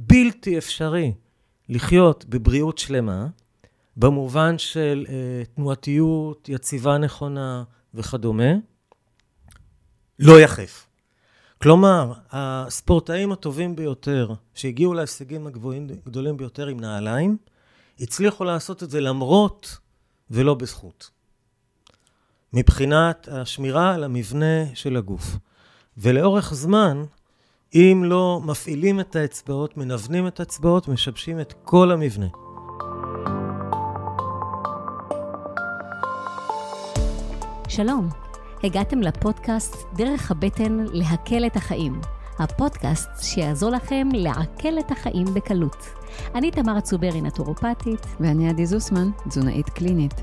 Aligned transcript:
בלתי 0.00 0.58
אפשרי 0.58 1.12
לחיות 1.68 2.24
בבריאות 2.28 2.78
שלמה, 2.78 3.26
במובן 3.96 4.58
של 4.58 5.06
אה, 5.08 5.42
תנועתיות, 5.54 6.48
יציבה 6.48 6.98
נכונה 6.98 7.64
וכדומה, 7.94 8.52
לא 10.18 10.40
יחף. 10.40 10.86
כלומר, 11.62 12.12
הספורטאים 12.30 13.32
הטובים 13.32 13.76
ביותר, 13.76 14.32
שהגיעו 14.54 14.94
להישגים 14.94 15.46
הגדולים 15.46 16.36
ביותר 16.36 16.66
עם 16.66 16.80
נעליים, 16.80 17.36
הצליחו 18.00 18.44
לעשות 18.44 18.82
את 18.82 18.90
זה 18.90 19.00
למרות 19.00 19.78
ולא 20.30 20.54
בזכות. 20.54 21.10
מבחינת 22.52 23.28
השמירה 23.32 23.94
על 23.94 24.04
המבנה 24.04 24.74
של 24.74 24.96
הגוף. 24.96 25.36
ולאורך 25.96 26.54
זמן, 26.54 27.04
אם 27.74 28.02
לא 28.06 28.40
מפעילים 28.44 29.00
את 29.00 29.16
האצבעות, 29.16 29.76
מנוונים 29.76 30.26
את 30.26 30.40
האצבעות, 30.40 30.88
משבשים 30.88 31.40
את 31.40 31.54
כל 31.64 31.90
המבנה. 31.90 32.26
שלום, 37.68 38.08
הגעתם 38.64 39.00
לפודקאסט 39.00 39.76
דרך 39.96 40.30
הבטן 40.30 40.84
להקל 40.92 41.46
את 41.46 41.56
החיים. 41.56 42.00
הפודקאסט 42.38 43.08
שיעזור 43.22 43.70
לכם 43.70 44.08
לעכל 44.12 44.78
את 44.78 44.90
החיים 44.90 45.26
בקלות. 45.34 45.86
אני 46.34 46.50
תמר 46.50 46.80
צוברי, 46.80 47.20
נטורופטית. 47.20 48.06
ואני 48.20 48.48
עדי 48.48 48.66
זוסמן, 48.66 49.10
תזונאית 49.28 49.68
קלינית. 49.68 50.14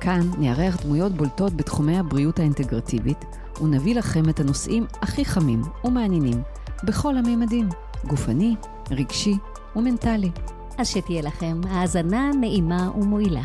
כאן 0.00 0.30
נארח 0.38 0.76
דמויות 0.84 1.12
בולטות 1.12 1.54
בתחומי 1.54 1.98
הבריאות 1.98 2.38
האינטגרטיבית, 2.38 3.24
ונביא 3.60 3.94
לכם 3.94 4.28
את 4.28 4.40
הנושאים 4.40 4.86
הכי 5.02 5.24
חמים 5.24 5.62
ומעניינים, 5.84 6.42
בכל 6.82 7.16
הממדים, 7.16 7.68
גופני, 8.04 8.54
רגשי 8.90 9.34
ומנטלי. 9.76 10.30
אז 10.78 10.88
שתהיה 10.88 11.22
לכם 11.22 11.60
האזנה 11.68 12.30
נעימה 12.40 12.90
ומועילה. 12.96 13.42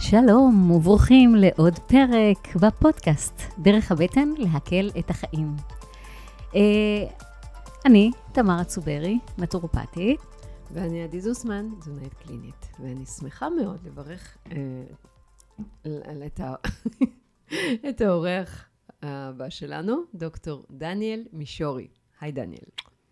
שלום 0.00 0.70
וברוכים 0.70 1.34
לעוד 1.34 1.78
פרק 1.78 2.56
בפודקאסט, 2.56 3.42
דרך 3.58 3.92
הבטן 3.92 4.28
להקל 4.38 4.90
את 4.98 5.10
החיים. 5.10 5.56
אה, 6.54 6.60
אני, 7.86 8.10
תמרה 8.32 8.64
צוברי, 8.64 9.18
נטורופטית. 9.38 10.29
ואני 10.72 11.02
עדי 11.02 11.20
זוסמן, 11.20 11.68
תזונאית 11.80 12.14
קלינית, 12.14 12.68
ואני 12.80 13.06
שמחה 13.06 13.48
מאוד 13.50 13.86
לברך 13.86 14.38
אה, 14.52 16.26
את, 16.26 16.40
ה... 16.40 16.54
את 17.88 18.00
האורח 18.00 18.68
הבא 19.02 19.48
שלנו, 19.48 20.02
דוקטור 20.14 20.66
דניאל 20.70 21.24
מישורי. 21.32 21.88
היי 22.20 22.32
דניאל. 22.32 22.64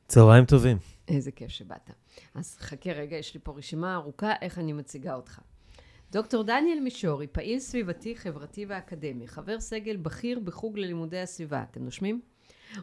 צהריים 0.09 0.45
טובים. 0.45 0.79
איזה 1.09 1.31
כיף 1.31 1.49
שבאת. 1.49 1.91
אז 2.35 2.57
חכה 2.57 2.93
רגע, 2.93 3.17
יש 3.17 3.35
לי 3.35 3.41
פה 3.43 3.53
רשימה 3.57 3.95
ארוכה 3.95 4.33
איך 4.41 4.59
אני 4.59 4.73
מציגה 4.73 5.15
אותך. 5.15 5.41
דוקטור 6.13 6.43
דניאל 6.43 6.81
מישורי, 6.81 7.27
פעיל 7.27 7.59
סביבתי, 7.59 8.17
חברתי 8.17 8.67
ואקדמי, 8.69 9.29
חבר 9.29 9.61
סגל 9.61 9.97
בכיר 9.97 10.41
בחוג 10.41 10.79
ללימודי 10.79 11.21
הסביבה. 11.21 11.65
אתם 11.71 11.85
נושמים? 11.85 12.21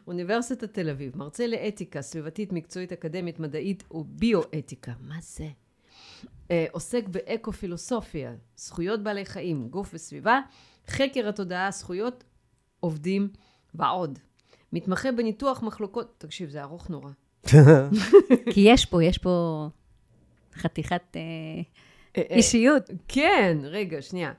אוניברסיטת 0.08 0.74
תל 0.74 0.90
אביב, 0.90 1.18
מרצה 1.18 1.48
לאתיקה 1.48 2.02
סביבתית, 2.02 2.54
מקצועית, 2.54 2.92
אקדמית, 2.92 3.40
מדעית 3.40 3.84
וביואתיקה. 3.92 4.92
מה 5.00 5.16
זה? 5.22 5.48
אה, 6.52 6.66
עוסק 6.72 7.08
באקו-פילוסופיה, 7.08 8.34
זכויות 8.58 9.04
בעלי 9.04 9.26
חיים, 9.26 9.68
גוף 9.70 9.92
וסביבה, 9.94 10.40
חקר 10.88 11.30
התודעה, 11.30 11.72
זכויות 11.72 12.24
עובדים 12.80 13.30
ועוד. 13.76 14.20
מתמחה 14.74 15.12
בניתוח 15.12 15.64
מחלוקות, 15.64 16.16
תקשיב, 16.18 16.50
זה 16.50 16.62
ארוך 16.62 16.90
נורא. 16.90 17.10
כי 18.54 18.62
יש 18.66 18.86
פה, 18.86 19.04
יש 19.04 19.18
פה 19.18 19.68
חתיכת 20.54 21.02
אה, 21.16 21.22
אה, 22.18 22.36
אישיות. 22.36 22.90
כן, 23.08 23.58
רגע, 23.64 24.02
שנייה. 24.02 24.34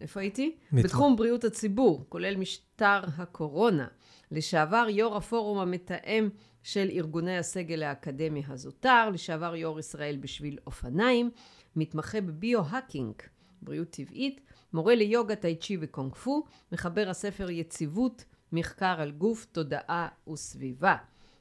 איפה 0.00 0.20
הייתי? 0.20 0.56
בתחום 0.72 1.16
בריאות 1.16 1.44
הציבור, 1.44 2.04
כולל 2.08 2.36
משטר 2.36 3.00
הקורונה. 3.16 3.86
לשעבר 4.34 4.86
יו"ר 4.90 5.16
הפורום 5.16 5.58
המתאם 5.58 6.28
של 6.62 6.88
ארגוני 6.92 7.38
הסגל 7.38 7.82
האקדמי 7.82 8.42
הזוטר, 8.48 9.10
לשעבר 9.10 9.56
יו"ר 9.56 9.78
ישראל 9.78 10.16
בשביל 10.16 10.58
אופניים, 10.66 11.30
מתמחה 11.76 12.20
בביו-האקינג, 12.20 13.14
בריאות 13.62 13.90
טבעית, 13.90 14.40
מורה 14.72 14.94
ליוגה, 14.94 15.36
טאי 15.36 15.56
צ'י 15.56 15.76
וקונג 15.80 16.14
פו, 16.14 16.44
מחבר 16.72 17.08
הספר 17.08 17.50
יציבות, 17.50 18.24
מחקר 18.52 19.00
על 19.00 19.10
גוף, 19.10 19.44
תודעה 19.44 20.08
וסביבה. 20.32 20.96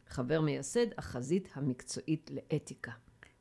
חבר 0.07 0.41
מייסד 0.41 0.85
החזית 0.97 1.49
המקצועית 1.53 2.31
לאתיקה. 2.33 2.91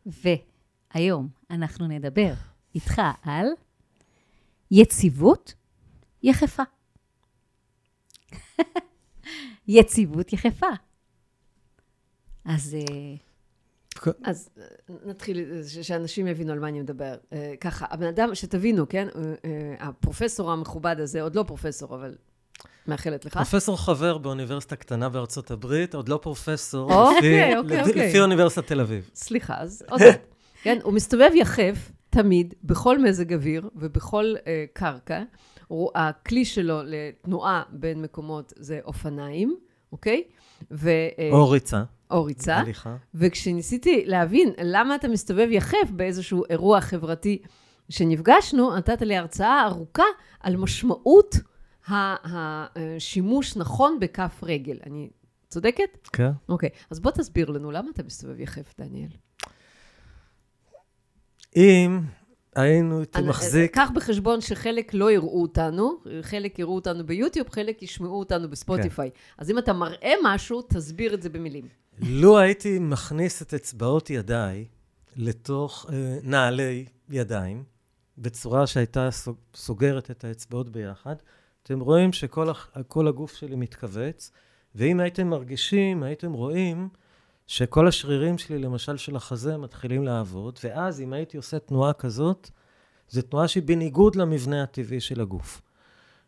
והיום 0.06 1.28
אנחנו 1.50 1.86
נדבר 1.86 2.32
איתך 2.74 3.00
על 3.22 3.46
יציבות 4.70 5.54
יחפה. 6.22 6.62
יציבות 9.68 10.32
יחפה. 10.32 10.66
אז... 12.44 12.76
אה, 12.76 13.14
אז 14.24 14.48
אה, 14.58 14.64
נתחיל, 15.06 15.62
שאנשים 15.82 16.26
יבינו 16.26 16.52
על 16.52 16.58
מה 16.58 16.68
אני 16.68 16.80
מדבר. 16.80 17.14
אה, 17.32 17.54
ככה, 17.60 17.86
הבן 17.90 18.06
אדם, 18.06 18.34
שתבינו, 18.34 18.88
כן? 18.88 19.08
הפרופסור 19.80 20.52
המכובד 20.52 20.96
הזה, 20.98 21.22
עוד 21.22 21.36
לא 21.36 21.42
פרופסור, 21.42 21.94
אבל 21.94 22.14
מאחלת 22.86 23.24
לך. 23.24 23.36
פרופסור 23.36 23.76
חבר 23.84 24.18
באוניברסיטה 24.18 24.76
קטנה 24.76 25.08
בארצות 25.08 25.50
הברית, 25.50 25.94
עוד 25.94 26.08
לא 26.08 26.18
פרופסור, 26.22 26.94
אוקיי, 26.94 27.56
אוקיי, 27.58 27.80
אוקיי. 27.82 28.08
לפי 28.08 28.20
אוניברסיטת 28.20 28.66
תל 28.66 28.80
אביב. 28.80 29.10
סליחה, 29.14 29.54
אז 29.58 29.82
עוד. 29.90 30.00
כן, 30.62 30.78
הוא 30.82 30.92
מסתובב 30.92 31.30
יחף 31.34 31.90
תמיד, 32.10 32.54
בכל 32.64 32.98
מזג 32.98 33.32
אוויר 33.32 33.70
ובכל 33.76 34.34
קרקע. 34.72 35.22
הכלי 35.94 36.44
שלו 36.44 36.80
לתנועה 36.84 37.62
בין 37.70 38.02
מקומות 38.02 38.52
זה 38.56 38.80
אופניים, 38.84 39.56
אוקיי? 39.92 40.22
ו... 40.70 40.90
או 41.32 41.50
ריצה. 41.50 41.82
או 42.10 42.24
ריצה. 42.24 42.56
הליכה. 42.56 42.96
וכשניסיתי 43.14 44.04
להבין 44.06 44.52
למה 44.62 44.94
אתה 44.94 45.08
מסתובב 45.08 45.48
יחף 45.50 45.90
באיזשהו 45.90 46.44
אירוע 46.50 46.80
חברתי 46.80 47.42
שנפגשנו, 47.88 48.76
נתת 48.76 49.02
לי 49.02 49.16
הרצאה 49.16 49.66
ארוכה 49.66 50.02
על 50.40 50.56
משמעות 50.56 51.36
השימוש 51.88 53.56
נכון 53.56 54.00
בכף 54.00 54.40
רגל. 54.42 54.78
אני 54.86 55.10
צודקת? 55.48 56.08
כן. 56.12 56.30
אוקיי, 56.48 56.68
אז 56.90 57.00
בוא 57.00 57.10
תסביר 57.10 57.50
לנו, 57.50 57.70
למה 57.70 57.90
אתה 57.94 58.02
מסתובב 58.02 58.40
יחף, 58.40 58.74
דניאל? 58.78 59.10
אם 61.56 62.00
הייתי 62.56 63.22
מחזיק... 63.22 63.74
קח 63.74 63.90
בחשבון 63.94 64.40
שחלק 64.40 64.94
לא 64.94 65.10
יראו 65.10 65.42
אותנו, 65.42 65.92
חלק 66.22 66.58
יראו 66.58 66.74
אותנו 66.74 67.06
ביוטיוב, 67.06 67.48
חלק 67.48 67.82
ישמעו 67.82 68.18
אותנו 68.18 68.50
בספוטיפיי. 68.50 69.10
כן. 69.10 69.16
אז 69.38 69.50
אם 69.50 69.58
אתה 69.58 69.72
מראה 69.72 70.12
משהו, 70.22 70.62
תסביר 70.62 71.14
את 71.14 71.22
זה 71.22 71.28
במילים. 71.28 71.68
לו 72.00 72.38
הייתי 72.38 72.78
מכניס 72.78 73.42
את 73.42 73.54
אצבעות 73.54 74.10
ידיי 74.10 74.64
לתוך 75.16 75.86
אה, 75.92 76.18
נעלי 76.22 76.84
ידיים, 77.10 77.64
בצורה 78.18 78.66
שהייתה 78.66 79.08
סוגרת 79.54 80.10
את 80.10 80.24
האצבעות 80.24 80.68
ביחד, 80.68 81.14
אתם 81.62 81.80
רואים 81.80 82.12
שכל 82.12 83.08
הגוף 83.08 83.34
שלי 83.34 83.56
מתכווץ, 83.56 84.30
ואם 84.74 85.00
הייתם 85.00 85.28
מרגישים, 85.28 86.02
הייתם 86.02 86.32
רואים 86.32 86.88
שכל 87.52 87.88
השרירים 87.88 88.38
שלי, 88.38 88.58
למשל 88.58 88.96
של 88.96 89.16
החזה, 89.16 89.56
מתחילים 89.56 90.04
לעבוד, 90.04 90.58
ואז 90.64 91.00
אם 91.00 91.12
הייתי 91.12 91.36
עושה 91.36 91.58
תנועה 91.58 91.92
כזאת, 91.92 92.50
זו 93.08 93.22
תנועה 93.22 93.48
שהיא 93.48 93.62
בניגוד 93.62 94.16
למבנה 94.16 94.62
הטבעי 94.62 95.00
של 95.00 95.20
הגוף. 95.20 95.62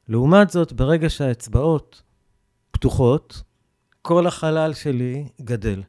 לעומת 0.08 0.50
זאת, 0.50 0.72
ברגע 0.72 1.10
שהאצבעות 1.10 2.02
פתוחות, 2.70 3.42
כל 4.02 4.26
החלל 4.26 4.74
שלי 4.74 5.28
גדל. 5.40 5.82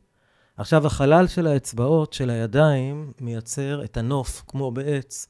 עכשיו, 0.58 0.88
החלל 0.88 1.28
של 1.28 1.48
האצבעות, 1.48 2.14
של 2.14 2.30
הידיים, 2.30 3.12
מייצר 3.22 3.84
את 3.84 3.98
הנוף, 3.98 4.44
כמו 4.48 4.72
בעץ 4.72 5.28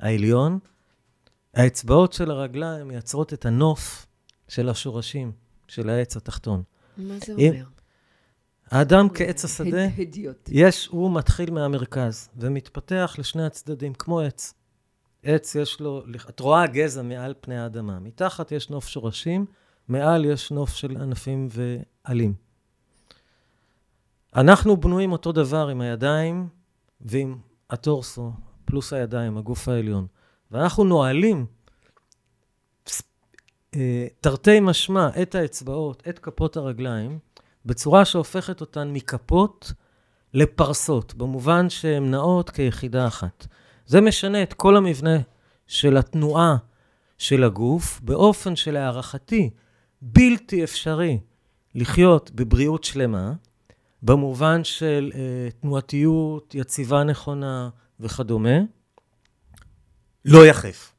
העליון. 0.00 0.58
האצבעות 1.54 2.12
של 2.12 2.30
הרגליים 2.30 2.88
מייצרות 2.88 3.32
את 3.32 3.46
הנוף 3.46 4.06
של 4.48 4.68
השורשים, 4.68 5.32
של 5.68 5.88
העץ 5.88 6.16
התחתון. 6.16 6.62
מה 6.96 7.14
זה 7.26 7.32
אומר? 7.32 7.77
האדם 8.70 9.08
כעץ 9.14 9.44
השדה, 9.44 9.86
יש, 10.48 10.86
הוא 10.86 11.14
מתחיל 11.14 11.50
מהמרכז 11.50 12.28
ומתפתח 12.36 13.14
לשני 13.18 13.46
הצדדים, 13.46 13.94
כמו 13.94 14.20
עץ. 14.20 14.54
עץ 15.22 15.54
יש 15.54 15.80
לו, 15.80 16.02
את 16.28 16.40
רואה 16.40 16.66
גזע 16.66 17.02
מעל 17.02 17.34
פני 17.40 17.58
האדמה. 17.58 17.98
מתחת 17.98 18.52
יש 18.52 18.70
נוף 18.70 18.88
שורשים, 18.88 19.46
מעל 19.88 20.24
יש 20.24 20.50
נוף 20.50 20.74
של 20.74 20.96
ענפים 20.96 21.48
ועלים. 21.50 22.34
אנחנו 24.36 24.76
בנויים 24.76 25.12
אותו 25.12 25.32
דבר 25.32 25.68
עם 25.68 25.80
הידיים 25.80 26.48
ועם 27.00 27.38
הטורסו, 27.70 28.32
פלוס 28.64 28.92
הידיים, 28.92 29.38
הגוף 29.38 29.68
העליון. 29.68 30.06
ואנחנו 30.50 30.84
נועלים 30.84 31.46
אה, 33.74 34.06
תרתי 34.20 34.60
משמע 34.60 35.08
את 35.22 35.34
האצבעות, 35.34 36.02
את 36.08 36.18
כפות 36.18 36.56
הרגליים, 36.56 37.18
בצורה 37.68 38.04
שהופכת 38.04 38.60
אותן 38.60 38.90
מכפות 38.92 39.72
לפרסות, 40.34 41.14
במובן 41.14 41.70
שהן 41.70 42.10
נעות 42.10 42.50
כיחידה 42.50 43.06
אחת. 43.06 43.46
זה 43.86 44.00
משנה 44.00 44.42
את 44.42 44.52
כל 44.52 44.76
המבנה 44.76 45.18
של 45.66 45.96
התנועה 45.96 46.56
של 47.18 47.44
הגוף, 47.44 48.00
באופן 48.00 48.56
שלהערכתי 48.56 49.50
בלתי 50.02 50.64
אפשרי 50.64 51.18
לחיות 51.74 52.30
בבריאות 52.30 52.84
שלמה, 52.84 53.32
במובן 54.02 54.64
של 54.64 55.12
אה, 55.14 55.50
תנועתיות, 55.60 56.54
יציבה 56.54 57.04
נכונה 57.04 57.68
וכדומה, 58.00 58.58
לא 60.24 60.46
יחף. 60.46 60.92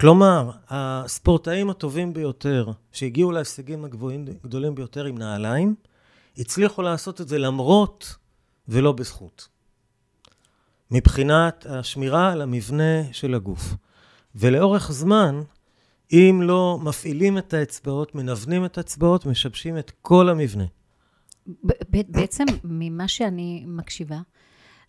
כלומר, 0.00 0.50
הספורטאים 0.68 1.70
הטובים 1.70 2.14
ביותר, 2.14 2.70
שהגיעו 2.92 3.32
להישגים 3.32 3.84
הגדולים 3.84 4.74
ביותר 4.74 5.04
עם 5.04 5.18
נעליים, 5.18 5.74
הצליחו 6.38 6.82
לעשות 6.82 7.20
את 7.20 7.28
זה 7.28 7.38
למרות 7.38 8.16
ולא 8.68 8.92
בזכות. 8.92 9.48
מבחינת 10.90 11.66
השמירה 11.66 12.32
על 12.32 12.42
המבנה 12.42 13.12
של 13.12 13.34
הגוף. 13.34 13.74
ולאורך 14.34 14.92
זמן, 14.92 15.40
אם 16.12 16.40
לא 16.42 16.78
מפעילים 16.82 17.38
את 17.38 17.54
האצבעות, 17.54 18.14
מנוונים 18.14 18.64
את 18.64 18.78
האצבעות, 18.78 19.26
משבשים 19.26 19.78
את 19.78 19.92
כל 20.02 20.28
המבנה. 20.28 20.64
בעצם, 22.08 22.44
ממה 22.64 23.08
שאני 23.08 23.64
מקשיבה, 23.66 24.20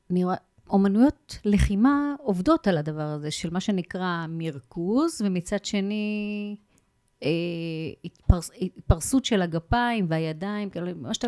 אני 0.09 0.23
רואה, 0.23 0.35
אומנויות 0.69 1.39
לחימה 1.45 2.13
עובדות 2.19 2.67
על 2.67 2.77
הדבר 2.77 3.01
הזה, 3.01 3.31
של 3.31 3.49
מה 3.49 3.59
שנקרא 3.59 4.25
מרכוז, 4.29 5.21
ומצד 5.25 5.65
שני, 5.65 6.55
התפרסות 8.03 9.25
של 9.25 9.41
הגפיים 9.41 10.05
והידיים, 10.09 10.69
כאילו, 10.69 10.87
מה 10.95 11.13
שאתה... 11.13 11.27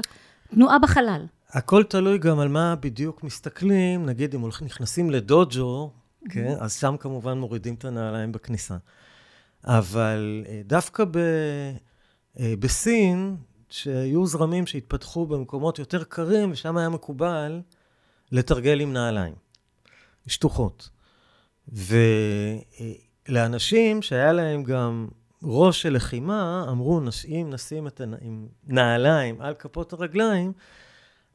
תנועה 0.53 0.79
בחלל. 0.79 1.25
הכל 1.49 1.83
תלוי 1.83 2.17
גם 2.17 2.39
על 2.39 2.47
מה 2.47 2.75
בדיוק 2.75 3.23
מסתכלים. 3.23 4.05
נגיד, 4.05 4.35
אם 4.35 4.41
הולכים, 4.41 4.67
נכנסים 4.67 5.09
לדוג'ו, 5.09 5.91
כן, 6.29 6.55
אז 6.59 6.73
שם 6.73 6.95
כמובן 6.99 7.37
מורידים 7.37 7.73
את 7.73 7.85
הנעליים 7.85 8.31
בכניסה. 8.31 8.77
אבל 9.65 10.45
אה, 10.47 10.61
דווקא 10.65 11.03
ב, 11.05 11.17
אה, 12.39 12.53
בסין, 12.59 13.35
שהיו 13.69 14.25
זרמים 14.25 14.67
שהתפתחו 14.67 15.25
במקומות 15.25 15.79
יותר 15.79 16.03
קרים, 16.03 16.51
ושם 16.51 16.77
היה 16.77 16.89
מקובל 16.89 17.61
לתרגל 18.31 18.79
עם 18.79 18.93
נעליים, 18.93 19.33
שטוחות. 20.27 20.89
ולאנשים 23.29 24.01
שהיה 24.01 24.33
להם 24.33 24.63
גם 24.63 25.07
ראש 25.43 25.81
של 25.81 25.93
לחימה, 25.93 26.65
אמרו, 26.69 27.01
אם 27.27 27.47
נשים 27.49 27.87
את 27.87 28.01
הנעליים 28.67 29.41
על 29.41 29.53
כפות 29.53 29.93
הרגליים, 29.93 30.53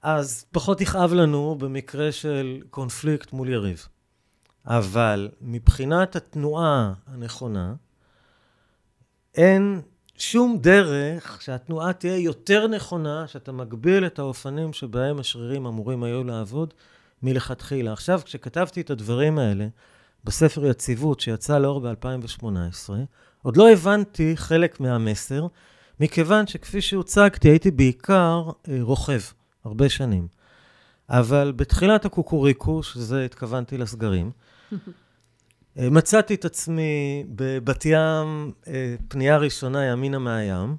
אז 0.03 0.47
פחות 0.53 0.81
יכאב 0.81 1.13
לנו 1.13 1.57
במקרה 1.59 2.13
של 2.13 2.63
קונפליקט 2.71 3.33
מול 3.33 3.49
יריב. 3.49 3.87
אבל 4.67 5.29
מבחינת 5.41 6.17
התנועה 6.17 6.93
הנכונה, 7.07 7.75
אין 9.35 9.81
שום 10.17 10.59
דרך 10.61 11.43
שהתנועה 11.43 11.93
תהיה 11.93 12.19
יותר 12.19 12.67
נכונה, 12.67 13.27
שאתה 13.27 13.53
מגביל 13.53 14.07
את 14.07 14.19
האופנים 14.19 14.73
שבהם 14.73 15.19
השרירים 15.19 15.67
אמורים 15.67 16.03
היו 16.03 16.25
לעבוד 16.25 16.75
מלכתחילה. 17.23 17.93
עכשיו, 17.93 18.21
כשכתבתי 18.25 18.81
את 18.81 18.91
הדברים 18.91 19.39
האלה 19.39 19.67
בספר 20.25 20.67
יציבות 20.67 21.21
שיצא 21.21 21.59
לאור 21.59 21.81
ב-2018, 21.81 22.91
עוד 23.43 23.57
לא 23.57 23.71
הבנתי 23.71 24.37
חלק 24.37 24.81
מהמסר, 24.81 25.47
מכיוון 26.01 26.47
שכפי 26.47 26.81
שהוצגתי, 26.81 27.49
הייתי 27.49 27.71
בעיקר 27.71 28.51
אה, 28.69 28.79
רוכב, 28.81 29.21
הרבה 29.65 29.89
שנים. 29.89 30.29
אבל 31.11 31.53
בתחילת 31.57 32.05
הקוקוריקו, 32.05 32.83
שזה 32.83 33.25
התכוונתי 33.25 33.79
לסגרים, 33.79 34.31
אה, 35.79 35.91
מצאתי 35.91 36.35
את 36.35 36.45
עצמי 36.45 37.25
בבת 37.29 37.85
ים, 37.85 38.53
אה, 38.69 38.95
פנייה 39.09 39.37
ראשונה 39.37 39.85
ימינה 39.85 40.19
מהים, 40.19 40.77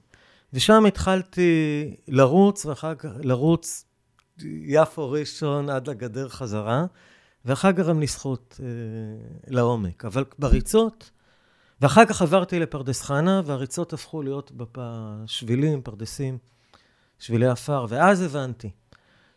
ושם 0.53 0.85
התחלתי 0.85 1.95
לרוץ, 2.07 2.65
ואחר 2.65 2.95
כך 2.95 3.09
לרוץ 3.23 3.85
יפו 4.43 5.11
ראשון 5.11 5.69
עד 5.69 5.89
לגדר 5.89 6.29
חזרה, 6.29 6.85
ואחר 7.45 7.73
כך 7.73 7.87
גם 7.87 8.01
לשחות 8.01 8.59
אה, 8.63 8.67
לעומק. 9.47 10.05
אבל 10.05 10.25
בריצות, 10.39 11.11
ואחר 11.81 12.05
כך 12.05 12.21
עברתי 12.21 12.59
לפרדס 12.59 13.01
חנה, 13.01 13.41
והריצות 13.45 13.93
הפכו 13.93 14.21
להיות 14.21 14.51
שבילים, 15.25 15.81
פרדסים, 15.81 16.37
שבילי 17.19 17.47
עפר, 17.47 17.85
ואז 17.89 18.21
הבנתי 18.21 18.69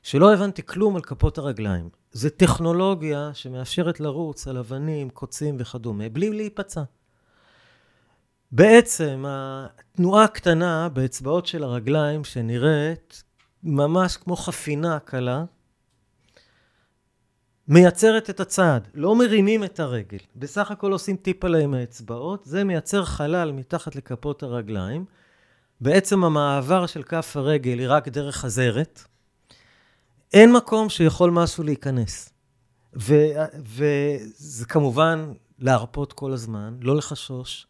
שלא 0.03 0.35
הבנתי 0.35 0.62
כלום 0.67 0.97
על 0.97 1.03
כפות 1.03 1.39
הרגליים. 1.39 1.89
זה 2.12 2.31
טכנולוגיה 2.31 3.31
שמאפשרת 3.35 4.00
לרוץ 4.00 4.49
על 4.49 4.59
אבנים, 4.59 5.11
קוצים 5.11 5.56
וכדומה, 5.59 6.09
בלי 6.09 6.31
להיפצע. 6.31 6.83
בעצם 8.53 9.25
התנועה 9.29 10.25
הקטנה 10.25 10.89
באצבעות 10.89 11.47
של 11.47 11.62
הרגליים, 11.62 12.25
שנראית 12.25 13.23
ממש 13.62 14.17
כמו 14.17 14.37
חפינה 14.37 14.99
קלה, 14.99 15.44
מייצרת 17.69 18.31
את 18.31 18.41
הצעד. 18.41 18.88
לא 18.94 19.17
מרימים 19.17 19.64
את 19.64 19.81
הרגל. 19.81 20.19
בסך 20.37 20.70
הכל 20.70 20.93
עושים 20.93 21.17
טיפ 21.17 21.44
עליהם 21.44 21.75
האצבעות. 21.75 22.44
זה 22.44 22.64
מייצר 22.64 23.05
חלל 23.05 23.53
מתחת 23.53 23.97
לכפות 23.97 24.43
הרגליים. 24.43 25.05
בעצם 25.81 26.25
המעבר 26.25 26.87
של 26.87 27.03
כף 27.03 27.32
הרגל 27.37 27.79
היא 27.79 27.87
רק 27.88 28.09
דרך 28.09 28.37
חזרת. 28.37 29.03
אין 30.32 30.53
מקום 30.53 30.88
שיכול 30.88 31.31
משהו 31.31 31.64
להיכנס. 31.64 32.32
וזה 32.94 34.65
כמובן 34.69 35.32
להרפות 35.58 36.12
כל 36.12 36.32
הזמן, 36.32 36.76
לא 36.81 36.97
לחשוש, 36.97 37.67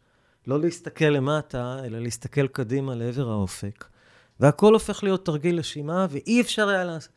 לא 0.47 0.59
להסתכל 0.59 1.05
למטה, 1.05 1.79
אלא 1.85 1.99
להסתכל 1.99 2.47
קדימה 2.47 2.95
לעבר 2.95 3.29
האופק. 3.29 3.85
והכל 4.39 4.73
הופך 4.73 5.03
להיות 5.03 5.25
תרגיל 5.25 5.59
נשימה, 5.59 6.07
ואי 6.09 6.41
אפשר 6.41 6.69
היה 6.69 6.83
לעשות... 6.83 7.11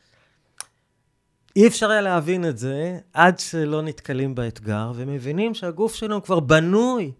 אי 1.57 1.67
אפשר 1.67 1.91
היה 1.91 2.01
להבין 2.01 2.45
את 2.49 2.57
זה 2.57 2.99
עד 3.13 3.39
שלא 3.39 3.81
נתקלים 3.81 4.35
באתגר, 4.35 4.91
ומבינים 4.95 5.53
שהגוף 5.53 5.95
שלנו 5.95 6.23
כבר 6.23 6.39
בנוי 6.39 7.11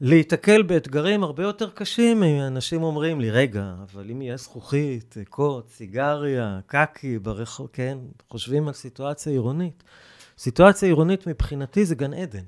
להיתקל 0.00 0.62
באתגרים 0.62 1.24
הרבה 1.24 1.42
יותר 1.42 1.70
קשים. 1.70 2.22
אנשים 2.22 2.82
אומרים 2.82 3.20
לי, 3.20 3.30
רגע, 3.30 3.74
אבל 3.82 4.10
אם 4.10 4.22
יהיה 4.22 4.36
זכוכית, 4.36 5.14
קוט, 5.28 5.68
סיגריה, 5.68 6.60
קקי 6.66 7.18
ברחוב, 7.18 7.68
כן, 7.72 7.98
חושבים 8.30 8.68
על 8.68 8.74
סיטואציה 8.74 9.32
עירונית. 9.32 9.82
סיטואציה 10.38 10.88
עירונית 10.88 11.26
מבחינתי 11.26 11.84
זה 11.84 11.94
גן 11.94 12.14
עדן. 12.14 12.44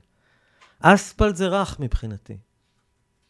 אספלט 0.81 1.37
זה 1.37 1.47
רך 1.47 1.81
מבחינתי. 1.81 2.37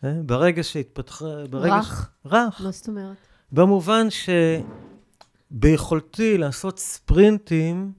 אה? 0.05 0.13
ברגע 0.27 0.63
שהתפתחה... 0.63 1.27
רך? 1.53 2.11
ש... 2.23 2.27
רך. 2.27 2.61
מה 2.65 2.71
זאת 2.71 2.89
אומרת? 2.89 3.17
במובן 3.53 4.07
שביכולתי 5.53 6.39
לעשות 6.39 6.79
ספרינטים 6.79 7.93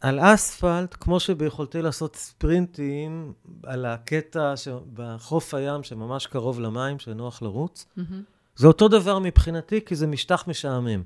על 0.00 0.18
אספלט, 0.20 0.96
כמו 1.00 1.20
שביכולתי 1.20 1.82
לעשות 1.82 2.16
ספרינטים 2.16 3.32
על 3.62 3.86
הקטע 3.86 4.54
בחוף 4.94 5.54
הים 5.54 5.82
שממש 5.82 6.26
קרוב 6.26 6.60
למים, 6.60 6.98
שנוח 6.98 7.42
לרוץ. 7.42 7.86
Mm-hmm. 7.98 8.02
זה 8.56 8.66
אותו 8.66 8.88
דבר 8.88 9.18
מבחינתי, 9.18 9.80
כי 9.84 9.96
זה 9.96 10.06
משטח 10.06 10.48
משעמם. 10.48 11.02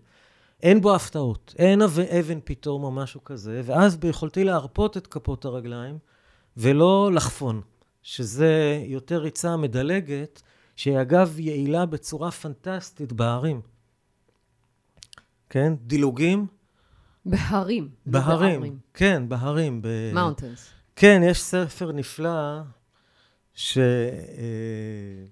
אין 0.62 0.80
בו 0.80 0.94
הפתעות, 0.94 1.54
אין 1.58 1.82
אבן 1.82 2.38
פתאום 2.44 2.84
או 2.84 2.90
משהו 2.90 3.24
כזה, 3.24 3.62
ואז 3.64 3.96
ביכולתי 3.96 4.44
להרפות 4.44 4.96
את 4.96 5.06
כפות 5.06 5.44
הרגליים 5.44 5.98
ולא 6.56 7.10
לחפון, 7.12 7.60
שזה 8.02 8.82
יותר 8.86 9.18
ריצה 9.18 9.56
מדלגת, 9.56 10.42
שהיא 10.76 11.00
אגב 11.00 11.40
יעילה 11.40 11.86
בצורה 11.86 12.30
פנטסטית 12.30 13.12
בהרים. 13.12 13.60
כן? 15.50 15.72
דילוגים, 15.86 16.46
בהרים. 17.26 17.88
בהרים, 18.06 18.78
כן, 18.94 19.28
בהרים. 19.28 19.82
מאונטנס. 20.14 20.70
כן, 20.96 21.20
יש 21.24 21.42
ספר 21.42 21.92
נפלא, 21.92 22.60
ש... 23.54 23.78
אה, 23.78 25.24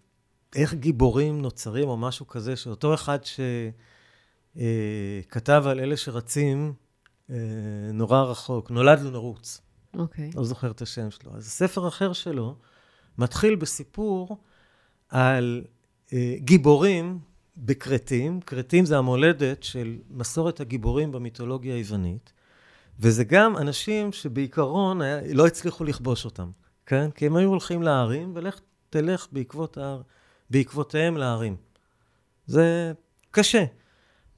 איך 0.55 0.75
גיבורים 0.75 1.43
נוצרים, 1.43 1.89
או 1.89 1.97
משהו 1.97 2.27
כזה, 2.27 2.57
שאותו 2.57 2.95
אחד 2.95 3.19
שכתב 4.55 5.63
אה, 5.67 5.71
על 5.71 5.81
אלה 5.81 5.97
שרצים 5.97 6.75
אה, 7.31 7.37
נורא 7.93 8.23
רחוק, 8.23 8.71
נולד 8.71 9.01
לו 9.01 9.11
נרוץ. 9.11 9.61
אוקיי. 9.99 10.31
לא 10.35 10.45
זוכר 10.45 10.71
את 10.71 10.83
השם 10.83 11.11
שלו. 11.11 11.37
אז 11.37 11.49
ספר 11.49 11.89
אחר 11.89 12.13
שלו 12.13 12.57
מתחיל 13.19 13.55
בסיפור 13.55 14.43
על 15.09 15.65
גיבורים 16.39 17.19
בכרתים, 17.57 18.41
כרתים 18.41 18.85
זה 18.85 18.99
המולדת 18.99 19.63
של 19.63 19.97
מסורת 20.11 20.61
הגיבורים 20.61 21.13
במיתולוגיה 21.13 21.75
היוונית, 21.75 22.33
וזה 23.01 23.25
גם 23.25 23.57
אנשים 23.57 24.13
שבעיקרון 24.13 25.03
היה, 25.03 25.35
לא 25.35 25.47
הצליחו 25.47 25.85
לכבוש 25.85 26.25
אותם, 26.25 26.51
כן? 26.87 27.11
כי 27.11 27.27
הם 27.27 27.37
היו 27.37 27.49
הולכים 27.49 27.83
להרים, 27.83 28.33
ולך 28.35 28.61
תלך 28.91 29.27
בעקבות 29.33 29.79
ההר, 29.79 30.03
בעקבותיהם 30.51 31.17
להרים. 31.17 31.57
זה 32.47 32.93
קשה. 33.31 33.65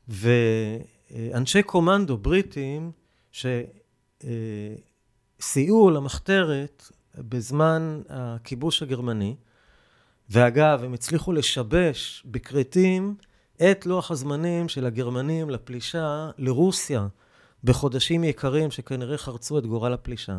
ואנשי 0.08 1.62
קומנדו 1.62 2.16
בריטים 2.16 2.92
שסייעו 5.40 5.90
למחתרת 5.90 6.90
בזמן 7.18 8.00
הכיבוש 8.08 8.82
הגרמני, 8.82 9.36
ואגב, 10.30 10.84
הם 10.84 10.94
הצליחו 10.94 11.32
לשבש 11.32 12.22
בכרתים 12.26 13.14
את 13.70 13.86
לוח 13.86 14.10
הזמנים 14.10 14.68
של 14.68 14.86
הגרמנים 14.86 15.50
לפלישה 15.50 16.30
לרוסיה 16.38 17.06
בחודשים 17.64 18.24
יקרים 18.24 18.70
שכנראה 18.70 19.18
חרצו 19.18 19.58
את 19.58 19.66
גורל 19.66 19.92
הפלישה. 19.92 20.38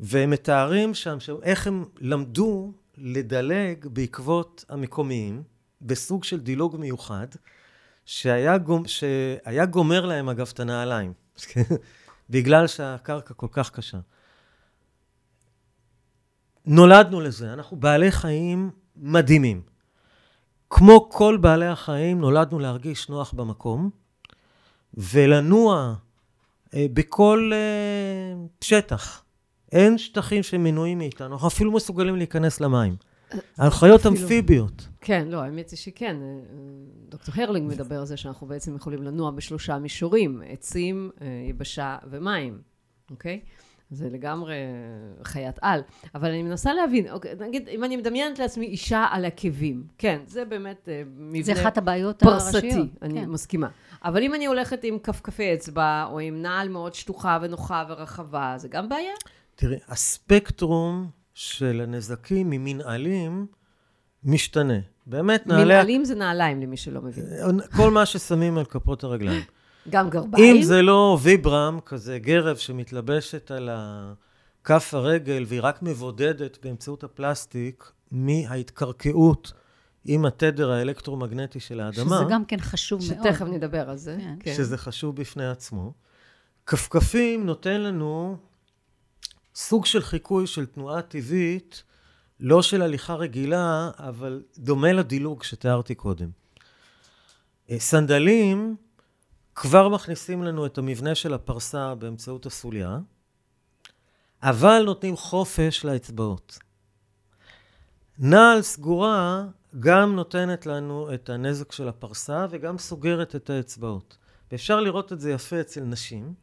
והם 0.00 0.30
מתארים 0.30 0.94
שם 0.94 1.18
איך 1.42 1.66
הם 1.66 1.84
למדו 1.98 2.72
לדלג 2.98 3.86
בעקבות 3.86 4.64
המקומיים, 4.68 5.42
בסוג 5.82 6.24
של 6.24 6.40
דילוג 6.40 6.76
מיוחד, 6.76 7.26
שהיה, 8.04 8.58
גומ, 8.58 8.86
שהיה 8.86 9.66
גומר 9.66 10.06
להם 10.06 10.28
אגב 10.28 10.50
את 10.54 10.60
הנעליים, 10.60 11.12
בגלל 12.30 12.66
שהקרקע 12.66 13.34
כל 13.34 13.46
כך 13.50 13.70
קשה. 13.70 13.98
נולדנו 16.66 17.20
לזה, 17.20 17.52
אנחנו 17.52 17.76
בעלי 17.76 18.10
חיים 18.10 18.70
מדהימים. 18.96 19.62
כמו 20.70 21.08
כל 21.10 21.36
בעלי 21.36 21.66
החיים, 21.66 22.20
נולדנו 22.20 22.58
להרגיש 22.58 23.08
נוח 23.08 23.32
במקום, 23.32 23.90
ולנוע 24.94 25.94
אה, 26.74 26.86
בכל 26.92 27.50
אה, 27.54 28.46
שטח. 28.60 29.24
אין 29.72 29.98
שטחים 29.98 30.42
שמנועים 30.42 30.98
מאיתנו, 30.98 31.34
אנחנו 31.34 31.48
אפילו 31.48 31.72
מסוגלים 31.72 32.16
להיכנס 32.16 32.60
למים. 32.60 32.96
על 33.58 33.70
חיות 33.70 34.06
אמפיביות. 34.06 34.88
כן, 35.00 35.28
לא, 35.28 35.42
האמת 35.42 35.70
היא 35.70 35.78
שכן. 35.78 36.16
אה, 36.22 36.26
דוקטור 37.08 37.34
הרלינג 37.38 37.68
מדבר 37.68 37.98
על 37.98 38.06
זה 38.06 38.16
שאנחנו 38.16 38.46
בעצם 38.46 38.76
יכולים 38.76 39.02
לנוע 39.02 39.30
בשלושה 39.30 39.78
מישורים, 39.78 40.42
עצים, 40.48 41.10
אה, 41.20 41.26
יבשה 41.48 41.96
ומים, 42.10 42.58
אוקיי? 43.10 43.40
זה 43.90 44.08
לגמרי 44.10 44.54
חיית 45.24 45.58
על. 45.62 45.80
אבל 46.14 46.28
אני 46.28 46.42
מנסה 46.42 46.74
להבין, 46.74 47.10
אוקיי, 47.10 47.34
נגיד, 47.40 47.68
אם 47.68 47.84
אני 47.84 47.96
מדמיינת 47.96 48.38
לעצמי 48.38 48.66
אישה 48.66 49.06
על 49.10 49.24
עקבים, 49.24 49.84
כן, 49.98 50.20
זה 50.26 50.44
באמת 50.44 50.88
אה, 50.88 51.02
מבנה 51.16 51.42
זה 51.42 51.62
אחת 51.62 51.78
הבעיות 51.78 52.18
פרסתי, 52.18 52.56
הראשיות. 52.56 52.88
אני 53.02 53.20
כן. 53.20 53.28
מסכימה. 53.28 53.68
אבל 54.04 54.22
אם 54.22 54.34
אני 54.34 54.46
הולכת 54.46 54.84
עם 54.84 54.98
כפכפי 54.98 55.54
אצבע, 55.54 56.04
או 56.10 56.20
עם 56.20 56.42
נעל 56.42 56.68
מאוד 56.68 56.94
שטוחה 56.94 57.38
ונוחה 57.42 57.84
ורחבה, 57.88 58.54
זה 58.56 58.68
גם 58.68 58.88
בעיה? 58.88 59.12
תראי, 59.54 59.78
הספקטרום 59.88 61.10
של 61.34 61.80
הנזקים 61.84 62.50
ממנהלים 62.50 63.46
משתנה. 64.24 64.78
באמת, 65.06 65.46
נעלי... 65.46 65.64
מנהלים 65.64 66.04
זה 66.04 66.14
נעליים, 66.14 66.60
למי 66.60 66.76
שלא 66.76 67.02
מבין. 67.02 67.24
כל 67.76 67.90
מה 67.90 68.06
ששמים 68.06 68.58
על 68.58 68.64
כפות 68.64 69.04
הרגליים. 69.04 69.42
גם 69.88 70.10
גרביים? 70.10 70.56
אם 70.56 70.62
זה 70.62 70.82
לא 70.82 71.18
ויברם, 71.22 71.78
כזה 71.86 72.18
גרב 72.18 72.56
שמתלבשת 72.56 73.50
על 73.50 73.70
כף 74.64 74.94
הרגל 74.94 75.44
והיא 75.46 75.60
רק 75.62 75.82
מבודדת 75.82 76.58
באמצעות 76.62 77.04
הפלסטיק 77.04 77.92
מההתקרקעות 78.10 79.52
עם 80.04 80.24
התדר 80.24 80.70
האלקטרומגנטי 80.70 81.60
של 81.60 81.80
האדמה. 81.80 82.16
שזה 82.16 82.24
גם 82.30 82.44
כן 82.44 82.60
חשוב 82.60 83.00
מאוד. 83.08 83.26
שתכף 83.26 83.46
נדבר 83.46 83.90
על 83.90 83.96
זה. 83.96 84.16
כן. 84.20 84.34
כן. 84.40 84.54
שזה 84.56 84.78
חשוב 84.78 85.16
בפני 85.16 85.48
עצמו. 85.48 85.92
כפכפים 86.66 87.46
נותן 87.46 87.80
לנו 87.80 88.36
סוג 89.54 89.86
של 89.86 90.02
חיקוי 90.02 90.46
של 90.46 90.66
תנועה 90.66 91.02
טבעית, 91.02 91.82
לא 92.40 92.62
של 92.62 92.82
הליכה 92.82 93.14
רגילה, 93.14 93.90
אבל 93.98 94.42
דומה 94.58 94.92
לדילוג 94.92 95.42
שתיארתי 95.42 95.94
קודם. 95.94 96.28
אה, 97.70 97.78
סנדלים 97.78 98.76
כבר 99.54 99.88
מכניסים 99.88 100.42
לנו 100.42 100.66
את 100.66 100.78
המבנה 100.78 101.14
של 101.14 101.34
הפרסה 101.34 101.94
באמצעות 101.94 102.46
הסוליה, 102.46 102.98
אבל 104.42 104.82
נותנים 104.86 105.16
חופש 105.16 105.84
לאצבעות. 105.84 106.58
נעל 108.18 108.62
סגורה 108.62 109.44
גם 109.80 110.16
נותנת 110.16 110.66
לנו 110.66 111.14
את 111.14 111.30
הנזק 111.30 111.72
של 111.72 111.88
הפרסה 111.88 112.46
וגם 112.50 112.78
סוגרת 112.78 113.36
את 113.36 113.50
האצבעות. 113.50 114.16
ואפשר 114.52 114.80
לראות 114.80 115.12
את 115.12 115.20
זה 115.20 115.30
יפה 115.30 115.60
אצל 115.60 115.80
נשים. 115.80 116.34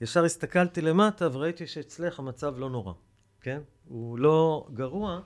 ישר 0.00 0.24
הסתכלתי 0.24 0.80
למטה 0.80 1.28
וראיתי 1.32 1.66
שאצלך 1.66 2.18
המצב 2.18 2.58
לא 2.58 2.70
נורא, 2.70 2.92
כן? 3.40 3.60
הוא 3.88 4.18
לא 4.18 4.66
גרוע. 4.74 5.20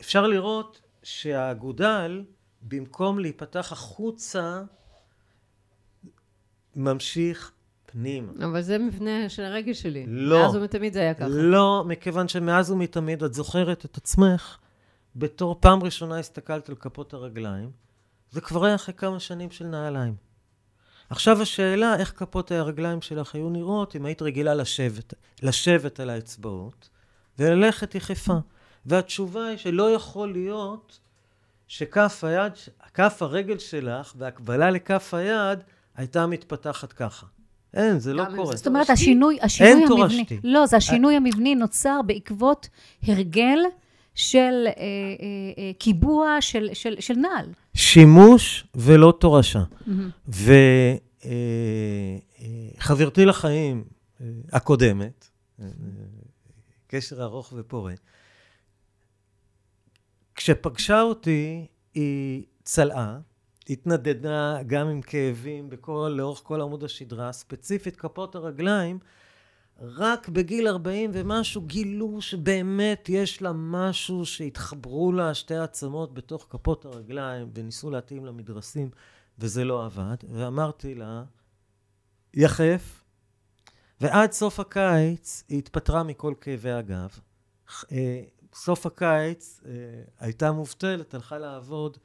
אפשר 0.00 0.26
לראות 0.26 0.80
שהאגודל, 1.02 2.24
במקום 2.62 3.18
להיפתח 3.18 3.72
החוצה, 3.72 4.62
ממשיך 6.76 7.52
פנימה. 7.86 8.32
אבל 8.44 8.62
זה 8.62 8.78
מבנה 8.78 9.28
של 9.28 9.42
הרגל 9.44 9.72
שלי. 9.72 10.04
לא. 10.08 10.42
מאז 10.42 10.56
ומתמיד 10.56 10.92
זה 10.92 11.00
היה 11.00 11.14
ככה. 11.14 11.28
לא, 11.28 11.84
מכיוון 11.86 12.28
שמאז 12.28 12.70
ומתמיד 12.70 13.22
את 13.22 13.34
זוכרת 13.34 13.84
את 13.84 13.96
עצמך, 13.96 14.56
בתור 15.16 15.56
פעם 15.60 15.82
ראשונה 15.82 16.18
הסתכלת 16.18 16.68
על 16.68 16.74
כפות 16.74 17.14
הרגליים, 17.14 17.70
זה 18.30 18.40
כבר 18.40 18.64
היה 18.64 18.74
אחרי 18.74 18.94
כמה 18.94 19.20
שנים 19.20 19.50
של 19.50 19.66
נעליים. 19.66 20.14
עכשיו 21.10 21.42
השאלה, 21.42 21.96
איך 21.96 22.12
כפות 22.16 22.50
הרגליים 22.52 23.02
שלך 23.02 23.34
היו 23.34 23.50
נראות 23.50 23.96
אם 23.96 24.06
היית 24.06 24.22
רגילה 24.22 24.54
לשבת, 24.54 25.14
לשבת 25.42 26.00
על 26.00 26.10
האצבעות 26.10 26.88
וללכת 27.38 27.94
יחפה. 27.94 28.38
והתשובה 28.86 29.46
היא 29.46 29.58
שלא 29.58 29.94
יכול 29.94 30.32
להיות 30.32 30.98
שכף 31.68 32.24
היד, 32.24 32.52
כף 32.94 33.18
הרגל 33.20 33.58
שלך 33.58 34.12
והקבלה 34.16 34.70
לכף 34.70 35.14
היד 35.14 35.58
הייתה 35.96 36.26
מתפתחת 36.26 36.92
ככה. 36.92 37.26
אין, 37.74 37.98
זה 37.98 38.14
לא 38.14 38.24
קורה. 38.36 38.56
זאת 38.56 38.66
אומרת? 38.66 38.90
השינוי, 38.90 39.38
השינוי 39.42 39.72
אין 39.72 39.78
המבני... 39.78 39.96
תורשתי. 39.96 40.40
לא, 40.44 40.66
זה 40.66 40.76
השינוי 40.76 41.16
המבני 41.16 41.54
נוצר 41.54 42.00
בעקבות 42.06 42.68
הרגל 43.02 43.58
של 44.14 44.64
אה, 44.66 44.72
אה, 44.72 44.76
אה, 45.58 45.70
קיבוע 45.78 46.36
של, 46.40 46.68
של, 46.72 46.96
של 47.00 47.14
נעל. 47.14 47.46
שימוש 47.74 48.66
ולא 48.74 49.14
תורשה. 49.20 49.62
מהמם. 49.86 50.10
וחברתי 52.78 53.24
לחיים 53.24 53.84
אה, 54.20 54.26
הקודמת, 54.52 55.28
אה, 55.60 55.66
קשר 56.86 57.22
ארוך 57.22 57.52
ופורה, 57.56 57.94
כשפגשה 60.34 61.02
אותי, 61.02 61.66
היא 61.94 62.44
צלעה, 62.62 63.18
התנדדה 63.70 64.58
גם 64.66 64.88
עם 64.88 65.00
כאבים 65.00 65.70
בכל, 65.70 66.14
לאורך 66.16 66.40
כל 66.44 66.60
עמוד 66.60 66.84
השדרה, 66.84 67.32
ספציפית 67.32 67.96
כפות 67.96 68.34
הרגליים, 68.34 68.98
רק 69.80 70.28
בגיל 70.28 70.68
40 70.68 71.10
ומשהו 71.14 71.62
גילו 71.62 72.20
שבאמת 72.20 73.08
יש 73.08 73.42
לה 73.42 73.52
משהו 73.54 74.26
שהתחברו 74.26 75.12
לה 75.12 75.34
שתי 75.34 75.56
עצמות 75.56 76.14
בתוך 76.14 76.46
כפות 76.50 76.84
הרגליים 76.84 77.50
וניסו 77.54 77.90
להתאים 77.90 78.24
לה 78.24 78.32
מדרסים 78.32 78.90
וזה 79.38 79.64
לא 79.64 79.84
עבד. 79.84 80.16
ואמרתי 80.30 80.94
לה, 80.94 81.22
יחף. 82.34 83.04
ועד 84.00 84.32
סוף 84.32 84.60
הקיץ 84.60 85.44
היא 85.48 85.58
התפטרה 85.58 86.02
מכל 86.02 86.34
כאבי 86.40 86.70
הגב. 86.70 87.18
אה, 87.92 88.22
סוף 88.54 88.86
הקיץ 88.86 89.60
אה, 89.66 89.70
הייתה 90.18 90.52
מובטלת, 90.52 91.14
הלכה 91.14 91.38
לעבוד 91.38 91.98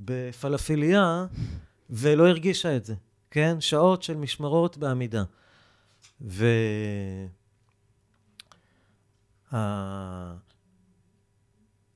בפלאפיליה 0.00 1.26
ולא 1.90 2.28
הרגישה 2.28 2.76
את 2.76 2.84
זה, 2.84 2.94
כן? 3.30 3.60
שעות 3.60 4.02
של 4.02 4.16
משמרות 4.16 4.76
בעמידה. 4.76 5.22
ו... 6.20 6.46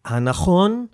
הנכון, 0.04 0.86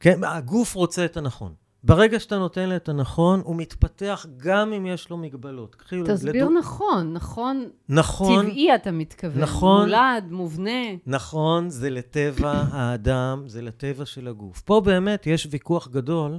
כן, 0.00 0.24
הגוף 0.24 0.74
רוצה 0.74 1.04
את 1.04 1.16
הנכון. 1.16 1.54
ברגע 1.84 2.20
שאתה 2.20 2.38
נותן 2.38 2.68
לו 2.68 2.76
את 2.76 2.88
הנכון, 2.88 3.40
הוא 3.44 3.56
מתפתח 3.56 4.26
גם 4.36 4.72
אם 4.72 4.86
יש 4.86 5.10
לו 5.10 5.16
מגבלות. 5.16 5.76
תסביר 6.06 6.44
לדו- 6.44 6.58
נכון, 6.58 7.12
נכון, 7.12 7.68
נכון, 7.88 8.42
טבעי 8.46 8.74
אתה 8.74 8.90
מתכוון. 8.90 9.42
נכון. 9.42 9.80
מולד, 9.80 10.24
מובנה. 10.30 10.80
נכון, 11.06 11.70
זה 11.70 11.90
לטבע 11.90 12.52
האדם, 12.72 13.42
זה 13.46 13.62
לטבע 13.62 14.06
של 14.06 14.28
הגוף. 14.28 14.60
פה 14.60 14.80
באמת 14.84 15.26
יש 15.26 15.46
ויכוח 15.50 15.88
גדול 15.88 16.38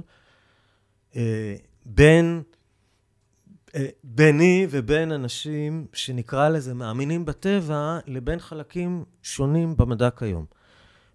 אה, 1.16 1.54
בין, 1.86 2.42
אה, 3.74 3.86
ביני 4.04 4.66
ובין 4.70 5.12
אנשים 5.12 5.86
שנקרא 5.92 6.48
לזה 6.48 6.74
מאמינים 6.74 7.24
בטבע, 7.24 7.98
לבין 8.06 8.38
חלקים 8.38 9.04
שונים 9.22 9.76
במדע 9.76 10.10
כיום. 10.10 10.44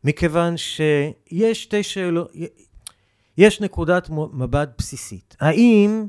מכיוון 0.03 0.57
שיש 0.57 1.63
שתי 1.63 1.83
שאלות, 1.83 2.31
יש 3.37 3.61
נקודת 3.61 4.09
מבט 4.09 4.69
בסיסית. 4.77 5.35
האם, 5.39 6.07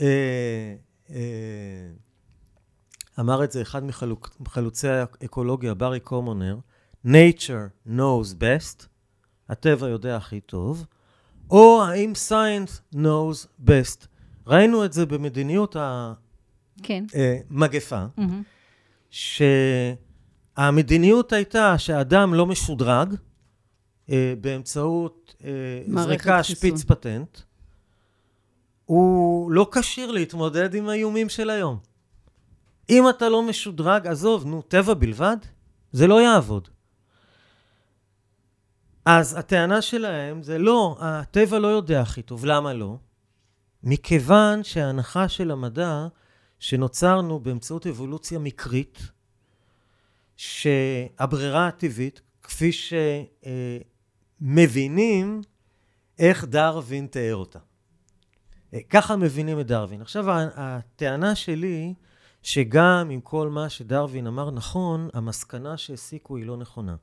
אה, 0.00 0.74
אה, 1.10 1.90
אמר 3.20 3.44
את 3.44 3.52
זה 3.52 3.62
אחד 3.62 3.82
מחלוצי 4.40 4.88
האקולוגיה, 4.88 5.74
ברי 5.74 6.00
קומונר, 6.00 6.58
nature 7.06 7.88
knows 7.88 8.34
best, 8.40 8.86
הטבע 9.48 9.88
יודע 9.88 10.16
הכי 10.16 10.40
טוב, 10.40 10.86
או 11.50 11.82
האם 11.84 12.12
science 12.28 12.94
knows 12.94 13.46
best. 13.66 14.06
ראינו 14.46 14.84
את 14.84 14.92
זה 14.92 15.06
במדיניות 15.06 15.76
כן. 16.82 17.04
המגפה, 17.50 18.04
מהמם. 18.16 18.42
שהמדיניות 20.56 21.32
הייתה 21.32 21.78
שהאדם 21.78 22.34
לא 22.34 22.46
משודרג 22.46 23.12
אה, 23.12 23.16
באמצעות 24.40 25.34
אה, 25.44 26.02
זריקה. 26.02 26.42
שפיץ 26.42 26.84
פטנט, 26.84 27.38
הוא 28.84 29.50
לא 29.52 29.70
כשיר 29.72 30.10
להתמודד 30.10 30.74
עם 30.74 30.88
האיומים 30.88 31.28
של 31.28 31.50
היום. 31.50 31.78
אם 32.90 33.08
אתה 33.08 33.28
לא 33.28 33.42
משודרג, 33.42 34.06
עזוב, 34.06 34.46
נו, 34.46 34.62
טבע 34.62 34.94
בלבד? 34.94 35.36
זה 35.92 36.06
לא 36.06 36.22
יעבוד. 36.22 36.68
אז 39.04 39.38
הטענה 39.38 39.82
שלהם 39.82 40.42
זה 40.42 40.58
לא, 40.58 40.96
הטבע 41.00 41.58
לא 41.58 41.68
יודע 41.68 42.00
הכי 42.00 42.22
טוב. 42.22 42.44
למה 42.44 42.72
לא? 42.72 42.96
מכיוון 43.82 44.64
שההנחה 44.64 45.28
של 45.28 45.50
המדע 45.50 46.06
שנוצרנו 46.58 47.40
באמצעות 47.40 47.86
אבולוציה 47.86 48.38
מקרית, 48.38 48.98
שהברירה 50.36 51.68
הטבעית, 51.68 52.20
כפי 52.42 52.70
שמבינים 54.42 55.42
איך 56.18 56.44
דרווין 56.44 57.06
תיאר 57.06 57.36
אותה. 57.36 57.58
אה, 58.74 58.78
ככה 58.90 59.16
מבינים 59.16 59.60
את 59.60 59.66
דרווין. 59.66 60.00
עכשיו, 60.00 60.24
הטענה 60.54 61.34
שלי, 61.34 61.94
שגם 62.42 63.08
עם 63.10 63.20
כל 63.20 63.48
מה 63.48 63.68
שדרווין 63.68 64.26
אמר 64.26 64.50
נכון, 64.50 65.08
המסקנה 65.12 65.76
שהסיקו 65.76 66.36
היא 66.36 66.46
לא 66.46 66.56
נכונה. 66.56 66.96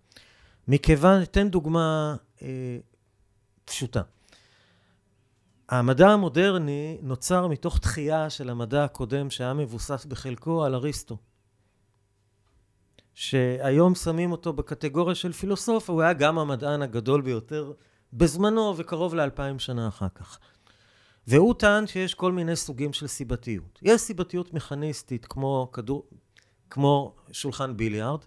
מכיוון, 0.68 1.22
אתן 1.22 1.50
דוגמה 1.50 2.16
אה, 2.42 2.78
פשוטה. 3.66 4.02
המדע 5.70 6.10
המודרני 6.10 6.98
נוצר 7.02 7.48
מתוך 7.48 7.80
דחייה 7.80 8.30
של 8.30 8.50
המדע 8.50 8.84
הקודם 8.84 9.30
שהיה 9.30 9.54
מבוסס 9.54 10.06
בחלקו 10.06 10.66
על 10.66 10.76
אריסטו. 10.76 11.18
שהיום 13.20 13.96
שמים 13.96 14.32
אותו 14.32 14.54
בקטגוריה 14.54 15.16
של 15.16 15.32
פילוסוף, 15.32 15.90
הוא 15.90 16.02
היה 16.02 16.14
גם 16.14 16.40
המדען 16.40 16.82
הגדול 16.82 17.22
ביותר 17.22 17.72
בזמנו 18.14 18.74
וקרוב 18.78 19.16
לאלפיים 19.16 19.60
שנה 19.60 19.88
אחר 19.88 20.10
כך. 20.16 20.40
והוא 21.28 21.54
טען 21.54 21.88
שיש 21.88 22.14
כל 22.14 22.32
מיני 22.32 22.56
סוגים 22.56 22.94
של 22.94 23.08
סיבתיות. 23.08 23.80
יש 23.82 24.02
סיבתיות 24.02 24.54
מכניסטית 24.54 25.26
כמו 25.26 25.70
כדור, 25.74 26.10
כמו 26.70 27.16
שולחן 27.32 27.78
ביליארד, 27.78 28.20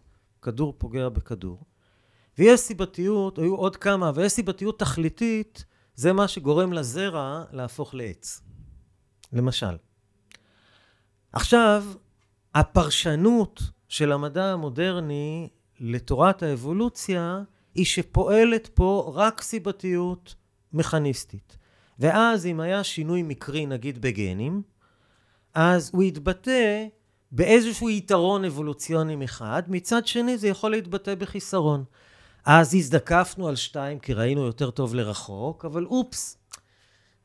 כדור 0.42 0.75
פוגע 0.78 1.08
בכדור. 1.08 1.64
ויש 2.38 2.61
סיבתיות, 2.61 3.38
היו 3.38 3.56
עוד 3.56 3.76
כמה, 3.76 4.11
ויש 4.14 4.32
סיבתיות 4.32 4.78
תכליתית, 4.78 5.64
זה 5.94 6.12
מה 6.12 6.28
שגורם 6.28 6.72
לזרע 6.72 7.44
להפוך 7.52 7.94
לעץ. 7.94 8.40
למשל. 9.32 9.76
עכשיו, 11.32 11.84
הפרשנות 12.54 13.62
של 13.92 14.12
המדע 14.12 14.44
המודרני 14.44 15.49
לתורת 15.80 16.42
האבולוציה 16.42 17.42
היא 17.75 17.84
שפועלת 17.84 18.68
פה 18.75 19.12
רק 19.14 19.40
סיבתיות 19.40 20.34
מכניסטית. 20.72 21.56
ואז 21.99 22.46
אם 22.46 22.61
היה 22.61 22.84
שינוי 22.84 23.22
מקרי 23.22 23.66
נגיד 23.66 24.02
בגנים, 24.02 24.62
אז 25.54 25.90
הוא 25.94 26.02
יתבטא 26.02 26.87
באיזשהו 27.32 27.90
יתרון 27.90 28.44
אבולוציוני 28.44 29.16
מחד, 29.16 29.62
מצד 29.68 30.06
שני 30.06 30.38
זה 30.38 30.49
יכול 30.49 30.70
להתבטא 30.70 31.14
בחיסרון. 31.14 31.84
אז 32.44 32.75
הזדקפנו 32.75 33.49
על 33.49 33.56
שתיים 33.56 33.99
כי 33.99 34.14
ראינו 34.14 34.46
יותר 34.46 34.70
טוב 34.70 34.94
לרחוק, 34.94 35.64
אבל 35.64 35.84
אופס, 35.84 36.37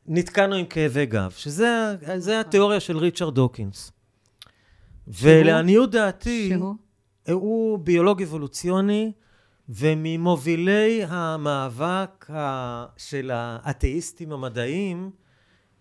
נתקענו 0.05 0.55
עם 0.55 0.65
כאבי 0.65 1.05
גב, 1.05 1.31
שזה 1.31 1.95
זה 2.17 2.39
התיאוריה 2.39 2.79
של 2.79 2.97
ריצ'רד 2.97 3.35
דוקינס. 3.35 3.91
ולעניות 5.07 5.91
דעתי, 5.91 6.49
שהוא? 6.49 6.75
הוא 7.31 7.79
ביולוג 7.79 8.21
אבולוציוני, 8.21 9.11
וממובילי 9.69 11.03
המאבק 11.07 12.29
ה- 12.31 12.85
של 12.97 13.31
האתאיסטים 13.33 14.31
המדעיים 14.31 15.11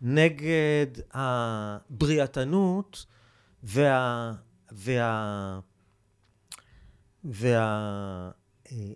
נגד 0.00 0.86
הבריאתנות 1.12 3.06
וה... 3.62 4.32
וה... 4.72 5.60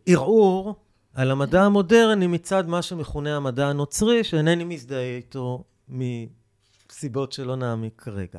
והערעור 0.07 0.75
על 1.15 1.31
המדע 1.31 1.63
המודרני 1.63 2.27
מצד 2.27 2.69
מה 2.69 2.83
שמכונה 2.83 3.37
המדע 3.37 3.67
הנוצרי, 3.67 4.25
שאינני 4.25 4.65
מזדהה 4.65 5.17
איתו 5.17 5.65
מסיבות 5.89 7.33
שלא 7.33 7.57
נעמיק 7.57 8.03
כרגע. 8.03 8.39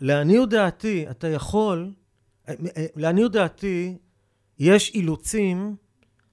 לעניות 0.00 0.50
דעתי, 0.50 1.10
אתה 1.10 1.28
יכול, 1.28 1.92
לעניות 2.96 3.32
דעתי, 3.32 3.96
יש 4.58 4.90
אילוצים 4.94 5.76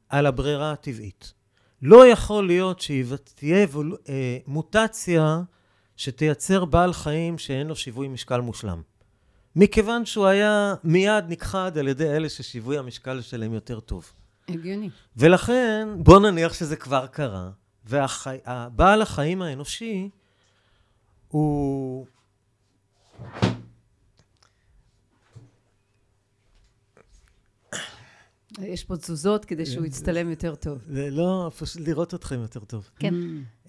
על 0.10 0.26
הברירה 0.26 0.72
הטבעית. 0.72 1.34
לא 1.82 2.08
יכול 2.08 2.48
להיות 2.48 2.80
שתהיה 2.80 3.68
אה, 4.10 4.38
מוטציה 4.48 5.42
שתייצר 5.98 6.66
בעל 6.66 6.94
חיים 6.94 7.38
שאין 7.38 7.68
לו 7.68 7.76
שיווי 7.76 8.08
משקל 8.08 8.42
מושלם. 8.42 8.82
מכיוון 9.56 10.06
שהוא 10.06 10.26
היה 10.26 10.76
מיד 10.84 11.26
נכחד 11.28 11.78
על 11.78 11.88
ידי 11.88 12.10
אלה 12.10 12.30
ששיווי 12.30 12.78
המשקל 12.78 13.22
שלהם 13.22 13.54
יותר 13.54 13.80
טוב. 13.80 14.12
הגיוני. 14.48 14.90
ולכן, 15.18 15.88
בוא 15.98 16.20
נניח 16.20 16.54
שזה 16.54 16.76
כבר 16.76 17.08
קרה, 17.08 17.50
ובעל 17.86 19.02
החיים 19.02 19.42
האנושי 19.42 20.10
הוא... 21.28 22.06
יש 28.62 28.84
פה 28.84 28.98
תזוזות 28.98 29.46
כדי 29.46 29.66
שהוא 29.66 29.86
יצטלם 29.86 30.30
יותר 30.30 30.56
טוב. 30.56 30.78
זה 30.88 31.10
לא, 31.12 31.52
פשוט 31.58 31.88
לראות 31.88 32.14
אתכם 32.14 32.42
יותר 32.42 32.60
טוב. 32.60 32.90
כן. 33.00 33.14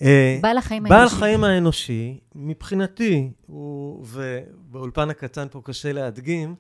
אה, 0.03 0.39
בעל 0.43 0.59
החיים 0.59 0.83
בעל 0.83 0.93
האנושי. 0.93 1.17
חיים 1.17 1.45
האנושי, 1.45 2.21
מבחינתי, 2.35 3.31
הוא, 3.47 4.07
ובאולפן 4.07 5.11
הקטן 5.11 5.47
פה 5.51 5.61
קשה 5.65 5.93
להדגים, 5.93 6.55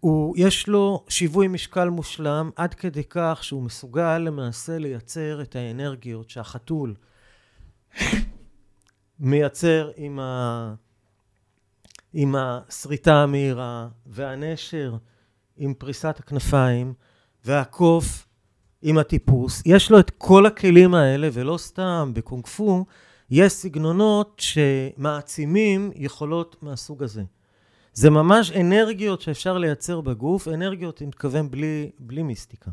הוא, 0.00 0.34
יש 0.38 0.68
לו 0.68 1.04
שיווי 1.08 1.48
משקל 1.48 1.88
מושלם 1.88 2.50
עד 2.56 2.74
כדי 2.74 3.02
כך 3.10 3.38
שהוא 3.42 3.62
מסוגל 3.62 4.18
למעשה 4.18 4.78
לייצר 4.78 5.42
את 5.42 5.56
האנרגיות 5.56 6.30
שהחתול 6.30 6.94
מייצר 9.20 9.90
עם, 9.96 10.18
ה, 10.18 10.74
עם 12.18 12.34
השריטה 12.38 13.14
המהירה, 13.14 13.88
והנשר 14.06 14.94
עם 15.56 15.74
פריסת 15.74 16.16
הכנפיים, 16.18 16.94
והקוף 17.44 18.26
עם 18.82 18.98
הטיפוס. 18.98 19.62
יש 19.66 19.90
לו 19.90 19.98
את 19.98 20.10
כל 20.18 20.46
הכלים 20.46 20.94
האלה, 20.94 21.28
ולא 21.32 21.58
סתם 21.58 22.10
בקונג 22.14 22.46
פו, 22.46 22.84
יש 23.30 23.52
סגנונות 23.52 24.42
שמעצימים 24.42 25.90
יכולות 25.94 26.56
מהסוג 26.62 27.02
הזה. 27.02 27.22
זה 27.92 28.10
ממש 28.10 28.52
אנרגיות 28.52 29.20
שאפשר 29.20 29.58
לייצר 29.58 30.00
בגוף, 30.00 30.48
אנרגיות, 30.48 31.02
אני 31.02 31.08
מתכוון, 31.08 31.50
בלי, 31.50 31.90
בלי 31.98 32.22
מיסטיקה. 32.22 32.70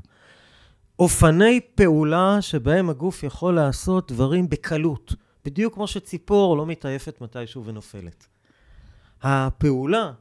אופני 1.00 1.60
פעולה 1.76 2.38
שבהם 2.42 2.90
הגוף 2.90 3.24
יכול 3.24 3.56
לעשות 3.56 4.12
דברים 4.12 4.50
בקלות, 4.50 5.14
בדיוק 5.46 5.74
כמו 5.74 5.88
שציפור 5.88 6.58
לא 6.58 6.66
מתעייפת 6.66 7.22
מתישהו 7.22 7.66
ונופלת. 7.66 8.33
הפעולה 9.24 10.12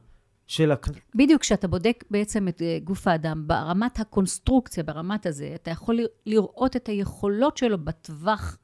של 0.47 0.71
הק... 0.71 0.87
בדיוק, 1.15 1.41
כשאתה 1.41 1.67
בודק 1.67 2.03
בעצם 2.11 2.47
את 2.47 2.61
אה, 2.61 2.77
גוף 2.83 3.07
האדם, 3.07 3.43
ברמת 3.47 3.99
הקונסטרוקציה, 3.99 4.83
ברמת 4.83 5.25
הזה, 5.25 5.51
אתה 5.55 5.71
יכול 5.71 5.99
לראות 6.25 6.75
את 6.75 6.87
היכולות 6.87 7.57
שלו 7.57 7.77
בטווח, 7.77 8.57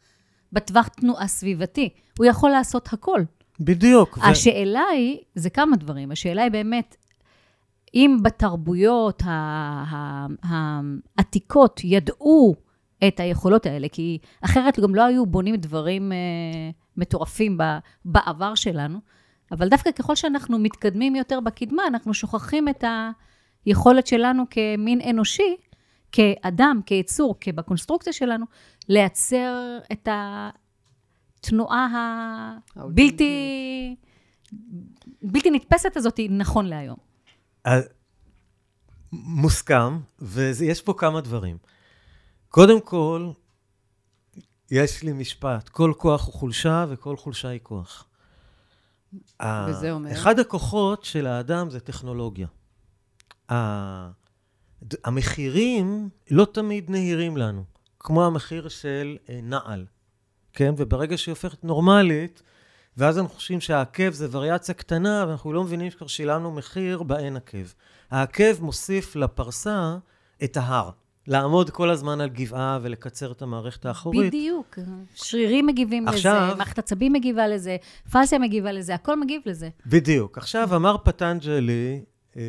בטווח 0.54 0.88
תנועה 0.88 1.28
סביבתי. 1.28 1.90
הוא 2.18 2.26
יכול 2.26 2.50
לעשות 2.50 2.94
הכל. 2.94 3.22
בדיוק. 3.60 4.18
ו- 4.18 4.22
השאלה 4.24 4.84
היא, 4.94 5.18
זה 5.36 5.50
כמה 5.50 5.78
דברים. 5.78 6.12
השאלה 6.12 6.44
היא 6.44 6.52
באמת, 6.52 6.96
אם 7.94 8.18
בתרבויות 8.24 9.24
העתיקות 11.18 11.82
ידעו 11.84 12.56
את 13.08 13.20
היכולות 13.20 13.66
האלה, 13.66 13.88
כי 13.92 14.18
אחרת 14.42 14.80
גם 14.80 14.96
לא 14.96 15.06
היו 15.06 15.26
בונים 15.26 15.56
דברים 15.56 16.12
אה, 16.12 16.18
מטורפים 16.98 17.58
בעבר 18.06 18.56
שלנו, 18.56 19.00
אבל 19.52 19.70
דווקא 19.70 19.92
ככל 19.92 20.16
שאנחנו 20.16 20.60
מתקדמים 20.60 21.16
יותר 21.16 21.40
בקדמה, 21.40 21.84
אנחנו 21.88 22.14
שוכחים 22.14 22.70
את 22.70 22.84
היכולת 23.66 24.08
שלנו 24.08 24.44
כמין 24.50 25.02
אנושי, 25.10 25.56
כאדם, 26.12 26.82
כיצור, 26.86 27.36
בקונסטרוקציה 27.56 28.14
שלנו, 28.14 28.46
לייצר 28.90 29.78
את 29.92 30.08
התנועה 31.40 31.88
הבלתי... 32.76 33.96
בלתי 35.22 35.52
נתפסת 35.52 35.98
הזאת 35.98 36.20
נכון 36.30 36.66
להיום. 36.66 36.98
מוסכם, 39.12 40.00
ויש 40.20 40.82
פה 40.82 40.94
כמה 40.98 41.22
דברים. 41.22 41.58
קודם 42.50 42.82
כל, 42.82 43.32
יש 44.72 45.04
לי 45.04 45.14
משפט, 45.14 45.70
כל 45.70 45.94
כוח 45.98 46.26
הוא 46.26 46.34
חולשה 46.34 46.86
וכל 46.90 47.18
חולשה 47.18 47.48
היא 47.48 47.60
כוח. 47.64 48.09
וזה 49.70 49.92
אומר? 49.92 50.12
אחד 50.12 50.40
הכוחות 50.40 51.04
של 51.04 51.28
האדם 51.28 51.70
זה 51.70 51.80
טכנולוגיה. 51.80 52.48
המחירים 55.04 56.10
לא 56.32 56.48
תמיד 56.54 56.90
נהירים 56.90 57.38
לנו, 57.38 57.64
כמו 58.00 58.26
המחיר 58.26 58.68
של 58.70 59.18
אה, 59.30 59.40
נעל, 59.44 59.86
כן? 60.54 60.74
וברגע 60.78 61.18
שהיא 61.18 61.32
הופכת 61.32 61.64
נורמלית, 61.64 62.42
ואז 62.98 63.18
אנחנו 63.18 63.36
חושבים 63.36 63.62
שהעקב 63.62 64.12
זה 64.12 64.28
וריאציה 64.32 64.76
קטנה, 64.76 65.26
ואנחנו 65.28 65.54
לא 65.54 65.64
מבינים 65.64 65.92
שכבר 65.92 66.08
שילמנו 66.08 66.52
מחיר 66.52 67.04
באין 67.04 67.38
עקב. 67.38 67.66
העקב 68.12 68.62
מוסיף 68.64 69.16
לפרסה 69.16 69.98
את 70.44 70.58
ההר. 70.58 70.92
לעמוד 71.30 71.70
כל 71.70 71.90
הזמן 71.90 72.22
על 72.22 72.30
גבעה 72.30 72.80
ולקצר 72.82 73.32
את 73.32 73.42
המערכת 73.42 73.86
האחורית. 73.86 74.28
בדיוק. 74.28 74.80
שרירים 75.16 75.68
מגיבים 75.68 76.08
עכשיו, 76.08 76.46
לזה, 76.48 76.56
מערכת 76.56 76.80
עצבים 76.80 77.14
מגיבה 77.14 77.48
לזה, 77.48 77.78
פאסיה 78.12 78.40
מגיבה 78.40 78.72
לזה, 78.72 78.96
הכל 78.96 79.20
מגיב 79.20 79.42
לזה. 79.46 79.70
בדיוק. 79.86 80.38
עכשיו, 80.38 80.76
אמר 80.76 80.96
פטנג'לי 81.04 82.02
אה, 82.38 82.42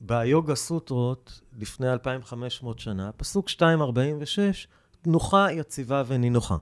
ביוגה 0.00 0.54
סוטרות 0.54 1.40
לפני 1.58 1.92
2,500 1.92 2.78
שנה, 2.78 3.10
פסוק 3.16 3.48
2.46, 3.48 3.60
תנוחה, 5.02 5.52
יציבה 5.52 6.02
ונינוחה. 6.06 6.56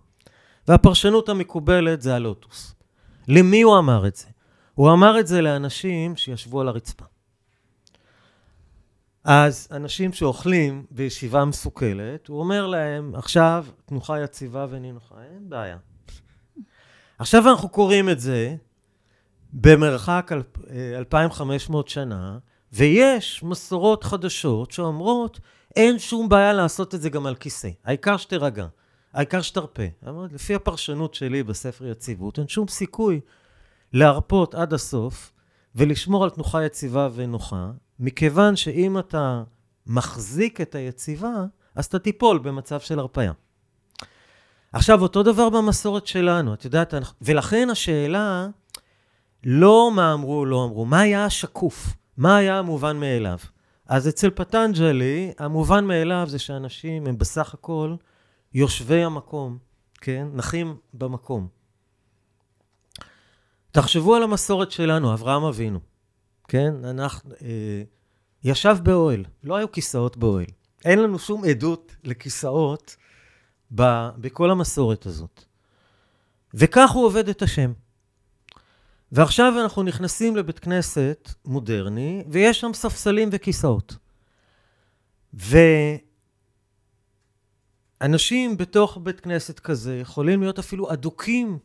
והפרשנות 0.68 1.28
המקובלת 1.28 2.02
זה 2.02 2.14
הלוטוס. 2.14 2.74
למי 3.28 3.62
הוא 3.62 3.78
אמר 3.78 4.06
את 4.06 4.16
זה? 4.16 4.26
הוא 4.74 4.92
אמר 4.92 5.20
את 5.20 5.26
זה 5.26 5.42
לאנשים 5.42 6.16
שישבו 6.16 6.60
על 6.60 6.68
הרצפה. 6.68 7.04
אז 9.28 9.68
אנשים 9.70 10.12
שאוכלים 10.12 10.86
בישיבה 10.90 11.44
מסוכלת, 11.44 12.26
הוא 12.28 12.40
אומר 12.40 12.66
להם, 12.66 13.14
עכשיו 13.14 13.66
תנוחה 13.86 14.20
יציבה 14.20 14.66
ונינוחה, 14.70 15.14
אין 15.34 15.48
בעיה. 15.48 15.76
עכשיו 17.18 17.50
אנחנו 17.50 17.68
קוראים 17.68 18.10
את 18.10 18.20
זה 18.20 18.56
במרחק 19.52 20.30
2,500 20.96 21.88
שנה, 21.88 22.38
ויש 22.72 23.42
מסורות 23.42 24.04
חדשות 24.04 24.70
שאומרות, 24.70 25.40
אין 25.76 25.98
שום 25.98 26.28
בעיה 26.28 26.52
לעשות 26.52 26.94
את 26.94 27.02
זה 27.02 27.10
גם 27.10 27.26
על 27.26 27.34
כיסא. 27.34 27.70
העיקר 27.84 28.16
שתירגע, 28.16 28.66
העיקר 29.12 29.42
שתרפה. 29.42 29.82
לפי 30.32 30.54
הפרשנות 30.54 31.14
שלי 31.14 31.42
בספר 31.42 31.86
יציבות, 31.86 32.38
אין 32.38 32.48
שום 32.48 32.68
סיכוי 32.68 33.20
להרפות 33.92 34.54
עד 34.54 34.72
הסוף 34.72 35.32
ולשמור 35.76 36.24
על 36.24 36.30
תנוחה 36.30 36.64
יציבה 36.64 37.08
ונוחה, 37.14 37.70
מכיוון 38.00 38.56
שאם 38.56 38.98
אתה 38.98 39.42
מחזיק 39.86 40.60
את 40.60 40.74
היציבה, 40.74 41.44
אז 41.74 41.84
אתה 41.84 41.98
תיפול 41.98 42.38
במצב 42.38 42.80
של 42.80 42.98
הרפאיה. 42.98 43.32
עכשיו, 44.72 45.02
אותו 45.02 45.22
דבר 45.22 45.48
במסורת 45.50 46.06
שלנו, 46.06 46.54
את 46.54 46.64
יודעת, 46.64 46.94
ולכן 47.22 47.70
השאלה, 47.70 48.48
לא 49.44 49.90
מה 49.94 50.12
אמרו 50.12 50.38
או 50.38 50.46
לא 50.46 50.64
אמרו, 50.64 50.84
מה 50.84 51.00
היה 51.00 51.24
השקוף? 51.24 51.96
מה 52.16 52.36
היה 52.36 52.58
המובן 52.58 52.96
מאליו? 52.96 53.38
אז 53.86 54.08
אצל 54.08 54.30
פטנג'לי, 54.30 55.32
המובן 55.38 55.84
מאליו 55.84 56.26
זה 56.28 56.38
שאנשים 56.38 57.06
הם 57.06 57.18
בסך 57.18 57.54
הכל 57.54 57.94
יושבי 58.54 59.04
המקום, 59.04 59.58
כן? 60.00 60.28
נחים 60.32 60.76
במקום. 60.94 61.55
תחשבו 63.76 64.14
על 64.14 64.22
המסורת 64.22 64.70
שלנו, 64.70 65.14
אברהם 65.14 65.44
אבינו. 65.44 65.80
כן? 66.48 66.84
אנחנו... 66.84 67.30
אה, 67.42 67.82
ישב 68.44 68.76
באוהל, 68.82 69.24
לא 69.44 69.56
היו 69.56 69.72
כיסאות 69.72 70.16
באוהל. 70.16 70.46
אין 70.84 70.98
לנו 70.98 71.18
שום 71.18 71.44
עדות 71.44 71.96
לכיסאות 72.04 72.96
ב, 73.74 73.82
בכל 74.18 74.50
המסורת 74.50 75.06
הזאת. 75.06 75.44
וכך 76.54 76.90
הוא 76.90 77.06
עובד 77.06 77.28
את 77.28 77.42
השם. 77.42 77.72
ועכשיו 79.12 79.52
אנחנו 79.62 79.82
נכנסים 79.82 80.36
לבית 80.36 80.58
כנסת 80.58 81.30
מודרני, 81.44 82.24
ויש 82.28 82.60
שם 82.60 82.70
ספסלים 82.74 83.28
וכיסאות. 83.32 83.96
ואנשים 88.00 88.56
בתוך 88.56 88.98
בית 89.02 89.20
כנסת 89.20 89.60
כזה 89.60 89.98
יכולים 89.98 90.42
להיות 90.42 90.58
אפילו 90.58 90.92
אדוקים 90.92 91.58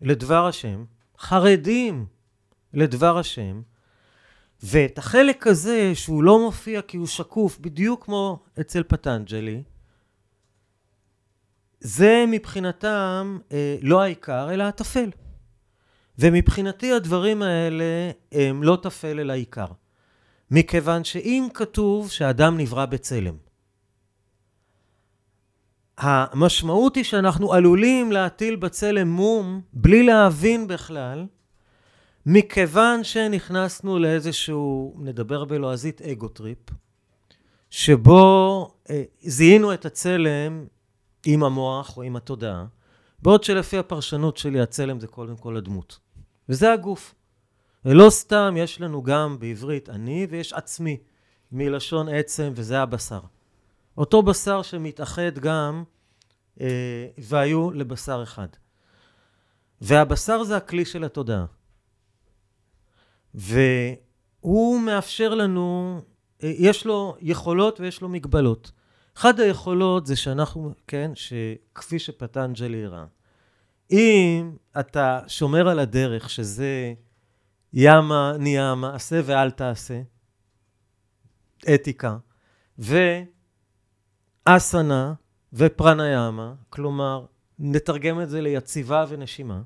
לדבר 0.00 0.46
השם, 0.46 0.84
חרדים 1.18 2.06
לדבר 2.74 3.18
השם, 3.18 3.62
ואת 4.62 4.98
החלק 4.98 5.46
הזה, 5.46 5.94
שהוא 5.94 6.22
לא 6.22 6.38
מופיע 6.38 6.82
כי 6.82 6.96
הוא 6.96 7.06
שקוף, 7.06 7.58
בדיוק 7.58 8.04
כמו 8.04 8.42
אצל 8.60 8.82
פטנג'לי, 8.82 9.62
זה 11.80 12.24
מבחינתם 12.28 13.38
אה, 13.52 13.76
לא 13.82 14.02
העיקר, 14.02 14.52
אלא 14.52 14.64
הטפל. 14.64 15.10
ומבחינתי 16.18 16.92
הדברים 16.92 17.42
האלה 17.42 18.10
הם 18.32 18.62
לא 18.62 18.78
טפל 18.82 19.20
אלא 19.20 19.32
עיקר. 19.32 19.66
מכיוון 20.50 21.04
שאם 21.04 21.48
כתוב 21.54 22.10
שאדם 22.10 22.58
נברא 22.58 22.86
בצלם, 22.86 23.36
המשמעות 25.98 26.96
היא 26.96 27.04
שאנחנו 27.04 27.52
עלולים 27.52 28.12
להטיל 28.12 28.56
בצלם 28.56 29.08
מום 29.08 29.60
בלי 29.72 30.02
להבין 30.02 30.66
בכלל 30.68 31.26
מכיוון 32.26 33.04
שנכנסנו 33.04 33.98
לאיזשהו, 33.98 34.96
נדבר 34.98 35.44
בלועזית, 35.44 36.02
ego 36.02 36.28
trip, 36.28 36.58
שבו 37.70 38.70
אה, 38.90 39.02
זיהינו 39.20 39.74
את 39.74 39.86
הצלם 39.86 40.64
עם 41.26 41.44
המוח 41.44 41.96
או 41.96 42.02
עם 42.02 42.16
התודעה, 42.16 42.64
בעוד 43.22 43.44
שלפי 43.44 43.78
הפרשנות 43.78 44.36
שלי 44.36 44.60
הצלם 44.60 45.00
זה 45.00 45.06
קודם 45.06 45.36
כל 45.36 45.56
הדמות. 45.56 45.98
וזה 46.48 46.72
הגוף. 46.72 47.14
ולא 47.84 48.10
סתם 48.10 48.54
יש 48.58 48.80
לנו 48.80 49.02
גם 49.02 49.36
בעברית 49.38 49.88
אני 49.88 50.26
ויש 50.30 50.52
עצמי, 50.52 50.96
מלשון 51.52 52.08
עצם, 52.08 52.52
וזה 52.54 52.80
הבשר. 52.80 53.20
אותו 53.98 54.22
בשר 54.22 54.62
שמתאחד 54.62 55.38
גם, 55.38 55.84
אה, 56.60 57.06
והיו 57.18 57.70
לבשר 57.70 58.20
אחד. 58.22 58.48
והבשר 59.80 60.44
זה 60.44 60.56
הכלי 60.56 60.84
של 60.84 61.04
התודעה. 61.04 61.44
והוא 63.34 64.80
מאפשר 64.80 65.34
לנו, 65.34 66.00
אה, 66.42 66.52
יש 66.58 66.86
לו 66.86 67.16
יכולות 67.20 67.80
ויש 67.80 68.00
לו 68.00 68.08
מגבלות. 68.08 68.72
אחת 69.16 69.38
היכולות 69.38 70.06
זה 70.06 70.16
שאנחנו, 70.16 70.72
כן, 70.86 71.10
שכפי 71.14 71.98
שפטנג'לי 71.98 72.84
הראה, 72.84 73.04
אם 73.90 74.56
אתה 74.80 75.20
שומר 75.26 75.68
על 75.68 75.78
הדרך, 75.78 76.30
שזה 76.30 76.94
ימה 77.72 78.32
ניאמה, 78.38 78.94
עשה 78.94 79.20
ואל 79.24 79.50
תעשה, 79.50 80.00
אתיקה, 81.74 82.16
ואסנה 84.54 85.14
ופרניאמה, 85.52 86.54
כלומר, 86.70 87.26
נתרגם 87.58 88.20
את 88.20 88.28
זה 88.28 88.40
ליציבה 88.40 89.04
ונשימה, 89.08 89.62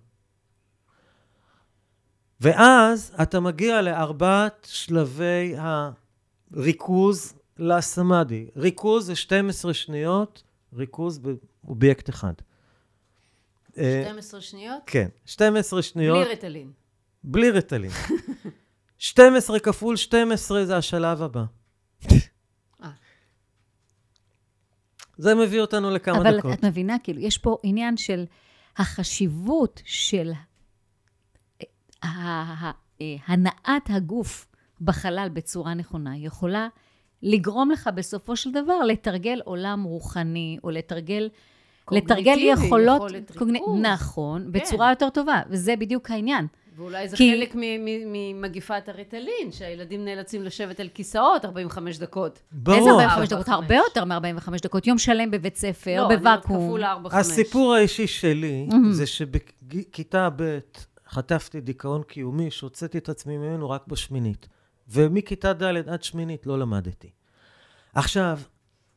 ואז 2.41 3.15
אתה 3.23 3.41
מגיע 3.41 3.83
לארבעת 3.83 4.67
שלבי 4.71 5.55
הריכוז 5.59 7.35
לסמאדי. 7.59 8.47
ריכוז 8.57 9.07
זה 9.07 9.17
12 9.17 9.75
שניות, 9.75 10.43
ריכוז 10.75 11.21
באובייקט 11.65 12.09
אחד. 12.09 12.33
12 13.73 14.41
אה, 14.41 14.45
שניות? 14.45 14.83
כן, 14.87 15.09
12 15.25 15.83
שניות. 15.83 16.25
בלי 16.25 16.33
רטלין. 16.33 16.73
בלי 17.25 17.51
רטלין. 17.51 17.91
12 18.99 19.59
כפול 19.59 19.97
12 19.97 20.65
זה 20.65 20.77
השלב 20.77 21.23
הבא. 21.23 21.45
אה. 25.23 25.35
זה 25.35 25.35
מביא 25.35 25.61
אותנו 25.61 25.91
לכמה 25.91 26.19
אבל 26.19 26.39
דקות. 26.39 26.45
אבל 26.45 26.53
את 26.53 26.65
מבינה, 26.65 26.97
כאילו, 27.03 27.21
יש 27.21 27.39
פה 27.39 27.57
עניין 27.63 27.97
של 27.97 28.25
החשיבות 28.77 29.83
של 29.85 30.33
הנעת 33.27 33.91
הגוף 33.91 34.47
בחלל 34.81 35.29
בצורה 35.33 35.75
נכונה 35.75 36.17
יכולה 36.17 36.69
לגרום 37.23 37.71
לך 37.71 37.91
בסופו 37.95 38.37
של 38.37 38.51
דבר 38.53 38.79
לתרגל 38.85 39.41
עולם 39.45 39.83
רוחני, 39.83 40.59
או 40.65 40.71
לתרגל... 40.71 41.29
לתרגל 41.93 42.39
יכולות... 42.39 42.97
יכולת 42.97 43.31
ריכוז. 43.31 43.81
נכון, 43.81 44.45
כן. 44.45 44.53
בצורה 44.53 44.91
יותר 44.91 45.11
טובה, 45.11 45.41
וזה 45.49 45.77
בדיוק 45.77 46.11
העניין. 46.11 46.47
ואולי 46.77 47.09
זה 47.09 47.17
כי... 47.17 47.33
חלק 47.33 47.55
ממגיפת 48.07 48.89
הריטלין, 48.89 49.53
שהילדים 49.53 50.05
נאלצים 50.05 50.43
לשבת 50.43 50.81
על 50.81 50.89
כיסאות 50.89 51.45
45 51.45 51.99
דקות. 51.99 52.43
ברור. 52.53 52.79
איזה 52.79 52.91
45 52.91 53.29
דקות? 53.29 53.49
הרבה 53.49 53.75
יותר 53.75 54.05
מ-45 54.05 54.51
דקות. 54.63 54.87
יום 54.87 54.99
שלם 54.99 55.31
בבית 55.31 55.57
ספר, 55.57 56.09
לא, 56.09 56.17
בוואקום. 56.17 56.57
לא, 56.57 56.87
כפול 56.97 57.13
4-5. 57.13 57.17
הסיפור 57.17 57.75
האישי 57.75 58.07
שלי, 58.07 58.69
זה 58.91 59.07
שבכיתה 59.07 60.29
ב' 60.37 60.59
חטפתי 61.09 61.61
דיכאון 61.61 62.03
קיומי 62.03 62.51
שהוצאתי 62.51 62.99
את 62.99 63.09
עצמי 63.09 63.37
ממנו 63.37 63.71
רק 63.71 63.83
בשמינית. 63.89 64.49
ומכיתה 64.89 65.53
ד' 65.53 65.89
עד 65.89 66.03
שמינית 66.03 66.47
לא 66.47 66.59
למדתי. 66.59 67.11
עכשיו, 67.95 68.39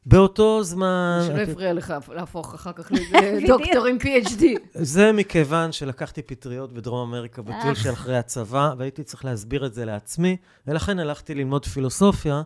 באותו 0.05 0.63
זמן... 0.63 1.19
שלא 1.27 1.41
יפריע 1.41 1.73
לך 1.73 1.93
להפוך 2.13 2.53
אחר 2.53 2.71
כך 2.73 2.91
לדוקטור 3.41 3.85
עם 3.85 3.97
PhD. 4.01 4.43
זה 4.73 5.11
מכיוון 5.11 5.71
שלקחתי 5.71 6.21
פטריות 6.21 6.73
בדרום 6.73 7.09
אמריקה 7.09 7.41
בטיול 7.41 7.69
אה. 7.69 7.75
של 7.75 7.93
אחרי 7.93 8.17
הצבא, 8.17 8.73
והייתי 8.77 9.03
צריך 9.03 9.25
להסביר 9.25 9.65
את 9.65 9.73
זה 9.73 9.85
לעצמי, 9.85 10.37
ולכן 10.67 10.99
הלכתי 10.99 11.35
ללמוד 11.35 11.65
פילוסופיה, 11.65 12.41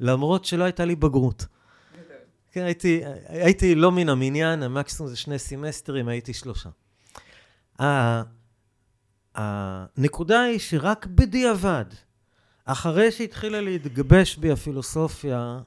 למרות 0.00 0.44
שלא 0.44 0.64
הייתה 0.64 0.84
לי 0.84 0.96
בגרות. 0.96 1.46
כן, 2.52 2.62
הייתי, 2.62 3.00
הייתי 3.28 3.74
לא 3.74 3.92
מן 3.92 4.08
המניין, 4.08 4.62
המקסימום 4.62 5.10
זה 5.10 5.16
שני 5.16 5.38
סמסטרים, 5.38 6.08
הייתי 6.08 6.32
שלושה. 6.34 6.68
הנקודה 9.34 10.42
היא 10.42 10.58
שרק 10.58 11.06
בדיעבד, 11.06 11.84
אחרי 12.64 13.12
שהתחילה 13.12 13.60
להתגבש 13.60 14.36
בי 14.36 14.50
הפילוסופיה, 14.52 15.58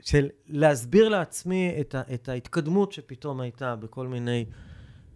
של 0.00 0.28
להסביר 0.46 1.08
לעצמי 1.08 1.74
את, 1.80 1.94
ה, 1.94 2.02
את 2.14 2.28
ההתקדמות 2.28 2.92
שפתאום 2.92 3.40
הייתה 3.40 3.76
בכל 3.76 4.06
מיני, 4.06 4.44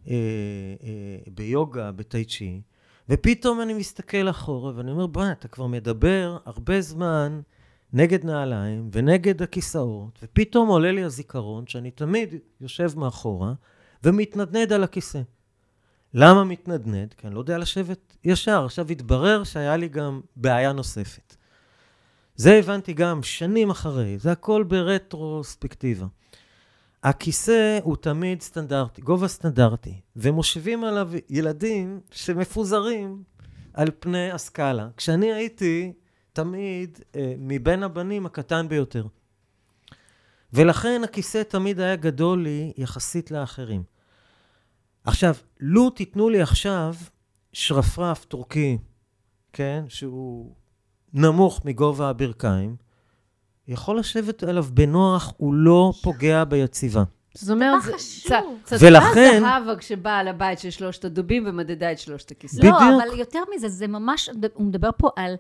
אה, 0.09 0.15
אה, 0.83 1.19
ביוגה, 1.35 1.93
בטאי 1.93 2.25
צ'י, 2.25 2.61
ופתאום 3.09 3.61
אני 3.61 3.75
מסתכל 3.75 4.31
אחורה 4.31 4.73
ואני 4.77 4.91
אומר, 4.91 5.07
בוא'נה, 5.07 5.33
אתה 5.33 5.49
כבר 5.49 5.67
מדבר 5.67 6.39
הרבה 6.45 6.81
זמן 6.81 7.41
נגד 7.93 8.25
נעליים 8.25 8.91
ונגד 8.93 9.43
הכיסאות, 9.43 10.19
ופתאום 10.23 10.69
עולה 10.69 10.93
לי 10.93 11.03
הזיכרון 11.03 11.67
שאני 11.67 11.91
תמיד 11.91 12.35
יושב 12.61 12.91
מאחורה 12.97 13.55
ומתנדנד 14.05 14.73
על 14.73 14.85
הכיסא. 14.85 15.21
למה 16.15 16.45
מתנדנד? 16.45 17.15
כי 17.19 17.27
אני 17.27 17.35
לא 17.35 17.41
יודע 17.41 17.59
לשבת 17.59 18.17
ישר. 18.25 18.65
עכשיו 18.65 18.91
התברר 18.91 19.45
שהיה 19.45 19.77
לי 19.77 19.89
גם 19.89 20.21
בעיה 20.37 20.73
נוספת. 20.73 21.37
זה 22.37 22.55
הבנתי 22.55 22.93
גם 22.93 23.23
שנים 23.23 23.71
אחרי, 23.71 24.19
זה 24.19 24.33
הכל 24.33 24.63
ברטרוספקטיבה. 24.63 26.07
הכיסא 27.03 27.79
הוא 27.83 27.97
תמיד 27.97 28.43
סטנדרטי, 28.43 29.03
גובה 29.03 29.29
סטנדרטי, 29.29 30.01
ומושיבים 30.17 30.85
עליו 30.85 31.11
ילדים 31.31 32.01
שמפוזרים 32.11 33.23
על 33.75 33.89
פני 33.99 34.31
הסקאלה. 34.31 34.89
כשאני 34.97 35.33
הייתי 35.33 35.93
תמיד 36.33 36.99
אה, 37.17 37.35
מבין 37.39 37.83
הבנים 37.83 38.27
הקטן 38.27 38.69
ביותר. 38.69 39.07
ולכן 40.53 41.01
הכיסא 41.05 41.43
תמיד 41.43 41.81
היה 41.81 41.97
גדול 41.97 42.43
לי 42.43 42.73
יחסית 42.77 43.31
לאחרים. 43.31 43.83
עכשיו, 45.05 45.35
לו 45.61 45.91
תיתנו 45.91 46.29
לי 46.29 46.43
עכשיו 46.43 46.95
שרפרף 47.53 48.25
טורקי, 48.25 48.79
כן, 49.53 49.85
שהוא 49.89 50.55
נמוך 51.17 51.61
מגובה 51.65 52.09
הברכיים, 52.09 52.77
יכול 53.69 53.99
לשבת 53.99 54.43
עליו 54.43 54.67
בנוח, 54.71 55.33
הוא 55.37 55.55
לא 55.55 55.93
פוגע 56.03 56.45
ביציבה. 56.45 57.03
זאת 57.35 57.51
אומרת, 57.51 57.83
דבר 57.83 57.91
זה- 57.91 57.97
חשוב. 57.99 58.33
צ- 58.65 58.69
צדקה 58.69 58.87
ולכן- 58.87 59.41
זהבה 59.41 59.77
כשבאה 59.77 60.23
לבית 60.23 60.59
של 60.59 60.71
שלושת 60.71 61.05
הדובים 61.05 61.45
ומדדה 61.47 61.93
את 61.93 61.99
שלושת 61.99 62.31
הכיסאות. 62.31 62.65
לא, 62.65 62.71
בדיוק. 62.77 63.03
אבל 63.11 63.19
יותר 63.19 63.39
מזה, 63.57 63.69
זה 63.69 63.87
ממש, 63.87 64.31
הוא 64.55 64.67
מדבר 64.67 64.91
פה 64.99 65.09
על 65.17 65.35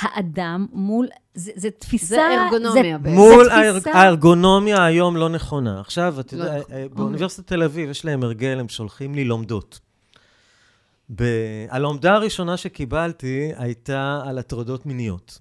האדם 0.00 0.66
מול, 0.72 1.06
זה, 1.34 1.52
זה 1.56 1.70
תפיסה... 1.70 2.06
זה 2.06 2.44
ארגונומיה 2.44 2.98
בעצם. 2.98 3.14
מול 3.16 3.44
זה 3.44 3.50
תפיסה- 3.74 3.90
האר- 3.90 3.98
הארגונומיה 3.98 4.84
היום 4.84 5.16
לא 5.16 5.28
נכונה. 5.28 5.80
עכשיו, 5.80 6.14
אתה 6.20 6.36
לא 6.36 6.42
יודע, 6.44 6.58
נכון. 6.60 6.74
אה, 6.74 6.86
באוניברסיטת 6.94 7.46
תל 7.48 7.62
אביב 7.62 7.90
יש 7.90 8.04
להם 8.04 8.22
הרגל, 8.22 8.60
הם 8.60 8.68
שולחים 8.68 9.14
לי 9.14 9.24
לומדות. 9.24 9.80
ב- 11.10 11.66
הלומדה 11.68 12.14
הראשונה 12.14 12.56
שקיבלתי 12.56 13.52
הייתה 13.56 14.22
על 14.26 14.38
הטרדות 14.38 14.86
מיניות. 14.86 15.38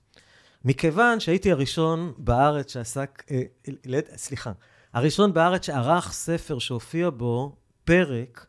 מכיוון 0.65 1.19
שהייתי 1.19 1.51
הראשון 1.51 2.13
בארץ 2.17 2.73
שעסק, 2.73 3.23
אה, 3.31 3.99
סליחה, 4.15 4.51
הראשון 4.93 5.33
בארץ 5.33 5.65
שערך 5.65 6.11
ספר 6.11 6.59
שהופיע 6.59 7.09
בו 7.09 7.55
פרק 7.83 8.45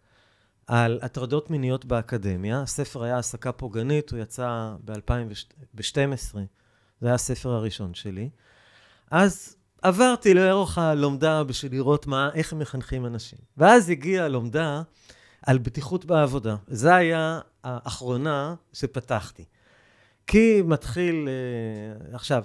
על 0.67 0.99
הטרדות 1.03 1.51
מיניות 1.51 1.85
באקדמיה. 1.85 2.61
הספר 2.61 3.03
היה 3.03 3.17
העסקה 3.17 3.53
פוגענית, 3.53 4.11
הוא 4.11 4.19
יצא 4.19 4.75
ב-2012, 4.85 6.35
זה 7.01 7.07
היה 7.07 7.15
הספר 7.15 7.51
הראשון 7.51 7.95
שלי. 7.95 8.31
אז 9.11 9.57
עברתי 9.83 10.35
לאורך 10.35 10.79
הלומדה 10.79 11.45
בשביל 11.45 11.73
לראות 11.73 12.07
מה, 12.07 12.31
איך 12.35 12.53
מחנכים 12.53 13.07
אנשים. 13.07 13.39
ואז 13.57 13.91
הגיעה 13.91 14.25
הלומדה 14.25 14.83
על 15.47 15.59
בטיחות 15.59 16.05
בעבודה. 16.05 16.57
זו 16.69 16.91
היה 16.91 17.41
האחרונה 17.65 18.55
שפתחתי. 18.73 19.45
כי 20.27 20.63
מתחיל, 20.63 21.29
אה, 21.29 22.15
עכשיו, 22.15 22.45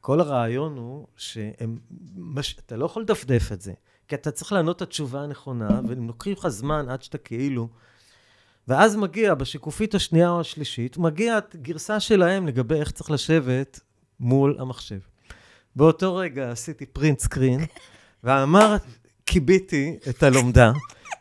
כל 0.00 0.20
הרעיון 0.20 0.76
הוא 0.76 1.06
שהם, 1.16 1.78
מש, 2.16 2.56
אתה 2.66 2.76
לא 2.76 2.84
יכול 2.84 3.02
לדפדף 3.02 3.52
את 3.52 3.60
זה, 3.60 3.72
כי 4.08 4.14
אתה 4.14 4.30
צריך 4.30 4.52
לענות 4.52 4.76
את 4.76 4.82
התשובה 4.82 5.20
הנכונה, 5.20 5.80
והם 5.88 6.06
לוקחים 6.06 6.32
לך 6.32 6.48
זמן 6.48 6.88
עד 6.88 7.02
שאתה 7.02 7.18
כאילו... 7.18 7.68
ואז 8.68 8.96
מגיע, 8.96 9.34
בשיקופית 9.34 9.94
השנייה 9.94 10.30
או 10.30 10.40
השלישית, 10.40 10.98
מגיעה 10.98 11.38
גרסה 11.62 12.00
שלהם 12.00 12.46
לגבי 12.46 12.74
איך 12.74 12.90
צריך 12.90 13.10
לשבת 13.10 13.80
מול 14.20 14.56
המחשב. 14.58 14.98
באותו 15.76 16.16
רגע 16.16 16.50
עשיתי 16.50 16.86
print 16.86 17.18
screen, 17.18 17.60
ואמר, 18.24 18.76
כיביתי 19.26 19.98
את 20.08 20.22
הלומדה. 20.22 20.72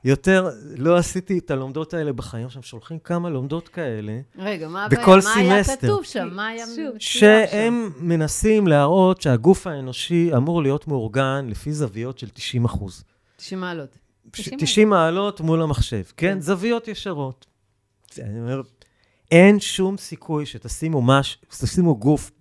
יותר, 0.06 0.50
לא 0.78 0.98
עשיתי 0.98 1.38
את 1.38 1.52
הלומדות 1.52 1.94
האלה 1.94 2.14
בחיים. 2.14 2.46
עכשיו, 2.46 2.64
שולחים 2.64 3.00
כמה 3.00 3.30
לומדות 3.30 3.68
כאלה, 3.68 4.20
רגע, 4.38 4.68
מה 4.68 4.88
בכל 4.88 5.20
הבעיה? 5.20 5.36
מה 5.36 5.54
היה 5.54 5.64
סמסטר. 5.64 5.88
כתוב 5.88 6.04
שם? 6.04 6.30
מה 6.32 6.48
היה 6.48 6.66
מצוין 6.66 6.92
שם? 7.00 7.20
שהם 7.20 7.92
מנסים 8.00 8.68
להראות 8.68 9.22
שהגוף 9.22 9.68
האנושי 9.68 10.36
אמור 10.36 10.62
להיות 10.62 10.88
מאורגן 10.88 11.48
לפי 11.50 11.74
זוויות 11.74 12.20
של 12.20 12.30
90 12.30 12.66
אחוז. 12.66 13.04
90 13.38 13.62
מעלות. 13.62 13.98
90 14.32 14.60
90 14.60 14.90
מעלות 14.90 15.42
מול 15.42 15.62
המחשב, 15.62 16.04
כן? 16.04 16.34
כן. 16.34 16.42
זוויות 16.42 16.88
ישרות. 16.88 17.46
אני 18.20 18.40
אומר, 18.40 18.62
אין 19.32 19.60
שום 19.60 19.98
סיכוי 19.98 20.46
שתשימו 20.46 21.02
מש... 21.02 21.38
תשימו 21.62 21.98
גוף 21.98 22.32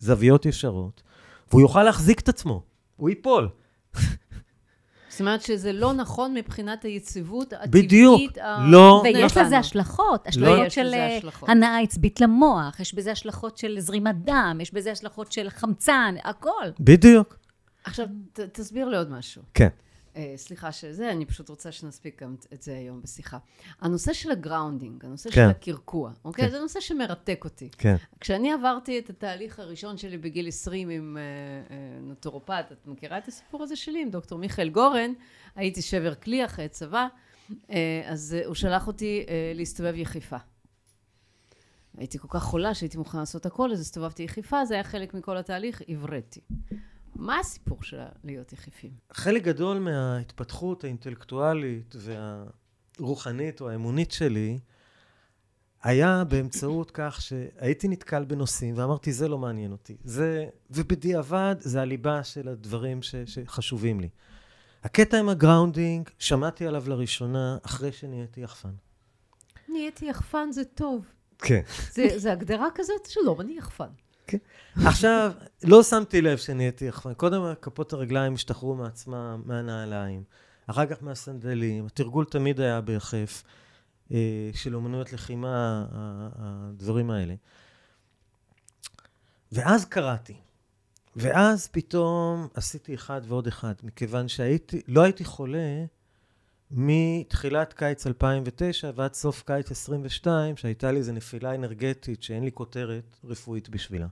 בזוויות 0.00 0.46
ישרות, 0.46 1.02
והוא 1.50 1.60
יוכל 1.60 1.82
להחזיק 1.82 2.20
את 2.20 2.28
עצמו, 2.28 2.62
הוא 2.96 3.08
ייפול. 3.08 3.48
זאת 5.18 5.20
אומרת 5.20 5.42
שזה 5.42 5.72
לא 5.72 5.92
נכון 5.92 6.34
מבחינת 6.34 6.84
היציבות 6.84 7.52
הטבעית. 7.52 7.84
בדיוק, 7.84 8.20
לא 8.66 9.02
ויש 9.04 9.36
לנו. 9.36 9.46
לזה 9.46 9.58
השלכות, 9.58 10.26
לא. 10.36 10.48
השלכות 10.48 10.70
של 10.70 10.94
אה. 10.94 11.18
הנאה 11.46 11.78
עצבית 11.78 12.20
למוח, 12.20 12.80
יש 12.80 12.94
בזה 12.94 13.12
השלכות 13.12 13.58
של 13.58 13.76
זרימת 13.80 14.14
דם, 14.24 14.58
יש 14.62 14.74
בזה 14.74 14.92
השלכות 14.92 15.32
של 15.32 15.50
חמצן, 15.50 16.14
הכל. 16.24 16.50
בדיוק. 16.80 17.36
עכשיו, 17.84 18.06
ת, 18.32 18.40
תסביר 18.40 18.88
לי 18.88 18.96
עוד 18.96 19.10
משהו. 19.10 19.42
כן. 19.54 19.68
אה, 20.18 20.32
סליחה 20.36 20.72
שזה, 20.72 21.10
אני 21.10 21.26
פשוט 21.26 21.48
רוצה 21.48 21.72
שנספיק 21.72 22.22
גם 22.22 22.36
את- 22.54 22.62
זה 22.62 22.76
היום 22.76 23.02
בשיחה. 23.02 23.38
הנושא 23.80 24.12
של 24.12 24.30
ה 24.30 24.37
grounding, 24.37 25.04
הנושא 25.04 25.30
כן. 25.30 25.34
של 25.34 25.50
הקרקוע, 25.50 26.12
אוקיי? 26.24 26.44
כן. 26.44 26.50
זה 26.50 26.60
נושא 26.60 26.80
שמרתק 26.80 27.40
אותי. 27.44 27.68
כן. 27.78 27.96
כשאני 28.20 28.52
עברתי 28.52 28.98
את 28.98 29.10
התהליך 29.10 29.58
הראשון 29.58 29.96
שלי 29.96 30.18
בגיל 30.18 30.48
20 30.48 30.90
עם 30.90 31.16
אה, 31.16 31.22
אה, 31.76 32.00
נוטורופט, 32.00 32.72
את 32.72 32.86
מכירה 32.86 33.18
את 33.18 33.28
הסיפור 33.28 33.62
הזה 33.62 33.76
שלי 33.76 34.02
עם 34.02 34.10
דוקטור 34.10 34.38
מיכאל 34.38 34.68
גורן? 34.68 35.12
הייתי 35.56 35.82
שבר 35.82 36.14
כלי 36.14 36.44
אחרי 36.44 36.68
צבא, 36.68 37.06
אה, 37.70 37.76
אז 38.06 38.36
אה, 38.40 38.46
הוא 38.46 38.54
שלח 38.54 38.86
אותי 38.86 39.24
אה, 39.28 39.52
להסתובב 39.54 39.94
יחיפה. 39.96 40.36
הייתי 41.98 42.18
כל 42.18 42.28
כך 42.30 42.42
חולה 42.42 42.74
שהייתי 42.74 42.98
מוכנה 42.98 43.20
לעשות 43.20 43.46
הכל, 43.46 43.72
אז 43.72 43.80
הסתובבתי 43.80 44.22
יחיפה, 44.22 44.64
זה 44.64 44.74
היה 44.74 44.84
חלק 44.84 45.14
מכל 45.14 45.36
התהליך, 45.36 45.82
הבראתי. 45.88 46.40
מה 47.16 47.38
הסיפור 47.38 47.82
של 47.82 48.00
להיות 48.24 48.52
יחיפים? 48.52 48.90
חלק 49.12 49.42
גדול 49.42 49.78
מההתפתחות 49.78 50.84
האינטלקטואלית 50.84 51.94
והרוחנית 52.98 53.60
או 53.60 53.68
האמונית 53.68 54.12
שלי 54.12 54.58
היה 55.82 56.24
באמצעות 56.24 56.90
כך 56.94 57.20
שהייתי 57.20 57.88
נתקל 57.88 58.24
בנושאים 58.24 58.78
ואמרתי, 58.78 59.12
זה 59.12 59.28
לא 59.28 59.38
מעניין 59.38 59.72
אותי. 59.72 59.96
זה, 60.04 60.46
ובדיעבד 60.70 61.56
זה 61.58 61.80
הליבה 61.80 62.24
של 62.24 62.48
הדברים 62.48 63.02
ש, 63.02 63.14
שחשובים 63.26 64.00
לי. 64.00 64.08
הקטע 64.84 65.18
עם 65.18 65.28
ה 65.28 65.35
grounding, 65.35 66.08
שמעתי 66.18 66.66
עליו 66.66 66.88
לראשונה 66.88 67.58
אחרי 67.62 67.92
שנהייתי 67.92 68.40
יחפן. 68.40 68.72
נהייתי 69.68 70.06
יחפן 70.06 70.52
זה 70.52 70.64
טוב. 70.64 71.06
כן. 71.38 71.60
זה, 71.92 72.08
זה 72.16 72.32
הגדרה 72.32 72.68
כזאת? 72.74 73.06
שלום, 73.06 73.40
אני 73.40 73.58
יחפן. 73.58 73.88
עכשיו, 74.84 75.32
לא 75.64 75.82
שמתי 75.82 76.20
לב 76.20 76.38
שנהייתי 76.38 76.84
יחפן. 76.84 77.14
קודם 77.14 77.54
כפות 77.62 77.92
הרגליים 77.92 78.34
השתחררו 78.34 78.74
מעצמם, 78.74 79.42
מהנעליים, 79.44 80.22
אחר 80.66 80.86
כך 80.86 81.02
מהסנדלים. 81.02 81.86
התרגול 81.86 82.24
תמיד 82.24 82.60
היה 82.60 82.80
ביחף, 82.80 83.42
אה, 84.12 84.50
של 84.54 84.74
אומנויות 84.74 85.12
לחימה, 85.12 85.86
הדברים 86.38 87.10
האלה. 87.10 87.34
ואז 89.52 89.84
קראתי. 89.84 90.36
ואז 91.16 91.68
פתאום 91.68 92.48
עשיתי 92.54 92.94
אחד 92.94 93.20
ועוד 93.24 93.46
אחד, 93.46 93.74
מכיוון 93.82 94.28
שהייתי, 94.28 94.82
לא 94.88 95.02
הייתי 95.02 95.24
חולה 95.24 95.84
מתחילת 96.70 97.72
קיץ 97.72 98.06
2009 98.06 98.90
ועד 98.94 99.14
סוף 99.14 99.42
קיץ 99.42 99.70
22, 99.70 100.56
שהייתה 100.56 100.92
לי 100.92 100.98
איזו 100.98 101.12
נפילה 101.12 101.54
אנרגטית 101.54 102.22
שאין 102.22 102.44
לי 102.44 102.52
כותרת 102.52 103.16
רפואית 103.24 103.68
בשבילה. 103.68 104.06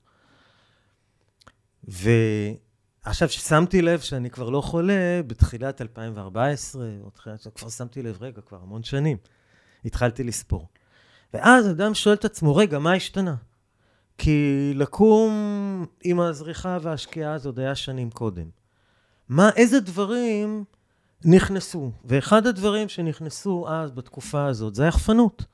ועכשיו 1.84 3.28
ששמתי 3.28 3.82
לב 3.82 4.00
שאני 4.00 4.30
כבר 4.30 4.50
לא 4.50 4.60
חולה, 4.60 5.20
בתחילת 5.26 5.80
2014, 5.82 6.86
או 7.02 7.10
תחילת, 7.10 7.46
כבר 7.54 7.68
שמתי 7.68 8.02
לב, 8.02 8.22
רגע, 8.22 8.40
כבר 8.40 8.58
המון 8.62 8.82
שנים, 8.82 9.16
התחלתי 9.84 10.24
לספור. 10.24 10.68
ואז 11.34 11.70
אדם 11.70 11.94
שואל 11.94 12.14
את 12.14 12.24
עצמו, 12.24 12.56
רגע, 12.56 12.78
מה 12.78 12.92
השתנה? 12.92 13.34
כי 14.18 14.72
לקום 14.74 15.32
עם 16.04 16.20
הזריחה 16.20 16.78
והשקיעה 16.82 17.32
הזאת 17.32 17.58
היה 17.58 17.74
שנים 17.74 18.10
קודם. 18.10 18.50
מה, 19.28 19.50
איזה 19.56 19.80
דברים 19.80 20.64
נכנסו? 21.26 21.90
ואחד 22.04 22.46
הדברים 22.46 22.88
שנכנסו 22.88 23.66
אז, 23.68 23.90
בתקופה 23.90 24.46
הזאת, 24.46 24.74
זה 24.74 24.84
היחפנות. 24.84 25.44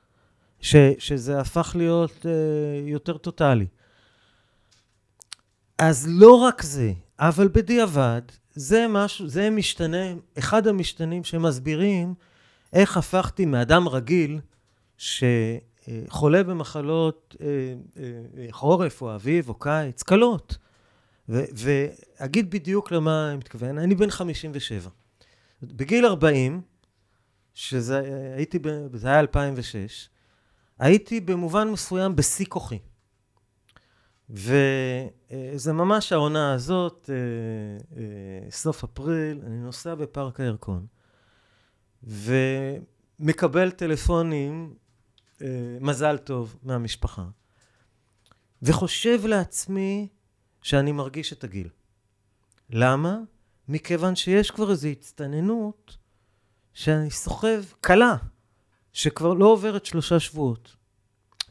ש, 0.63 0.75
שזה 0.99 1.39
הפך 1.39 1.75
להיות 1.75 2.25
אה, 2.25 2.31
יותר 2.91 3.17
טוטאלי. 3.17 3.65
אז 5.77 6.07
לא 6.09 6.35
רק 6.35 6.61
זה, 6.61 6.93
אבל 7.19 7.47
בדיעבד, 7.47 8.21
זה 8.53 8.85
משהו, 8.89 9.27
זה 9.27 9.49
משתנה, 9.49 10.13
אחד 10.37 10.67
המשתנים 10.67 11.23
שמסבירים 11.23 12.13
איך 12.73 12.97
הפכתי 12.97 13.45
מאדם 13.45 13.87
רגיל, 13.87 14.39
שחולה 14.97 16.43
במחלות 16.43 17.35
אה, 17.41 17.47
אה, 17.97 18.47
חורף 18.51 19.01
או 19.01 19.15
אביב 19.15 19.49
או 19.49 19.59
קיץ, 19.59 20.03
קלות. 20.03 20.57
ואגיד 21.29 22.51
בדיוק 22.51 22.91
למה 22.91 23.29
אני 23.29 23.37
מתכוון, 23.37 23.77
אני 23.77 23.95
בן 23.95 24.09
57. 24.09 24.89
בגיל 25.67 26.05
40, 26.05 26.61
שזה 27.53 28.01
הייתי, 28.35 28.59
זה 28.93 29.07
היה 29.07 29.19
2006, 29.19 30.09
הייתי 30.79 31.19
במובן 31.19 31.69
מסוים 31.69 32.15
בשיא 32.15 32.45
כוחי. 32.49 32.79
וזה 34.29 35.73
ממש 35.73 36.11
העונה 36.11 36.53
הזאת, 36.53 37.09
אה, 37.13 37.15
אה, 37.97 38.51
סוף 38.51 38.83
אפריל, 38.83 39.41
אני 39.45 39.57
נוסע 39.57 39.95
בפארק 39.95 40.39
הירקון, 40.39 40.85
ומקבל 42.03 43.71
טלפונים, 43.71 44.75
אה, 45.41 45.77
מזל 45.81 46.17
טוב, 46.17 46.55
מהמשפחה, 46.63 47.25
וחושב 48.61 49.25
לעצמי 49.25 50.07
שאני 50.61 50.91
מרגיש 50.91 51.33
את 51.33 51.43
הגיל. 51.43 51.69
למה? 52.69 53.17
מכיוון 53.67 54.15
שיש 54.15 54.51
כבר 54.51 54.71
איזו 54.71 54.87
הצטננות 54.87 55.97
שאני 56.73 57.11
סוחב 57.11 57.63
קלה, 57.81 58.15
שכבר 58.93 59.33
לא 59.33 59.45
עוברת 59.45 59.85
שלושה 59.85 60.19
שבועות. 60.19 60.75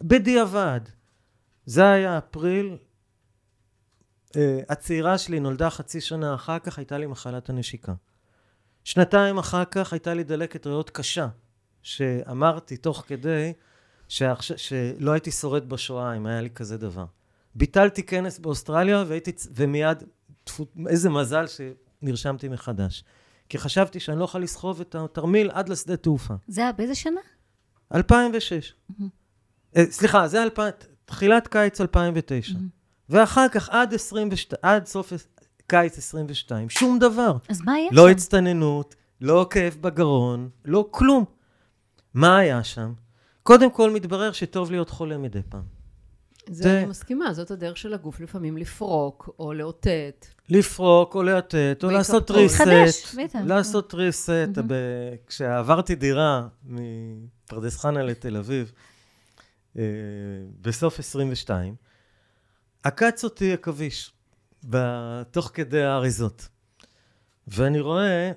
בדיעבד, 0.02 0.80
זה 1.66 1.90
היה 1.90 2.18
אפריל. 2.18 2.76
Uh, 4.28 4.34
הצעירה 4.68 5.18
שלי 5.18 5.40
נולדה 5.40 5.70
חצי 5.70 6.00
שנה 6.00 6.34
אחר 6.34 6.58
כך, 6.58 6.78
הייתה 6.78 6.98
לי 6.98 7.06
מחלת 7.06 7.50
הנשיקה. 7.50 7.94
שנתיים 8.84 9.38
אחר 9.38 9.64
כך 9.64 9.92
הייתה 9.92 10.14
לי 10.14 10.24
דלקת 10.24 10.66
ריאות 10.66 10.90
קשה, 10.90 11.28
שאמרתי 11.82 12.76
תוך 12.76 13.04
כדי 13.06 13.52
שעכשיו, 14.08 14.58
שלא 14.58 15.12
הייתי 15.12 15.30
שורד 15.30 15.68
בשואה 15.68 16.16
אם 16.16 16.26
היה 16.26 16.40
לי 16.40 16.50
כזה 16.50 16.78
דבר. 16.78 17.04
ביטלתי 17.54 18.02
כנס 18.02 18.38
באוסטרליה 18.38 19.04
והייתי, 19.08 19.32
ומיד, 19.54 20.02
איזה 20.88 21.10
מזל 21.10 21.46
שנרשמתי 22.02 22.48
מחדש. 22.48 23.04
כי 23.48 23.58
חשבתי 23.58 24.00
שאני 24.00 24.18
לא 24.18 24.24
יכול 24.24 24.42
לסחוב 24.42 24.80
את 24.80 24.94
התרמיל 24.94 25.50
עד 25.50 25.68
לשדה 25.68 25.96
תעופה. 25.96 26.34
זה 26.48 26.60
היה 26.60 26.72
באיזה 26.72 26.94
שנה? 26.94 27.20
2006. 27.94 28.72
Mm-hmm. 28.72 29.04
אה, 29.76 29.84
סליחה, 29.90 30.28
זה 30.28 30.42
2000, 30.42 30.72
תחילת 31.04 31.48
קיץ 31.48 31.80
2009. 31.80 32.52
Mm-hmm. 32.52 32.56
ואחר 33.08 33.48
כך 33.48 33.68
עד, 33.68 33.94
22, 33.94 34.58
עד 34.62 34.86
סוף 34.86 35.12
קיץ 35.66 35.98
22, 35.98 36.70
שום 36.70 36.98
דבר. 36.98 37.36
אז 37.48 37.60
מה 37.60 37.72
היה 37.72 37.84
לא 37.84 37.90
שם? 37.90 37.96
לא 37.96 38.10
הצטננות, 38.10 38.94
לא 39.20 39.46
כאב 39.50 39.76
בגרון, 39.80 40.48
לא 40.64 40.88
כלום. 40.90 41.24
מה 42.14 42.36
היה 42.36 42.64
שם? 42.64 42.92
קודם 43.42 43.70
כל 43.70 43.90
מתברר 43.90 44.32
שטוב 44.32 44.70
להיות 44.70 44.90
חולה 44.90 45.18
מדי 45.18 45.40
פעם. 45.48 45.81
זה, 46.46 46.62
זה 46.62 46.78
אני 46.78 46.86
מסכימה, 46.86 47.32
זאת 47.32 47.50
הדרך 47.50 47.76
של 47.76 47.94
הגוף 47.94 48.20
לפעמים 48.20 48.56
לפרוק 48.56 49.34
או 49.38 49.52
לאותת. 49.52 50.26
לפרוק 50.48 51.14
או 51.14 51.22
לאותת, 51.22 51.80
או 51.84 51.90
לעשות 51.90 52.30
ריסט. 52.30 52.56
חדש, 52.56 53.14
בטח. 53.14 53.38
לעשות 53.46 53.94
ריסט. 53.94 54.58
ב... 54.66 54.74
כשעברתי 55.26 55.94
דירה 55.94 56.48
מפרדס 56.64 57.78
חנה 57.78 58.02
לתל 58.02 58.36
אביב, 58.36 58.72
אה, 59.78 59.82
בסוף 60.60 60.98
22, 60.98 61.74
עקץ 62.84 63.24
אותי 63.24 63.52
עכביש, 63.52 64.12
תוך 65.30 65.50
כדי 65.54 65.82
האריזות. 65.82 66.48
ואני 67.48 67.80
רואה 67.80 68.32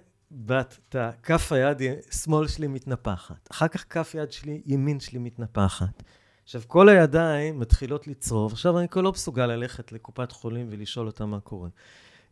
את 0.52 0.96
כף 1.24 1.52
היד 1.52 1.78
שמאל 2.12 2.48
שלי 2.48 2.68
מתנפחת, 2.68 3.48
אחר 3.52 3.68
כך 3.68 3.86
כף 3.90 4.16
יד 4.18 4.32
שלי, 4.32 4.62
ימין 4.66 5.00
שלי 5.00 5.20
מתנפחת. 5.20 6.04
עכשיו, 6.46 6.62
כל 6.68 6.90
הידיים 6.90 7.60
מתחילות 7.60 8.08
לצרוב, 8.08 8.52
עכשיו 8.52 8.80
אני 8.80 8.90
כבר 8.90 9.02
לא 9.02 9.12
מסוגל 9.12 9.46
ללכת 9.46 9.92
לקופת 9.92 10.32
חולים 10.32 10.68
ולשאול 10.72 11.08
אותם 11.08 11.30
מה 11.30 11.40
קורה. 11.40 11.70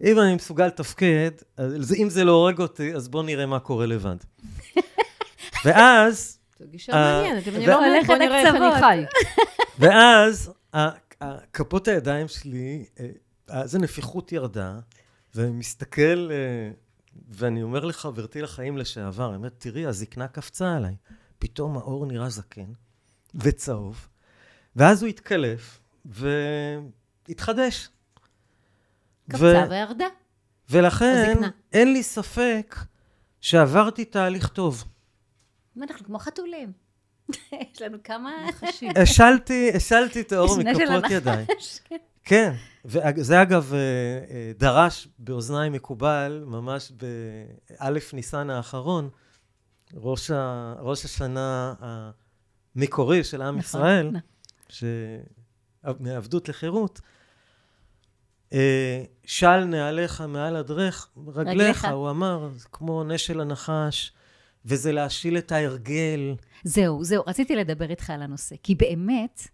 אם 0.04 0.20
אני 0.20 0.36
מסוגל 0.36 0.68
לתפקד, 0.68 1.32
אם 1.98 2.10
זה 2.10 2.24
לא 2.24 2.32
הורג 2.32 2.60
אותי, 2.60 2.96
אז 2.96 3.08
בואו 3.08 3.24
נראה 3.24 3.46
מה 3.46 3.60
קורה 3.60 3.86
לבד. 3.86 4.16
ואז... 5.66 6.40
זו 6.60 6.66
גישה 6.72 6.92
מעניינת, 6.92 7.48
אם 7.48 7.56
אני 7.56 7.68
לא 7.68 7.76
אומרת, 7.76 8.06
בואו 8.06 8.18
נראה 8.18 8.40
איך 8.42 8.56
אני 8.56 8.80
חי. 8.80 9.06
ואז 9.80 10.54
כפות 11.54 11.88
הידיים 11.88 12.28
שלי, 12.28 12.86
אז 13.48 13.76
הנפיחות 13.76 14.32
ירדה, 14.32 14.80
ואני 15.36 15.52
מסתכל, 15.52 16.30
אה, 16.32 16.72
ואני 17.30 17.64
אומר 17.64 17.86
לחברתי 17.86 18.42
לחיים 18.42 18.78
לשעבר, 18.78 19.28
אני 19.28 19.36
אומר, 19.36 19.50
תראי, 19.50 19.86
הזקנה 19.86 20.28
קפצה 20.28 20.76
עליי. 20.76 20.96
פתאום 21.40 21.78
האור 21.78 22.06
נראה 22.06 22.30
זקן. 22.30 22.74
וצהוב, 23.36 24.08
ואז 24.76 25.04
הוא 25.04 25.10
התקלף 25.10 25.80
והתחדש. 26.06 27.90
קפצה 29.30 29.64
ו... 29.68 29.70
וירדה. 29.70 30.08
ולכן. 30.70 31.38
אין 31.74 31.94
לי 31.94 32.04
ספק 32.04 32.76
שעברתי 33.42 34.06
תהליך 34.06 34.48
טוב. 34.48 34.84
אנחנו 35.82 36.06
כמו 36.06 36.20
חתולים. 36.20 36.72
יש 37.72 37.82
לנו 37.82 37.98
כמה 38.04 38.32
נחשים. 38.50 38.92
השלתי, 38.96 39.72
השלתי 39.76 40.22
את 40.22 40.32
האור 40.32 40.58
מכפות 40.58 41.12
ידיי. 41.12 41.46
כן. 41.84 41.98
כן, 42.26 42.54
וזה 42.86 43.42
אגב 43.42 43.74
אה, 43.74 43.80
אה, 43.80 44.52
דרש 44.58 45.08
באוזניי 45.20 45.70
מקובל, 45.70 46.44
ממש 46.46 46.92
באלף 46.92 48.14
ניסן 48.14 48.50
האחרון, 48.50 49.10
ראש, 49.94 50.32
ה, 50.32 50.74
ראש 50.80 51.06
השנה 51.06 51.74
מקורי 52.76 53.24
של 53.24 53.42
עם 53.42 53.58
נכון, 53.58 53.60
ישראל, 53.60 54.12
נכון. 54.12 55.94
מעבדות 56.00 56.50
לחירות. 56.50 57.02
אה, 58.54 59.04
של 59.26 59.64
נעליך 59.64 60.22
מעל 60.22 60.56
הדרך, 60.56 61.10
רגליך, 61.28 61.86
הוא 61.86 62.10
אמר, 62.10 62.50
כמו 62.72 63.04
נשל 63.04 63.42
הנחש, 63.42 64.12
וזה 64.66 64.92
להשיל 64.92 65.38
את 65.38 65.52
ההרגל. 65.52 66.36
זהו, 66.64 67.04
זהו, 67.04 67.24
רציתי 67.28 67.56
לדבר 67.56 67.90
איתך 67.90 68.10
על 68.10 68.22
הנושא, 68.22 68.56
כי 68.64 68.76
באמת, 68.76 69.48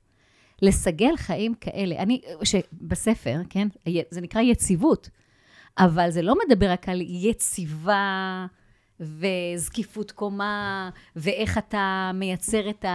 לסגל 0.62 1.18
חיים 1.18 1.54
כאלה, 1.62 1.96
אני, 1.96 2.22
שבספר, 2.44 3.42
כן, 3.50 3.68
זה 4.12 4.22
נקרא 4.22 4.42
יציבות, 4.42 5.10
אבל 5.78 6.10
זה 6.10 6.22
לא 6.22 6.36
מדבר 6.46 6.72
רק 6.72 6.90
על 6.90 7.02
יציבה 7.02 8.46
וזקיפות 9.00 10.12
קומה, 10.12 10.90
ואיך 11.16 11.58
אתה 11.58 12.12
מייצר 12.14 12.70
את 12.70 12.86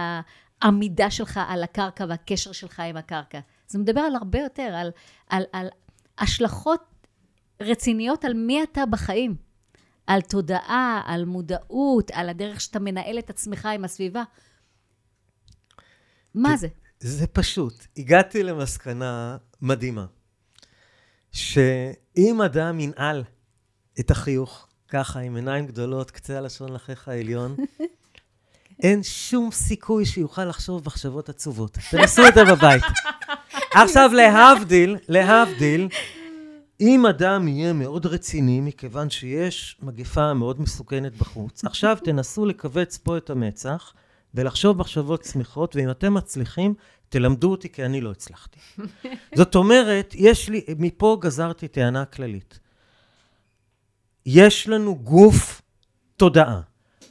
העמידה 0.61 1.11
שלך 1.11 1.39
על 1.47 1.63
הקרקע 1.63 2.05
והקשר 2.09 2.51
שלך 2.51 2.79
עם 2.79 2.97
הקרקע. 2.97 3.39
זה 3.67 3.79
מדבר 3.79 4.01
על 4.01 4.15
הרבה 4.15 4.39
יותר, 4.39 4.75
על, 4.75 4.91
על, 5.29 5.43
על 5.53 5.67
השלכות 6.17 7.07
רציניות 7.61 8.25
על 8.25 8.33
מי 8.33 8.63
אתה 8.63 8.85
בחיים. 8.85 9.45
על 10.07 10.21
תודעה, 10.21 11.01
על 11.05 11.25
מודעות, 11.25 12.11
על 12.11 12.29
הדרך 12.29 12.61
שאתה 12.61 12.79
מנהל 12.79 13.19
את 13.19 13.29
עצמך 13.29 13.65
עם 13.65 13.85
הסביבה. 13.85 14.23
מה 16.35 16.57
זה? 16.57 16.67
זה 16.99 17.27
פשוט. 17.27 17.73
הגעתי 17.97 18.43
למסקנה 18.43 19.37
מדהימה, 19.61 20.05
שאם 21.31 22.41
אדם 22.45 22.79
ינעל 22.79 23.23
את 23.99 24.11
החיוך, 24.11 24.64
ככה, 24.89 25.19
עם 25.19 25.35
עיניים 25.35 25.65
גדולות, 25.65 26.11
קצה 26.11 26.37
הלשון 26.37 26.73
לחיך 26.73 27.07
העליון, 27.07 27.55
אין 28.83 29.03
שום 29.03 29.51
סיכוי 29.51 30.05
שיוכל 30.05 30.45
לחשוב 30.45 30.81
מחשבות 30.85 31.29
עצובות. 31.29 31.77
תנסו 31.91 32.27
את 32.27 32.33
זה 32.33 32.45
בבית. 32.45 32.83
עכשיו, 33.81 34.11
להבדיל, 34.13 34.97
להבדיל, 35.09 35.87
אם 36.81 37.05
אדם 37.05 37.47
יהיה 37.47 37.73
מאוד 37.73 38.05
רציני, 38.05 38.61
מכיוון 38.61 39.09
שיש 39.09 39.77
מגפה 39.81 40.33
מאוד 40.33 40.61
מסוכנת 40.61 41.17
בחוץ, 41.17 41.65
עכשיו 41.65 41.97
תנסו 42.05 42.45
לכווץ 42.45 42.97
פה 42.97 43.17
את 43.17 43.29
המצח 43.29 43.93
ולחשוב 44.33 44.77
מחשבות 44.77 45.21
צמיחות, 45.21 45.75
ואם 45.75 45.89
אתם 45.89 46.13
מצליחים, 46.13 46.73
תלמדו 47.09 47.51
אותי 47.51 47.69
כי 47.69 47.85
אני 47.85 48.01
לא 48.01 48.11
הצלחתי. 48.11 48.59
זאת 49.35 49.55
אומרת, 49.55 50.13
יש 50.17 50.49
לי, 50.49 50.65
מפה 50.79 51.17
גזרתי 51.21 51.67
טענה 51.67 52.05
כללית. 52.05 52.59
יש 54.25 54.67
לנו 54.67 54.95
גוף 54.95 55.61
תודעה. 56.17 56.61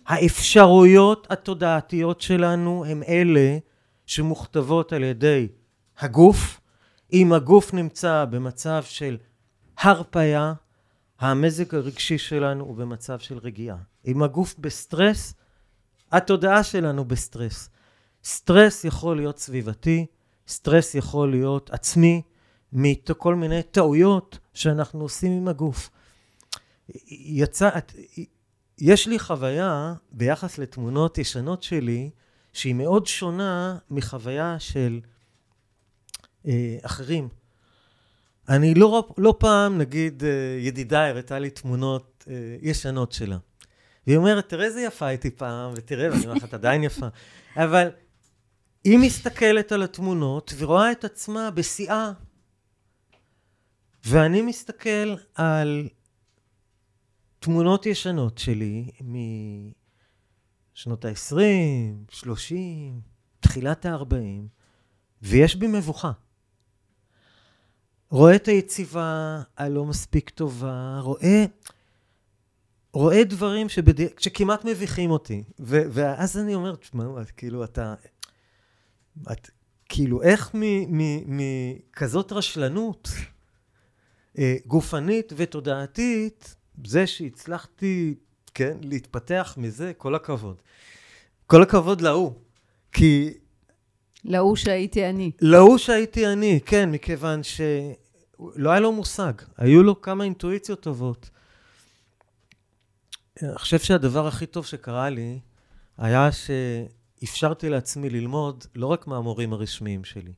האפשרויות 0.06 1.26
התודעתיות 1.30 2.20
שלנו 2.20 2.84
הם 2.84 3.02
אלה 3.08 3.58
שמוכתבות 4.06 4.92
על 4.92 5.04
ידי 5.04 5.48
הגוף. 5.98 6.60
אם 7.12 7.32
הגוף 7.32 7.74
נמצא 7.74 8.24
במצב 8.30 8.82
של 8.86 9.16
הרפיה, 9.78 10.52
המזג 11.20 11.74
הרגשי 11.74 12.18
שלנו 12.18 12.64
הוא 12.64 12.76
במצב 12.76 13.18
של 13.18 13.38
רגיעה. 13.38 13.76
אם 14.06 14.22
הגוף 14.22 14.54
בסטרס, 14.58 15.34
התודעה 16.12 16.62
שלנו 16.62 17.04
בסטרס. 17.04 17.70
סטרס 18.24 18.84
יכול 18.84 19.16
להיות 19.16 19.38
סביבתי, 19.38 20.06
סטרס 20.48 20.94
יכול 20.94 21.30
להיות 21.30 21.70
עצמי, 21.70 22.22
מכל 22.72 23.34
מיני 23.34 23.62
טעויות 23.62 24.38
שאנחנו 24.54 25.00
עושים 25.00 25.32
עם 25.32 25.48
הגוף. 25.48 25.90
יצא, 27.08 27.70
יש 28.78 29.06
לי 29.08 29.18
חוויה 29.18 29.94
ביחס 30.12 30.58
לתמונות 30.58 31.18
ישנות 31.18 31.62
שלי, 31.62 32.10
שהיא 32.52 32.74
מאוד 32.74 33.06
שונה 33.06 33.78
מחוויה 33.90 34.56
של 34.58 35.00
אה, 36.46 36.76
אחרים. 36.82 37.28
אני 38.48 38.74
לא, 38.74 39.08
לא 39.18 39.34
פעם, 39.38 39.78
נגיד, 39.78 40.24
אה, 40.24 40.30
ידידה 40.60 41.08
הראתה 41.08 41.38
לי 41.38 41.50
תמונות 41.50 42.24
אה, 42.28 42.56
ישנות 42.62 43.12
שלה. 43.12 43.36
והיא 44.06 44.16
אומרת, 44.16 44.48
תראה 44.48 44.64
איזה 44.64 44.80
יפה 44.80 45.06
הייתי 45.06 45.30
פעם, 45.30 45.72
ותראה, 45.76 46.10
ואני 46.10 46.22
אומר 46.24 46.34
לך, 46.34 46.44
את 46.44 46.54
עדיין 46.54 46.82
יפה. 46.84 47.06
אבל 47.56 47.88
היא 48.84 48.98
מסתכלת 48.98 49.72
על 49.72 49.82
התמונות 49.82 50.54
ורואה 50.58 50.92
את 50.92 51.04
עצמה 51.04 51.50
בשיאה. 51.50 52.12
ואני 54.04 54.42
מסתכל 54.42 55.14
על 55.34 55.88
תמונות 57.44 57.86
ישנות 57.86 58.38
שלי 58.38 58.90
משנות 60.74 61.04
ה-20, 61.04 61.36
30, 62.10 63.00
תחילת 63.40 63.86
ה-40, 63.86 64.14
ויש 65.22 65.56
בי 65.56 65.66
מבוכה. 65.66 66.12
רואה 68.10 68.36
את 68.36 68.48
היציבה 68.48 69.42
הלא 69.56 69.84
מספיק 69.84 70.30
טובה, 70.30 70.98
רואה, 71.00 71.44
רואה 72.92 73.24
דברים 73.24 73.68
שבד... 73.68 74.20
שכמעט 74.20 74.64
מביכים 74.64 75.10
אותי. 75.10 75.44
ו... 75.60 75.82
ואז 75.90 76.38
אני 76.38 76.54
אומר, 76.54 76.76
תשמע, 76.76 77.24
כאילו, 77.36 77.64
אתה... 77.64 77.94
את, 79.32 79.50
כאילו, 79.88 80.22
איך 80.22 80.50
מכזאת 81.26 82.32
רשלנות 82.32 83.08
אה, 84.38 84.56
גופנית 84.66 85.32
ותודעתית, 85.36 86.56
זה 86.86 87.06
שהצלחתי, 87.06 88.14
כן, 88.54 88.76
להתפתח 88.82 89.54
מזה, 89.56 89.92
כל 89.96 90.14
הכבוד. 90.14 90.62
כל 91.46 91.62
הכבוד 91.62 92.00
להוא. 92.00 92.32
כי... 92.92 93.34
להוא 94.24 94.56
שהייתי 94.56 95.08
אני. 95.08 95.30
להוא 95.40 95.78
שהייתי 95.78 96.26
אני, 96.26 96.60
כן, 96.66 96.90
מכיוון 96.90 97.42
שלא 97.42 98.70
היה 98.70 98.80
לו 98.80 98.92
מושג. 98.92 99.32
היו 99.56 99.82
לו 99.82 100.00
כמה 100.00 100.24
אינטואיציות 100.24 100.80
טובות. 100.80 101.30
אני 103.42 103.58
חושב 103.58 103.78
שהדבר 103.78 104.26
הכי 104.26 104.46
טוב 104.46 104.66
שקרה 104.66 105.10
לי 105.10 105.40
היה 105.98 106.28
שאפשרתי 106.32 107.68
לעצמי 107.68 108.10
ללמוד 108.10 108.64
לא 108.74 108.86
רק 108.86 109.06
מהמורים 109.06 109.52
הרשמיים 109.52 110.04
שלי. 110.04 110.32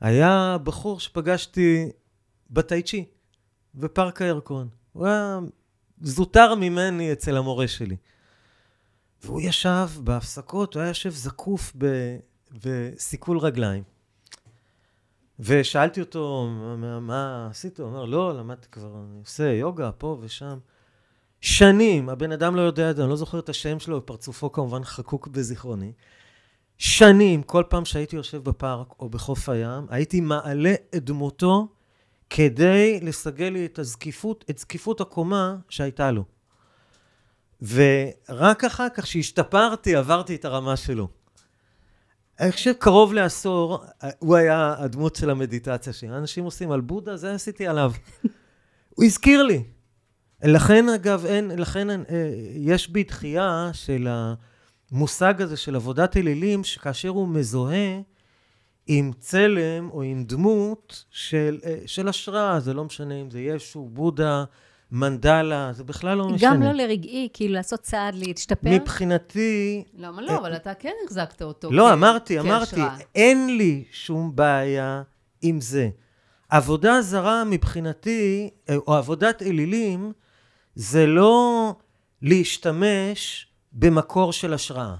היה 0.00 0.56
בחור 0.64 1.00
שפגשתי 1.00 1.90
בתאי 2.50 2.82
בפארק 3.74 4.22
הירקון. 4.22 4.68
הוא 4.96 5.06
היה 5.06 5.38
זוטר 6.00 6.54
ממני 6.54 7.12
אצל 7.12 7.36
המורה 7.36 7.68
שלי. 7.68 7.96
והוא 9.24 9.40
ישב 9.40 9.88
בהפסקות, 10.04 10.74
הוא 10.74 10.80
היה 10.80 10.90
יושב 10.90 11.10
זקוף 11.10 11.72
ב, 11.78 11.86
בסיכול 12.64 13.38
רגליים. 13.38 13.82
ושאלתי 15.40 16.00
אותו, 16.00 16.48
מה, 16.78 17.00
מה 17.00 17.48
עשית? 17.50 17.80
הוא 17.80 17.88
אמר, 17.88 18.04
לא, 18.04 18.38
למדתי 18.38 18.68
כבר, 18.72 18.94
אני 19.10 19.18
עושה 19.18 19.52
יוגה 19.52 19.92
פה 19.92 20.18
ושם. 20.20 20.58
שנים, 21.40 22.08
הבן 22.08 22.32
אדם 22.32 22.56
לא 22.56 22.60
יודע 22.60 22.90
אני 22.90 23.08
לא 23.08 23.16
זוכר 23.16 23.38
את 23.38 23.48
השם 23.48 23.78
שלו, 23.78 24.06
פרצופו 24.06 24.52
כמובן 24.52 24.84
חקוק 24.84 25.28
בזיכרוני. 25.28 25.92
שנים, 26.78 27.42
כל 27.42 27.64
פעם 27.68 27.84
שהייתי 27.84 28.16
יושב 28.16 28.44
בפארק 28.44 28.94
או 29.00 29.08
בחוף 29.08 29.48
הים, 29.48 29.86
הייתי 29.88 30.20
מעלה 30.20 30.74
את 30.96 31.04
דמותו 31.04 31.68
כדי 32.30 33.00
לסגל 33.02 33.48
לי 33.48 33.66
את 33.66 33.78
הזקיפות, 33.78 34.44
את 34.50 34.58
זקיפות 34.58 35.00
הקומה 35.00 35.56
שהייתה 35.68 36.10
לו. 36.10 36.24
ורק 37.62 38.64
אחר 38.64 38.88
כך 38.94 39.06
שהשתפרתי, 39.06 39.96
עברתי 39.96 40.34
את 40.34 40.44
הרמה 40.44 40.76
שלו. 40.76 41.08
אני 42.40 42.52
חושב 42.52 42.72
קרוב 42.72 43.12
לעשור, 43.12 43.84
הוא 44.18 44.36
היה 44.36 44.74
הדמות 44.78 45.16
של 45.16 45.30
המדיטציה 45.30 45.92
שלי. 45.92 46.08
אנשים 46.08 46.44
עושים 46.44 46.70
על 46.70 46.80
בודה, 46.80 47.16
זה 47.16 47.34
עשיתי 47.34 47.66
עליו. 47.66 47.92
הוא 48.90 49.04
הזכיר 49.04 49.42
לי. 49.42 49.64
לכן 50.42 50.88
אגב, 50.88 51.26
אין, 51.26 51.50
לכן 51.50 51.90
אין, 51.90 52.04
אה, 52.10 52.30
יש 52.54 52.90
בי 52.90 53.04
דחייה 53.04 53.70
של 53.72 54.08
המושג 54.90 55.42
הזה 55.42 55.56
של 55.56 55.76
עבודת 55.76 56.16
אלילים, 56.16 56.64
שכאשר 56.64 57.08
הוא 57.08 57.28
מזוהה 57.28 58.00
עם 58.86 59.12
צלם 59.18 59.90
או 59.90 60.02
עם 60.02 60.24
דמות 60.24 61.04
של, 61.10 61.58
אה, 61.64 61.78
של 61.86 62.08
השראה, 62.08 62.60
זה 62.60 62.74
לא 62.74 62.84
משנה 62.84 63.14
אם 63.14 63.30
זה 63.30 63.40
ישו, 63.40 63.88
בודה, 63.92 64.44
מנדלה, 64.92 65.72
זה 65.72 65.84
בכלל 65.84 66.18
לא 66.18 66.28
משנה. 66.28 66.50
גם 66.50 66.62
לא 66.62 66.72
לרגעי, 66.72 67.28
כאילו 67.32 67.54
לעשות 67.54 67.80
צעד 67.80 68.14
להשתפר? 68.14 68.70
מבחינתי... 68.70 69.84
למה 69.94 70.22
לא? 70.22 70.38
אבל 70.38 70.56
אתה 70.56 70.74
כן 70.74 70.92
החזקת 71.04 71.42
אותו 71.42 71.72
לא, 71.72 71.92
אמרתי, 71.92 72.40
אמרתי, 72.40 72.80
אין 73.14 73.56
לי 73.56 73.84
שום 73.92 74.36
בעיה 74.36 75.02
עם 75.42 75.60
זה. 75.60 75.88
עבודה 76.48 77.02
זרה 77.02 77.44
מבחינתי, 77.44 78.50
אה, 78.68 78.76
או 78.76 78.94
עבודת 78.94 79.42
אלילים, 79.42 80.12
זה 80.74 81.06
לא 81.06 81.74
להשתמש 82.22 83.46
במקור 83.72 84.32
של 84.32 84.54
השראה, 84.54 84.94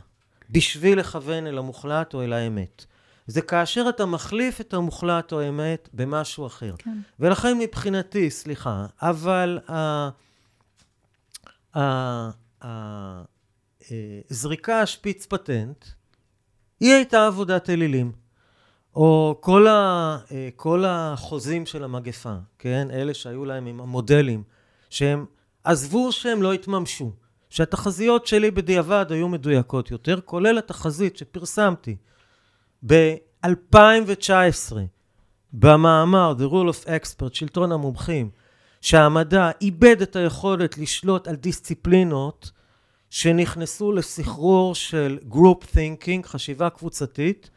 בשביל 0.50 0.98
לכוון 0.98 1.46
אל 1.46 1.58
המוחלט 1.58 2.14
או 2.14 2.22
אל 2.22 2.32
האמת. 2.32 2.86
זה 3.26 3.42
כאשר 3.42 3.86
אתה 3.88 4.06
מחליף 4.06 4.60
את 4.60 4.74
המוחלט 4.74 5.32
או 5.32 5.40
האמת 5.40 5.88
במשהו 5.92 6.46
אחר. 6.46 6.74
כן. 6.78 6.98
ולכן 7.20 7.58
מבחינתי, 7.58 8.30
סליחה, 8.30 8.86
אבל 9.02 9.58
הזריקה 14.30 14.80
השפיץ 14.80 15.26
פטנט, 15.26 15.84
היא 16.80 16.92
הייתה 16.92 17.26
עבודת 17.26 17.70
אלילים. 17.70 18.12
או 18.96 19.38
כל, 19.40 19.66
ה, 19.66 20.18
כל 20.56 20.84
החוזים 20.86 21.66
של 21.66 21.84
המגפה, 21.84 22.34
כן? 22.58 22.88
אלה 22.90 23.14
שהיו 23.14 23.44
להם 23.44 23.66
עם 23.66 23.80
המודלים, 23.80 24.42
שהם 24.90 25.26
עזבו 25.64 26.12
שהם 26.12 26.42
לא 26.42 26.52
התממשו, 26.52 27.12
שהתחזיות 27.50 28.26
שלי 28.26 28.50
בדיעבד 28.50 29.06
היו 29.10 29.28
מדויקות 29.28 29.90
יותר, 29.90 30.20
כולל 30.24 30.58
התחזית 30.58 31.16
שפרסמתי 31.16 31.96
ב-2019 32.86 34.76
במאמר 35.52 36.34
The 36.38 36.52
Rule 36.52 36.72
of 36.74 36.86
Expert, 36.86 37.28
שלטון 37.32 37.72
המומחים, 37.72 38.30
שהמדע 38.80 39.50
איבד 39.60 40.02
את 40.02 40.16
היכולת 40.16 40.78
לשלוט 40.78 41.28
על 41.28 41.36
דיסציפלינות 41.36 42.50
שנכנסו 43.10 43.92
לסחרור 43.92 44.74
של 44.74 45.18
Group 45.30 45.64
Thinking, 45.74 46.26
חשיבה 46.26 46.70
קבוצתית, 46.70 47.50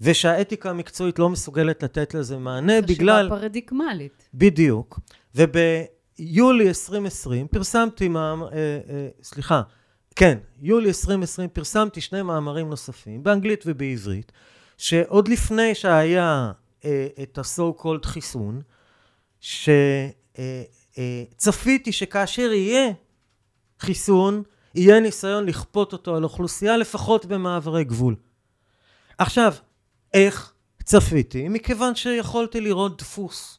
ושהאתיקה 0.00 0.70
המקצועית 0.70 1.18
לא 1.18 1.28
מסוגלת 1.28 1.82
לתת 1.82 2.14
לזה 2.14 2.38
מענה 2.38 2.72
חשיבה 2.72 2.94
בגלל... 2.94 3.22
חשיבה 3.22 3.40
פרדיגמלית. 3.40 4.28
בדיוק. 4.34 5.00
וביולי 5.34 6.68
2020 6.68 7.46
פרסמתי 7.46 8.08
מאמר... 8.08 8.48
אה, 8.52 8.58
אה, 8.88 9.08
סליחה, 9.22 9.62
כן, 10.18 10.38
יולי 10.60 10.88
2020 10.88 11.48
פרסמתי 11.48 12.00
שני 12.00 12.22
מאמרים 12.22 12.70
נוספים, 12.70 13.22
באנגלית 13.22 13.64
ובעברית, 13.66 14.32
שעוד 14.78 15.28
לפני 15.28 15.74
שהיה 15.74 16.52
אה, 16.84 17.06
את 17.22 17.38
ה-so 17.38 17.82
called 17.82 18.06
חיסון, 18.06 18.62
שצפיתי 19.40 19.90
אה, 20.98 21.86
אה, 21.86 21.92
שכאשר 21.92 22.52
יהיה 22.52 22.92
חיסון, 23.80 24.42
יהיה 24.74 25.00
ניסיון 25.00 25.46
לכפות 25.46 25.92
אותו 25.92 26.16
על 26.16 26.24
אוכלוסייה, 26.24 26.76
לפחות 26.76 27.26
במעברי 27.26 27.84
גבול. 27.84 28.16
עכשיו, 29.18 29.54
איך 30.14 30.52
צפיתי? 30.84 31.48
מכיוון 31.48 31.94
שיכולתי 31.94 32.60
לראות 32.60 32.98
דפוס 32.98 33.58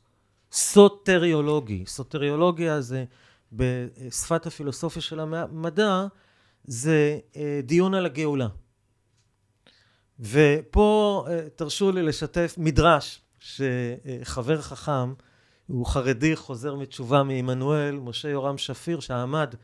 סוטריולוגי. 0.52 1.84
סוטריולוגיה 1.88 2.82
זה 2.82 3.06
בשפת 3.52 4.46
הפילוסופיה 4.46 5.02
של 5.02 5.20
המדע, 5.20 6.06
זה 6.64 7.20
אה, 7.36 7.60
דיון 7.64 7.94
על 7.94 8.06
הגאולה. 8.06 8.48
ופה 10.20 11.26
אה, 11.30 11.40
תרשו 11.56 11.92
לי 11.92 12.04
לשתף 12.04 12.56
מדרש 12.58 13.22
שחבר 13.40 14.62
חכם, 14.62 15.14
הוא 15.68 15.86
חרדי 15.86 16.36
חוזר 16.36 16.76
מתשובה 16.76 17.24
מעמנואל, 17.24 17.96
משה 17.96 18.30
יורם 18.30 18.58
שפיר, 18.58 19.00
שעמד 19.00 19.56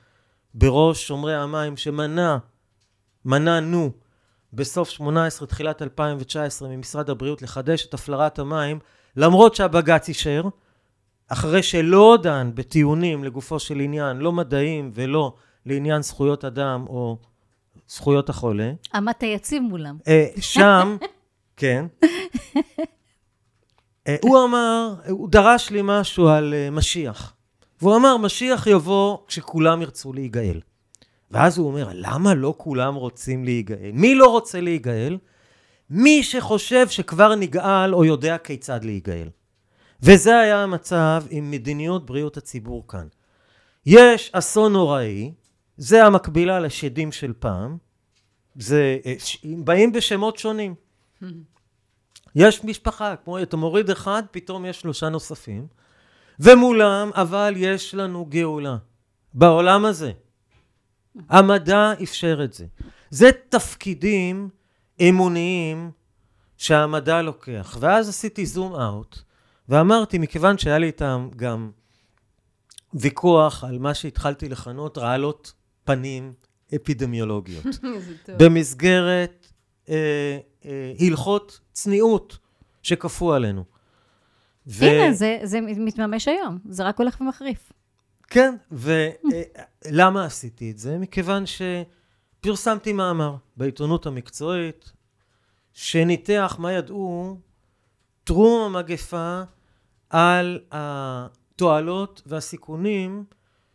בראש 0.53 1.07
שומרי 1.07 1.35
המים, 1.35 1.77
שמנע, 1.77 2.37
מנענו 3.25 3.91
בסוף 4.53 4.89
18, 4.89 5.47
תחילת 5.47 5.81
2019, 5.81 6.69
ממשרד 6.69 7.09
הבריאות 7.09 7.41
לחדש 7.41 7.85
את 7.85 7.93
הפלרת 7.93 8.39
המים, 8.39 8.79
למרות 9.15 9.55
שהבג"ץ 9.55 10.07
אישר, 10.07 10.43
אחרי 11.27 11.63
שלא 11.63 12.17
דן 12.23 12.51
בטיעונים 12.53 13.23
לגופו 13.23 13.59
של 13.59 13.79
עניין, 13.79 14.17
לא 14.17 14.31
מדעיים 14.31 14.91
ולא 14.93 15.33
לעניין 15.65 16.01
זכויות 16.01 16.45
אדם 16.45 16.85
או 16.87 17.17
זכויות 17.87 18.29
החולה. 18.29 18.71
עמדת 18.93 19.23
יציב 19.23 19.63
מולם. 19.63 19.97
אה, 20.07 20.27
שם, 20.39 20.97
כן. 21.57 21.85
אה, 24.07 24.15
הוא 24.21 24.43
אמר, 24.43 24.93
הוא 25.09 25.29
דרש 25.29 25.69
לי 25.69 25.79
משהו 25.83 26.27
על 26.27 26.53
אה, 26.53 26.69
משיח. 26.69 27.33
והוא 27.81 27.95
אמר, 27.95 28.17
משיח 28.17 28.67
יבוא 28.67 29.17
כשכולם 29.27 29.81
ירצו 29.81 30.13
להיגאל. 30.13 30.59
ואז 31.31 31.57
הוא 31.57 31.67
אומר, 31.67 31.89
למה 31.93 32.33
לא 32.33 32.53
כולם 32.57 32.95
רוצים 32.95 33.43
להיגאל? 33.43 33.91
מי 33.93 34.15
לא 34.15 34.27
רוצה 34.27 34.61
להיגאל? 34.61 35.17
מי 35.89 36.23
שחושב 36.23 36.87
שכבר 36.89 37.35
נגאל 37.35 37.93
או 37.93 38.05
יודע 38.05 38.37
כיצד 38.37 38.83
להיגאל. 38.83 39.29
וזה 40.01 40.39
היה 40.39 40.63
המצב 40.63 41.23
עם 41.29 41.51
מדיניות 41.51 42.05
בריאות 42.05 42.37
הציבור 42.37 42.87
כאן. 42.87 43.07
יש 43.85 44.31
אסון 44.33 44.73
נוראי, 44.73 45.31
זה 45.77 46.05
המקבילה 46.05 46.59
לשדים 46.59 47.11
של 47.11 47.33
פעם, 47.39 47.77
זה, 48.55 48.97
אה, 49.05 49.15
באים 49.57 49.91
בשמות 49.91 50.37
שונים. 50.37 50.75
יש 52.35 52.63
משפחה, 52.63 53.15
כמו 53.15 53.41
אתה 53.41 53.57
מוריד 53.57 53.89
אחד, 53.89 54.23
פתאום 54.31 54.65
יש 54.65 54.79
שלושה 54.79 55.09
נוספים, 55.09 55.67
ומולם, 56.39 57.11
אבל 57.13 57.53
יש 57.57 57.95
לנו 57.95 58.25
גאולה. 58.25 58.77
בעולם 59.33 59.85
הזה. 59.85 60.11
המדע 61.29 61.93
אפשר 62.03 62.41
את 62.43 62.53
זה. 62.53 62.65
זה 63.09 63.29
תפקידים 63.49 64.49
אמוניים 65.01 65.91
שהמדע 66.57 67.21
לוקח. 67.21 67.77
ואז 67.79 68.09
עשיתי 68.09 68.45
זום 68.45 68.75
אאוט, 68.75 69.19
ואמרתי, 69.69 70.17
מכיוון 70.17 70.57
שהיה 70.57 70.77
לי 70.77 70.87
איתם 70.87 71.29
גם 71.35 71.71
ויכוח 72.93 73.63
על 73.63 73.79
מה 73.79 73.93
שהתחלתי 73.93 74.49
לכנות 74.49 74.97
רעלות 74.97 75.53
פנים 75.85 76.33
אפידמיולוגיות. 76.75 77.65
במסגרת 78.39 79.47
אה, 79.89 80.37
אה, 80.65 80.93
הלכות 80.99 81.59
צניעות 81.73 82.37
שכפו 82.83 83.33
עלינו. 83.33 83.63
ו... 84.67 84.85
הנה, 84.85 85.13
זה, 85.13 85.39
זה 85.43 85.61
מתממש 85.61 86.27
היום, 86.27 86.59
זה 86.69 86.83
רק 86.83 86.99
הולך 86.99 87.21
ומחריף. 87.21 87.71
כן, 88.27 88.55
ולמה 88.71 90.21
אה, 90.21 90.25
עשיתי 90.25 90.71
את 90.71 90.77
זה? 90.77 90.97
מכיוון 90.97 91.43
שפרסמתי 91.45 92.93
מאמר 92.93 93.35
בעיתונות 93.57 94.05
המקצועית, 94.05 94.91
שניתח 95.73 96.55
מה 96.59 96.71
ידעו 96.71 97.37
טרום 98.23 98.61
המגפה 98.75 99.41
על 100.09 100.59
התועלות 100.71 102.21
והסיכונים 102.25 103.23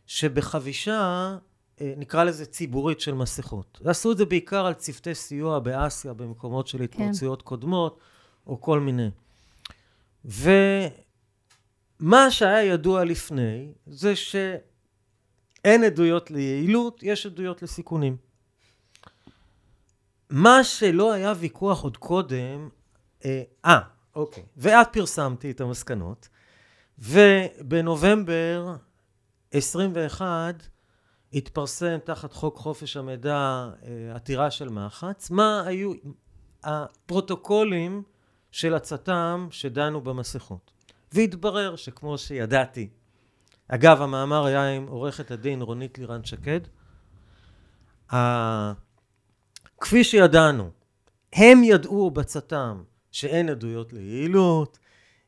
שבחבישה 0.06 1.36
נקרא 1.80 2.24
לזה 2.24 2.46
ציבורית 2.46 3.00
של 3.00 3.14
מסכות. 3.14 3.80
ועשו 3.84 4.12
את 4.12 4.16
זה 4.16 4.24
בעיקר 4.24 4.66
על 4.66 4.74
צוותי 4.74 5.14
סיוע 5.14 5.58
באסיה, 5.58 6.12
במקומות 6.12 6.66
של 6.66 6.82
התפרצויות 6.82 7.42
כן. 7.42 7.48
קודמות, 7.48 7.98
או 8.46 8.60
כל 8.60 8.80
מיני. 8.80 9.10
ומה 10.24 10.90
שהיה 12.30 12.64
ידוע 12.64 13.04
לפני, 13.04 13.72
זה 13.86 14.16
שאין 14.16 15.84
עדויות 15.84 16.30
ליעילות, 16.30 17.02
יש 17.02 17.26
עדויות 17.26 17.62
לסיכונים. 17.62 18.16
מה 20.30 20.64
שלא 20.64 21.12
היה 21.12 21.32
ויכוח 21.38 21.82
עוד 21.82 21.96
קודם, 21.96 22.68
אה, 23.24 23.42
אה 23.64 23.80
אוקיי, 24.14 24.44
ואת 24.56 24.92
פרסמתי 24.92 25.50
את 25.50 25.60
המסקנות, 25.60 26.28
ובנובמבר 26.98 28.76
21, 29.50 30.54
התפרסם 31.32 31.98
תחת 32.04 32.32
חוק 32.32 32.56
חופש 32.56 32.96
המידע 32.96 33.70
אה, 33.82 34.14
עתירה 34.14 34.50
של 34.50 34.68
מח"ץ, 34.68 35.30
מה 35.30 35.62
היו 35.66 35.92
הפרוטוקולים 36.64 38.02
של 38.50 38.74
הצט"ם 38.74 39.48
שדנו 39.50 40.00
במסכות. 40.00 40.70
והתברר 41.12 41.76
שכמו 41.76 42.18
שידעתי, 42.18 42.88
אגב 43.68 44.02
המאמר 44.02 44.44
היה 44.44 44.68
עם 44.68 44.86
עורכת 44.86 45.30
הדין 45.30 45.62
רונית 45.62 45.98
לירן 45.98 46.24
שקד, 46.24 46.60
כפי 49.80 50.04
שידענו, 50.04 50.70
הם 51.32 51.64
ידעו 51.64 52.10
בצט"ם 52.10 52.82
שאין 53.10 53.48
עדויות 53.48 53.92
ליעילות, 53.92 54.78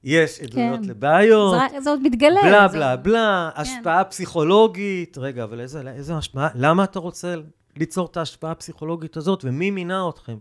יש 0.05 0.41
עדויות 0.41 0.81
כן. 0.81 0.89
לבעיות. 0.89 1.55
זה, 1.71 1.81
זה 1.81 1.91
עוד 1.91 2.01
מתגלה. 2.03 2.43
בלה 2.43 2.69
זה... 2.69 2.77
בלה 2.77 2.97
בלה, 2.97 3.51
כן. 3.55 3.61
השפעה 3.61 4.05
פסיכולוגית. 4.05 5.19
רגע, 5.19 5.45
אבל 5.45 5.61
איזה, 5.61 5.81
איזה 5.91 6.17
השפעה? 6.17 6.49
למה 6.55 6.85
אתה 6.85 6.99
רוצה 6.99 7.35
ליצור 7.77 8.07
את 8.07 8.17
ההשפעה 8.17 8.51
הפסיכולוגית 8.51 9.17
הזאת, 9.17 9.45
ומי 9.45 9.71
מינה 9.71 10.09
אתכם? 10.09 10.39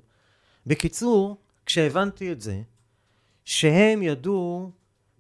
בקיצור, 0.68 1.38
כשהבנתי 1.66 2.32
את 2.32 2.42
זה, 2.42 2.62
שהם 3.46 4.04
ידעו 4.04 4.72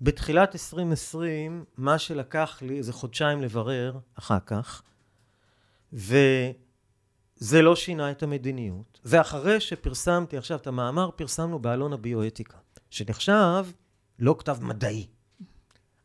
בתחילת 0.02 0.56
2020, 0.56 1.66
מה 1.78 1.98
שלקח 1.98 2.60
לי 2.62 2.78
איזה 2.78 2.94
חודשיים 2.94 3.42
לברר 3.42 3.98
אחר 4.16 4.39
כך, 4.46 4.82
וזה 5.94 6.52
לא 7.62 7.76
שינה 7.76 8.12
את 8.12 8.24
המדיניות. 8.24 9.00
ואחרי 9.06 9.60
שפרסמתי 9.60 10.38
עכשיו 10.38 10.58
את 10.58 10.68
המאמר, 10.68 11.12
פרסמנו 11.12 11.60
באלון 11.60 11.94
הביואתיקה, 11.94 12.58
שנחשב 12.89 13.66
לא 14.22 14.36
כתב 14.39 14.57
מדעי, 14.61 15.07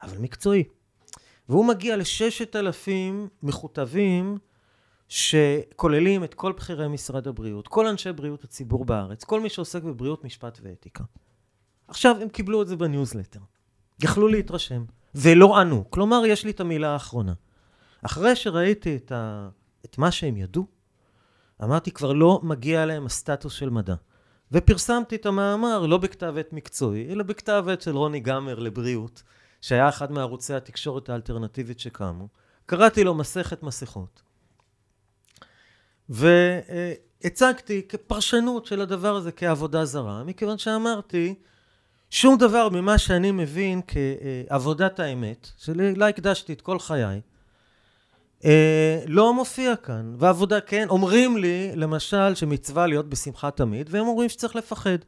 אבל 0.02 0.18
מקצועי. 0.18 0.64
והוא 1.48 1.66
מגיע 1.66 1.96
לששת 1.96 2.56
אלפים 2.56 3.28
מכותבים 3.42 4.38
שכוללים 5.08 6.24
את 6.24 6.34
כל 6.34 6.52
בכירי 6.52 6.88
משרד 6.88 7.28
הבריאות, 7.28 7.68
כל 7.68 7.86
אנשי 7.86 8.12
בריאות 8.12 8.44
הציבור 8.44 8.84
בארץ, 8.84 9.24
כל 9.24 9.40
מי 9.40 9.48
שעוסק 9.48 9.82
בבריאות, 9.82 10.24
משפט 10.24 10.58
ואתיקה. 10.62 11.04
עכשיו, 11.88 12.16
הם 12.22 12.28
קיבלו 12.28 12.62
את 12.62 12.68
זה 12.68 12.76
בניוזלטר. 12.76 13.40
יכלו 14.02 14.28
להתרשם, 14.28 14.84
ולא 15.14 15.58
ענו. 15.58 15.90
כלומר, 15.90 16.22
יש 16.26 16.44
לי 16.44 16.50
את 16.50 16.60
המילה 16.60 16.92
האחרונה. 16.92 17.32
אחרי 18.02 18.36
שראיתי 18.36 18.96
את, 18.96 19.12
ה... 19.12 19.48
את 19.84 19.98
מה 19.98 20.10
שהם 20.10 20.36
ידעו, 20.36 20.66
אמרתי, 21.64 21.90
כבר 21.90 22.12
לא 22.12 22.40
מגיע 22.42 22.86
להם 22.86 23.06
הסטטוס 23.06 23.52
של 23.52 23.70
מדע. 23.70 23.94
ופרסמתי 24.52 25.16
את 25.16 25.26
המאמר 25.26 25.86
לא 25.86 25.98
בכתב 25.98 26.34
עת 26.38 26.52
מקצועי, 26.52 27.12
אלא 27.12 27.22
בכתב 27.22 27.64
עת 27.72 27.82
של 27.82 27.96
רוני 27.96 28.20
גמר 28.20 28.58
לבריאות, 28.58 29.22
שהיה 29.60 29.88
אחד 29.88 30.12
מערוצי 30.12 30.54
התקשורת 30.54 31.08
האלטרנטיבית 31.08 31.80
שקמו. 31.80 32.28
קראתי 32.66 33.04
לו 33.04 33.14
מסכת 33.14 33.62
מסכות. 33.62 34.22
והצגתי 36.08 37.82
כפרשנות 37.88 38.66
של 38.66 38.80
הדבר 38.80 39.16
הזה 39.16 39.32
כעבודה 39.32 39.84
זרה, 39.84 40.24
מכיוון 40.24 40.58
שאמרתי, 40.58 41.34
שום 42.10 42.38
דבר 42.38 42.68
ממה 42.68 42.98
שאני 42.98 43.30
מבין 43.30 43.80
כעבודת 43.86 45.00
האמת, 45.00 45.50
שלה 45.56 46.08
הקדשתי 46.08 46.52
את 46.52 46.60
כל 46.60 46.78
חיי, 46.78 47.20
אה, 48.44 49.00
לא 49.06 49.34
מופיע 49.34 49.76
כאן. 49.76 50.14
ועבודה, 50.18 50.60
כן, 50.60 50.86
אומרים 50.88 51.36
לי, 51.36 51.70
למשל, 51.74 52.34
שמצווה 52.34 52.86
להיות 52.86 53.08
בשמחה 53.08 53.50
תמיד, 53.50 53.88
והם 53.90 54.06
אומרים 54.06 54.28
שצריך 54.28 54.56
לפחד. 54.56 54.98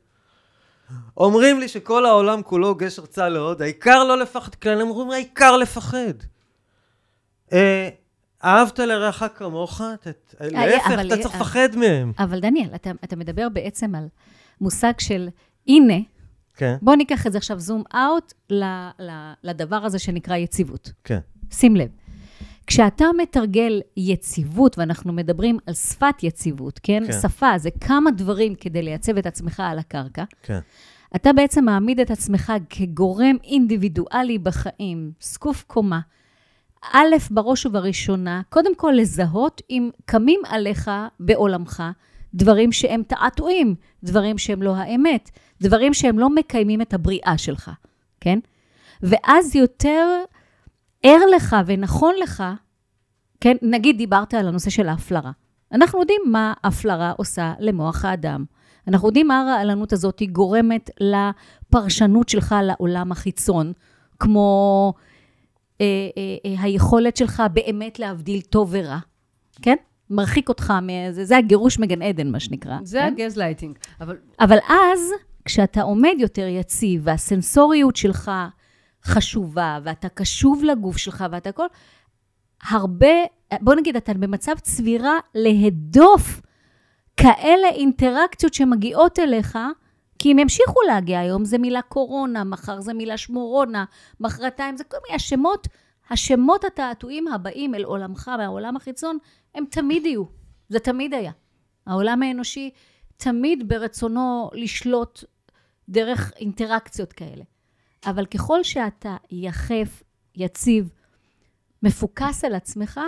אומרים 1.17 1.61
לי 1.61 1.69
שכל 1.69 2.07
העולם 2.07 2.43
כולו 2.43 2.75
גשר 2.75 3.07
צה 3.07 3.29
לעוד, 3.29 3.63
העיקר 3.63 4.05
לא 4.05 4.19
לפחד, 4.19 4.55
כן, 4.55 4.81
הם 4.81 4.91
אומרים, 4.91 5.11
העיקר 5.11 5.57
לפחד. 5.57 6.15
אה, 7.53 7.89
אהבת 8.45 8.79
לרעך 8.79 9.23
כמוך, 9.35 9.81
אה, 9.81 9.95
להפך, 10.41 10.87
אתה 11.07 11.23
צריך 11.23 11.35
לפחד 11.35 11.77
מהם. 11.77 12.13
אבל 12.19 12.41
דניאל, 12.41 12.75
אתה, 12.75 12.91
אתה 13.05 13.17
מדבר 13.17 13.49
בעצם 13.49 13.95
על 13.95 14.09
מושג 14.61 14.93
של 14.99 15.29
הנה, 15.67 15.99
כן. 16.55 16.77
בוא 16.83 16.95
ניקח 16.95 17.27
את 17.27 17.33
זה 17.33 17.39
עכשיו 17.39 17.61
זום 17.61 17.83
אאוט 17.95 18.33
לדבר 19.43 19.77
הזה 19.77 19.99
שנקרא 19.99 20.37
יציבות. 20.37 20.93
כן. 21.05 21.19
שים 21.51 21.77
לב. 21.77 21.89
כשאתה 22.69 23.05
מתרגל 23.19 23.81
יציבות, 23.97 24.79
ואנחנו 24.79 25.13
מדברים 25.13 25.59
על 25.67 25.75
שפת 25.75 26.23
יציבות, 26.23 26.81
כן? 26.83 27.03
כן. 27.07 27.13
שפה 27.23 27.59
זה 27.59 27.71
כמה 27.81 28.11
דברים 28.11 28.55
כדי 28.55 28.83
לייצב 28.83 29.17
את 29.17 29.27
עצמך 29.27 29.63
על 29.65 29.79
הקרקע. 29.79 30.25
כן. 30.43 30.59
אתה 31.17 31.33
בעצם 31.33 31.65
מעמיד 31.65 32.01
את 32.01 32.11
עצמך 32.11 32.53
כגורם 32.71 33.37
אינדיבידואלי 33.45 34.39
בחיים, 34.39 35.13
זקוף 35.21 35.65
קומה. 35.67 36.01
א', 36.93 37.17
בראש 37.31 37.67
ובראשונה, 37.67 38.43
קודם 38.49 38.75
כל 38.75 38.93
לזהות 38.97 39.63
אם 39.71 39.91
קמים 40.05 40.41
עליך 40.49 40.91
בעולמך 41.21 41.83
דברים 42.35 42.73
שהם 42.73 43.03
תעתועים, 43.03 43.75
דברים 44.05 44.39
שהם 44.39 44.63
לא 44.63 44.77
האמת, 44.77 45.31
דברים 45.61 45.95
שהם 45.95 46.19
לא 46.19 46.31
מקיימים 46.31 46.81
את 46.81 46.95
הבריאה 46.95 47.35
שלך, 47.39 47.71
כן? 48.21 48.39
ואז 49.03 49.57
יותר 49.57 50.07
ער 51.03 51.19
לך 51.37 51.57
ונכון 51.67 52.15
לך, 52.23 52.43
כן? 53.41 53.57
נגיד 53.63 53.99
דיברת 53.99 54.35
על 54.35 54.49
הנושא 54.49 54.71
של 54.71 54.89
ההפלרה. 54.89 55.31
אנחנו 55.73 56.01
יודעים 56.01 56.21
מה 56.27 56.53
הפלרה 56.65 57.13
עושה 57.17 57.55
למוח 57.59 58.05
האדם. 58.05 58.45
אנחנו 58.89 59.09
יודעים 59.09 59.29
מה 59.29 59.41
הרעלנות 59.41 59.93
הזאת 59.93 60.23
גורמת 60.33 60.91
לפרשנות 61.01 62.29
שלך 62.29 62.55
לעולם 62.63 63.13
החיצון, 63.13 63.73
כמו 64.19 64.93
אה, 65.81 65.87
אה, 66.17 66.51
אה, 66.51 66.63
היכולת 66.63 67.17
שלך 67.17 67.43
באמת 67.53 67.99
להבדיל 67.99 68.41
טוב 68.41 68.69
ורע, 68.73 68.99
כן? 69.63 69.77
מרחיק 70.11 70.49
אותך 70.49 70.73
מאיזה, 70.83 71.25
זה 71.25 71.37
הגירוש 71.37 71.79
מגן 71.79 72.03
עדן, 72.03 72.31
מה 72.31 72.41
שנקרא. 72.41 72.79
זה 72.83 72.99
כן? 72.99 73.13
הגזלייטינג. 73.13 73.79
אבל 74.01 74.17
אבל 74.41 74.59
אז, 74.69 75.11
כשאתה 75.45 75.83
עומד 75.83 76.15
יותר 76.19 76.47
יציב, 76.47 77.01
והסנסוריות 77.05 77.97
שלך 77.97 78.31
חשובה, 79.09 79.79
ואתה 79.85 80.09
קשוב 80.09 80.65
לגוף 80.65 80.97
שלך 80.97 81.25
ואתה 81.31 81.49
הכל, 81.49 81.67
הרבה, 82.63 83.07
בוא 83.61 83.75
נגיד, 83.75 83.97
אתה 83.97 84.15
במצב 84.15 84.59
צבירה 84.59 85.19
להדוף 85.35 86.41
כאלה 87.17 87.69
אינטראקציות 87.69 88.55
שמגיעות 88.55 89.19
אליך, 89.19 89.59
כי 90.19 90.31
הם 90.31 90.39
ימשיכו 90.39 90.81
להגיע 90.87 91.21
היום, 91.21 91.45
זה 91.45 91.59
מילה 91.59 91.83
קורונה, 91.83 92.45
מחר 92.45 92.81
זה 92.81 92.95
מילה 92.95 93.17
שמורונה, 93.17 93.85
מחרתיים, 94.21 94.77
זה 94.77 94.85
כל 94.85 94.97
מיני 95.07 95.17
השמות, 95.17 95.69
השמות 96.11 96.65
התעתועים 96.65 97.29
הבאים 97.29 97.75
אל 97.75 97.85
עולמך 97.85 98.31
מהעולם 98.39 98.77
החיצון, 98.77 99.19
הם 99.55 99.65
תמיד 99.71 100.07
יהיו. 100.07 100.25
זה 100.69 100.79
תמיד 100.79 101.15
היה. 101.15 101.33
העולם 101.87 102.23
האנושי 102.23 102.71
תמיד 103.17 103.69
ברצונו 103.69 104.51
לשלוט 104.53 105.25
דרך 105.89 106.33
אינטראקציות 106.37 107.13
כאלה. 107.13 107.45
אבל 108.11 108.27
ככל 108.27 108.63
שאתה 108.63 109.17
יחף, 109.31 110.03
יציב, 110.35 110.91
מפוקס 111.83 112.45
על 112.45 112.55
עצמך, 112.55 113.01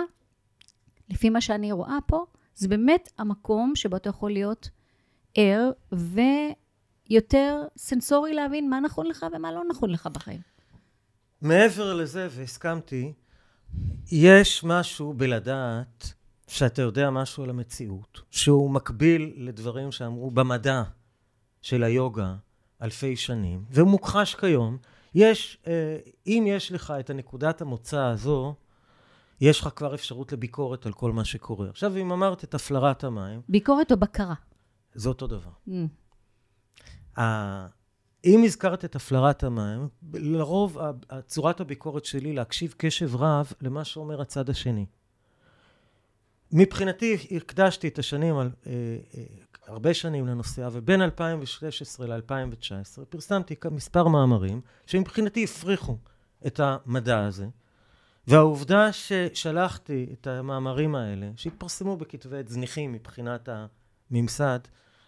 לפי 1.09 1.29
מה 1.29 1.41
שאני 1.41 1.71
רואה 1.71 1.97
פה, 2.05 2.25
זה 2.55 2.67
באמת 2.67 3.09
המקום 3.17 3.75
שבו 3.75 3.95
אתה 3.95 4.09
יכול 4.09 4.31
להיות 4.31 4.69
ער 5.35 5.71
ויותר 5.91 7.63
סנסורי 7.77 8.33
להבין 8.33 8.69
מה 8.69 8.79
נכון 8.79 9.05
לך 9.07 9.25
ומה 9.33 9.51
לא 9.51 9.63
נכון 9.69 9.89
לך 9.89 10.07
בחיים. 10.07 10.41
מעבר 11.41 11.93
לזה, 11.93 12.27
והסכמתי, 12.31 13.13
יש 14.11 14.63
משהו 14.63 15.13
בלדעת 15.13 16.13
שאתה 16.47 16.81
יודע 16.81 17.09
משהו 17.09 17.43
על 17.43 17.49
המציאות, 17.49 18.21
שהוא 18.31 18.71
מקביל 18.71 19.33
לדברים 19.37 19.91
שאמרו 19.91 20.31
במדע 20.31 20.83
של 21.61 21.83
היוגה 21.83 22.35
אלפי 22.81 23.15
שנים, 23.15 23.65
והוא 23.69 23.89
מוכחש 23.89 24.35
כיום. 24.35 24.77
יש, 25.15 25.57
אה, 25.67 25.97
אם 26.27 26.45
יש 26.47 26.71
לך 26.71 26.93
את 26.99 27.09
הנקודת 27.09 27.61
המוצא 27.61 28.01
הזו, 28.01 28.55
יש 29.41 29.61
לך 29.61 29.69
כבר 29.75 29.95
אפשרות 29.95 30.31
לביקורת 30.31 30.85
על 30.85 30.93
כל 30.93 31.11
מה 31.11 31.25
שקורה. 31.25 31.69
עכשיו, 31.69 31.97
אם 31.97 32.11
אמרת 32.11 32.43
את 32.43 32.53
הפלרת 32.53 33.03
המים, 33.03 33.41
ביקורת 33.49 33.91
או 33.91 33.97
בקרה? 33.97 34.33
זה 34.93 35.09
אותו 35.09 35.27
דבר. 35.27 35.51
Mm. 35.67 37.21
אם 38.25 38.43
הזכרת 38.45 38.85
את 38.85 38.95
הפלרת 38.95 39.43
המים, 39.43 39.87
לרוב 40.13 40.77
צורת 41.25 41.61
הביקורת 41.61 42.05
שלי 42.05 42.33
להקשיב 42.33 42.73
קשב 42.77 43.15
רב 43.15 43.53
למה 43.61 43.83
שאומר 43.83 44.21
הצד 44.21 44.49
השני. 44.49 44.85
מבחינתי 46.53 47.17
הקדשתי 47.31 47.87
את 47.87 47.99
השנים, 47.99 48.37
על, 48.37 48.49
אה, 48.67 48.71
אה, 49.17 49.23
הרבה 49.67 49.93
שנים 49.93 50.27
לנושא, 50.27 50.69
ובין 50.71 51.01
2016 51.01 52.07
ל-2019 52.07 53.05
פרסמתי 53.09 53.55
מספר 53.71 54.07
מאמרים 54.07 54.61
שמבחינתי 54.87 55.43
הפריחו 55.43 55.97
את 56.47 56.59
המדע 56.63 57.25
הזה. 57.25 57.47
והעובדה 58.27 58.91
ששלחתי 58.91 60.07
את 60.13 60.27
המאמרים 60.27 60.95
האלה, 60.95 61.29
שהתפרסמו 61.35 61.97
בכתבי 61.97 62.39
עת 62.39 62.47
זניחים 62.47 62.91
מבחינת 62.91 63.49
הממסד, 64.11 64.59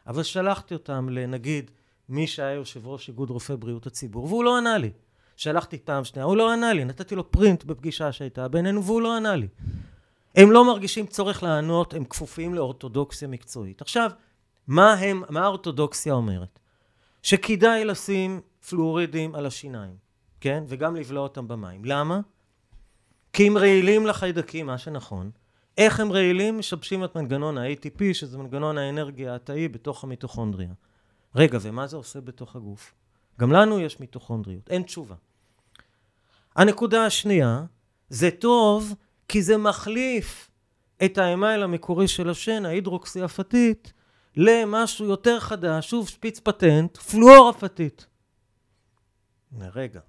אבל 0.08 0.24
שלחתי 0.24 0.74
אותם 0.74 1.10
לנגיד 1.10 1.72
מי 2.10 2.28
שהיה 2.28 2.54
יושב 2.54 2.88
ראש 2.88 3.10
איגוד 3.10 3.30
רופאי 3.30 3.58
בריאות 3.58 3.88
הציבור, 3.88 4.26
והוא 4.26 4.44
לא 4.44 4.58
ענה 4.58 4.78
לי. 4.78 4.92
שלחתי 5.36 5.78
פעם 5.78 6.04
שנייה, 6.04 6.26
הוא 6.26 6.38
לא 6.38 6.54
ענה 6.54 6.74
לי, 6.74 6.86
נתתי 6.86 7.16
לו 7.16 7.32
פרינט 7.32 7.64
בפגישה 7.64 8.12
שהייתה 8.12 8.48
בינינו 8.48 8.84
והוא 8.84 9.02
לא 9.02 9.18
ענה 9.18 9.36
לי. 9.36 9.48
הם 10.36 10.52
לא 10.52 10.66
מרגישים 10.66 11.06
צורך 11.06 11.44
לענות, 11.44 11.94
הם 11.94 12.04
כפופים 12.04 12.54
לאורתודוקסיה 12.54 13.28
מקצועית. 13.28 13.82
עכשיו, 13.82 14.12
מה 14.68 14.94
הם, 14.94 15.24
מה 15.30 15.44
האורתודוקסיה 15.44 16.14
אומרת? 16.14 16.60
שכדאי 17.24 17.86
לשים 17.86 18.42
פלואורידים 18.70 19.36
על 19.36 19.46
השיניים, 19.46 19.96
כן? 20.42 20.64
וגם 20.68 20.96
לבלוע 20.96 21.24
אותם 21.24 21.48
במים. 21.48 21.86
למה? 21.86 22.20
כי 23.34 23.48
הם 23.48 23.58
רעילים 23.58 24.06
לחיידקים, 24.06 24.66
מה 24.66 24.78
שנכון. 24.78 25.32
איך 25.78 26.00
הם 26.00 26.12
רעילים? 26.12 26.58
משבשים 26.58 27.04
את 27.04 27.16
מנגנון 27.16 27.58
ה-ATP, 27.58 28.14
שזה 28.14 28.38
מנגנון 28.38 28.78
האנרגיה 28.78 29.36
התאי 29.36 29.68
בתוך 29.68 30.04
המיטוכונדריה. 30.04 30.74
רגע, 31.36 31.58
ומה 31.62 31.88
זה 31.88 31.98
עושה 31.98 32.22
בתוך 32.22 32.56
הגוף? 32.56 32.94
גם 33.40 33.52
לנו 33.52 33.80
יש 33.80 34.00
מיטוכונדריות, 34.00 34.70
אין 34.70 34.84
תשובה. 34.84 35.16
הנקודה 36.56 37.06
השנייה, 37.06 37.66
זה 38.10 38.32
טוב 38.32 38.94
כי 39.28 39.42
זה 39.42 39.58
מחליף 39.58 40.50
את 41.06 41.18
האמייל 41.18 41.64
המקורי 41.64 42.08
של 42.08 42.30
השן, 42.30 42.66
ההידרוקסי 42.66 43.22
הפתית, 43.22 43.94
למשהו 44.38 45.06
יותר 45.06 45.40
חדש, 45.40 45.90
שוב 45.90 46.10
שפיץ 46.10 46.40
פטנט, 46.40 46.98
פלואור 46.98 47.50
הפתית. 47.50 48.08
רגע. 49.76 50.00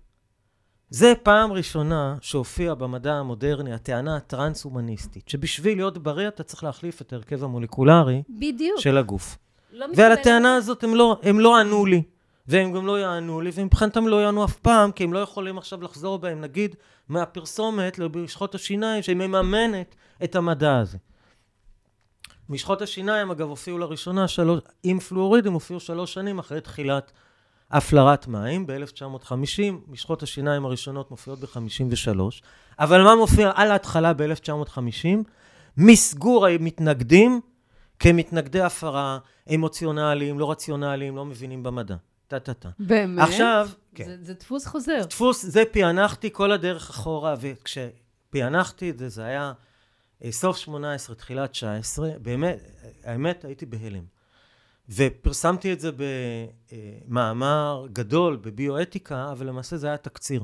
זה 0.91 1.13
פעם 1.23 1.53
ראשונה 1.53 2.17
שהופיע 2.21 2.75
במדע 2.75 3.15
המודרני 3.15 3.73
הטענה 3.73 4.17
הטרנס-הומניסטית, 4.17 5.29
שבשביל 5.29 5.79
להיות 5.79 5.99
בריא 5.99 6.29
אתה 6.29 6.43
צריך 6.43 6.65
להחליף 6.65 7.01
את 7.01 7.13
ההרכב 7.13 7.45
המולקולרי 7.45 8.23
בדיוק. 8.29 8.81
של 8.81 8.99
הגוף. 8.99 9.39
לא 9.73 9.87
ועל 9.97 10.13
הטענה 10.13 10.57
הזאת 10.57 10.85
הם 10.85 10.95
לא, 10.95 11.21
הם 11.23 11.41
לא 11.41 11.61
ענו 11.61 11.87
לי, 11.87 12.03
והם 12.47 12.73
גם 12.73 12.87
לא 12.87 13.01
יענו 13.01 13.41
לי, 13.41 13.51
ומבחינתם 13.55 14.09
לא 14.09 14.23
יענו 14.23 14.45
אף 14.45 14.57
פעם, 14.57 14.93
כי 14.93 15.05
הם 15.05 15.13
לא 15.13 15.19
יכולים 15.19 15.59
עכשיו 15.59 15.83
לחזור 15.83 16.19
בהם, 16.19 16.41
נגיד, 16.41 16.77
מהפרסומת 17.09 17.99
למשחות 17.99 18.55
השיניים, 18.55 19.03
שהיא 19.03 19.17
מממנת 19.17 19.95
את 20.25 20.37
המדע 20.37 20.79
הזה. 20.79 20.99
משחות 22.49 22.83
השיניים, 22.83 23.31
אגב, 23.31 23.49
הופיעו 23.49 23.79
לראשונה 23.79 24.29
שלוש, 24.29 24.61
עם 24.83 25.01
פלואורידים, 25.01 25.53
הופיעו 25.53 25.81
שלוש 25.81 26.15
שנים 26.15 26.39
אחרי 26.39 26.61
תחילת 26.61 27.13
הפלרת 27.71 28.27
מים 28.27 28.67
ב-1950, 28.67 29.63
משחות 29.89 30.23
השיניים 30.23 30.65
הראשונות 30.65 31.11
מופיעות 31.11 31.41
ב-53, 31.41 32.21
אבל 32.79 33.03
מה 33.03 33.17
מופיע 33.17 33.51
על 33.55 33.71
ההתחלה 33.71 34.13
ב-1950? 34.13 35.07
מסגור 35.77 36.47
המתנגדים 36.47 37.41
כמתנגדי 37.99 38.61
הפרה, 38.61 39.19
אמוציונליים, 39.55 40.39
לא 40.39 40.51
רציונליים, 40.51 41.17
לא 41.17 41.25
מבינים 41.25 41.63
במדע. 41.63 41.97
טה-טה-טה. 42.39 42.69
באמת? 42.79 43.29
עכשיו, 43.29 43.69
כן. 43.95 44.05
זה, 44.07 44.17
זה 44.23 44.35
דפוס 44.35 44.67
חוזר. 44.67 45.01
דפוס, 45.11 45.45
זה 45.45 45.63
פענחתי 45.73 46.31
כל 46.33 46.53
הדרך 46.53 46.91
אחורה, 46.91 47.35
וכשפענחתי 47.41 48.91
את 48.91 48.99
זה, 48.99 49.09
זה 49.09 49.25
היה 49.25 49.53
אה, 50.25 50.33
סוף 50.33 50.57
18, 50.57 51.17
תחילת 51.17 51.51
19, 51.51 52.11
באמת, 52.23 52.59
האמת, 53.05 53.45
הייתי 53.45 53.67
בהלם. 53.67 54.05
ופרסמתי 54.89 55.73
את 55.73 55.81
זה 55.81 55.91
במאמר 57.09 57.87
גדול 57.93 58.37
בביואתיקה, 58.37 59.33
אבל 59.33 59.47
למעשה 59.47 59.77
זה 59.77 59.87
היה 59.87 59.97
תקציר 59.97 60.43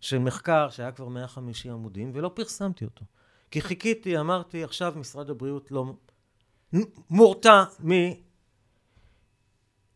של 0.00 0.18
מחקר 0.18 0.70
שהיה 0.70 0.92
כבר 0.92 1.08
150 1.08 1.72
עמודים, 1.72 2.10
ולא 2.14 2.30
פרסמתי 2.34 2.84
אותו. 2.84 3.04
כי 3.50 3.60
חיכיתי, 3.60 4.18
אמרתי, 4.18 4.64
עכשיו 4.64 4.92
משרד 4.96 5.30
הבריאות 5.30 5.70
לא 5.70 5.92
מורתע 7.10 7.64
מ... 7.84 7.92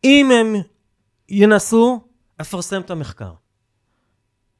אם 0.03 0.31
הם 0.31 0.55
ינסו, 1.29 2.01
אפרסם 2.41 2.81
את 2.81 2.91
המחקר. 2.91 3.31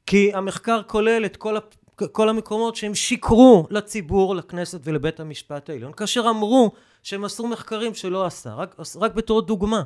כי 0.06 0.34
המחקר 0.34 0.82
כולל 0.82 1.24
את 1.24 1.36
כל, 1.36 1.56
הפ... 1.56 1.74
כל 2.12 2.28
המקומות 2.28 2.76
שהם 2.76 2.94
שיקרו 2.94 3.66
לציבור, 3.70 4.34
לכנסת 4.34 4.80
ולבית 4.84 5.20
המשפט 5.20 5.70
העליון, 5.70 5.92
כאשר 5.92 6.26
אמרו 6.30 6.72
שהם 7.02 7.24
עשו 7.24 7.46
מחקרים 7.46 7.94
שלא 7.94 8.26
עשה, 8.26 8.54
רק, 8.54 8.76
רק 8.96 9.14
בתור 9.14 9.42
דוגמה. 9.42 9.82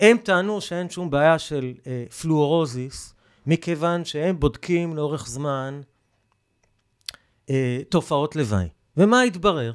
הם 0.00 0.16
טענו 0.16 0.60
שאין 0.60 0.90
שום 0.90 1.10
בעיה 1.10 1.38
של 1.38 1.74
אה, 1.86 2.04
פלואורוזיס, 2.20 3.14
מכיוון 3.46 4.04
שהם 4.04 4.40
בודקים 4.40 4.96
לאורך 4.96 5.26
זמן 5.26 5.80
אה, 7.50 7.78
תופעות 7.88 8.36
לוואי. 8.36 8.68
ומה 8.96 9.22
התברר? 9.22 9.72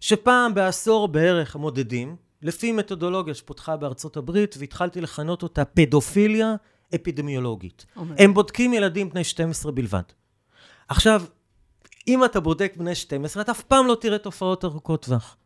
שפעם 0.00 0.54
בעשור 0.54 1.08
בערך 1.08 1.56
מודדים, 1.56 2.16
לפי 2.42 2.72
מתודולוגיה 2.72 3.34
שפותחה 3.34 3.76
בארצות 3.76 4.16
הברית, 4.16 4.54
והתחלתי 4.58 5.00
לכנות 5.00 5.42
אותה 5.42 5.64
פדופיליה 5.64 6.54
אפידמיולוגית. 6.94 7.86
אומר. 7.96 8.14
הם 8.18 8.34
בודקים 8.34 8.72
ילדים 8.72 9.10
בני 9.10 9.24
12 9.24 9.72
בלבד. 9.72 10.02
עכשיו, 10.88 11.22
אם 12.08 12.24
אתה 12.24 12.40
בודק 12.40 12.72
בני 12.76 12.94
12, 12.94 13.42
אתה 13.42 13.52
אף 13.52 13.62
פעם 13.62 13.86
לא 13.86 13.94
תראה 13.94 14.18
תופעות 14.18 14.64
ארוכות 14.64 15.02
טווח. 15.04 15.36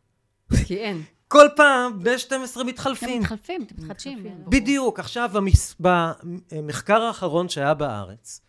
כי 0.65 0.77
אין. 0.77 1.03
כל 1.27 1.47
פעם 1.55 1.99
בני 2.03 2.19
12 2.19 2.61
אתם 2.61 2.69
מתחלפים. 2.69 3.21
מתחלפים, 3.21 3.63
אתם 3.63 3.75
מתחדשים. 3.77 4.17
מתחלפים. 4.19 4.43
בדיוק. 4.47 4.99
עכשיו. 4.99 5.31
במחקר 6.51 7.01
האחרון 7.01 7.49
שהיה 7.49 7.73
בארץ, 7.73 8.41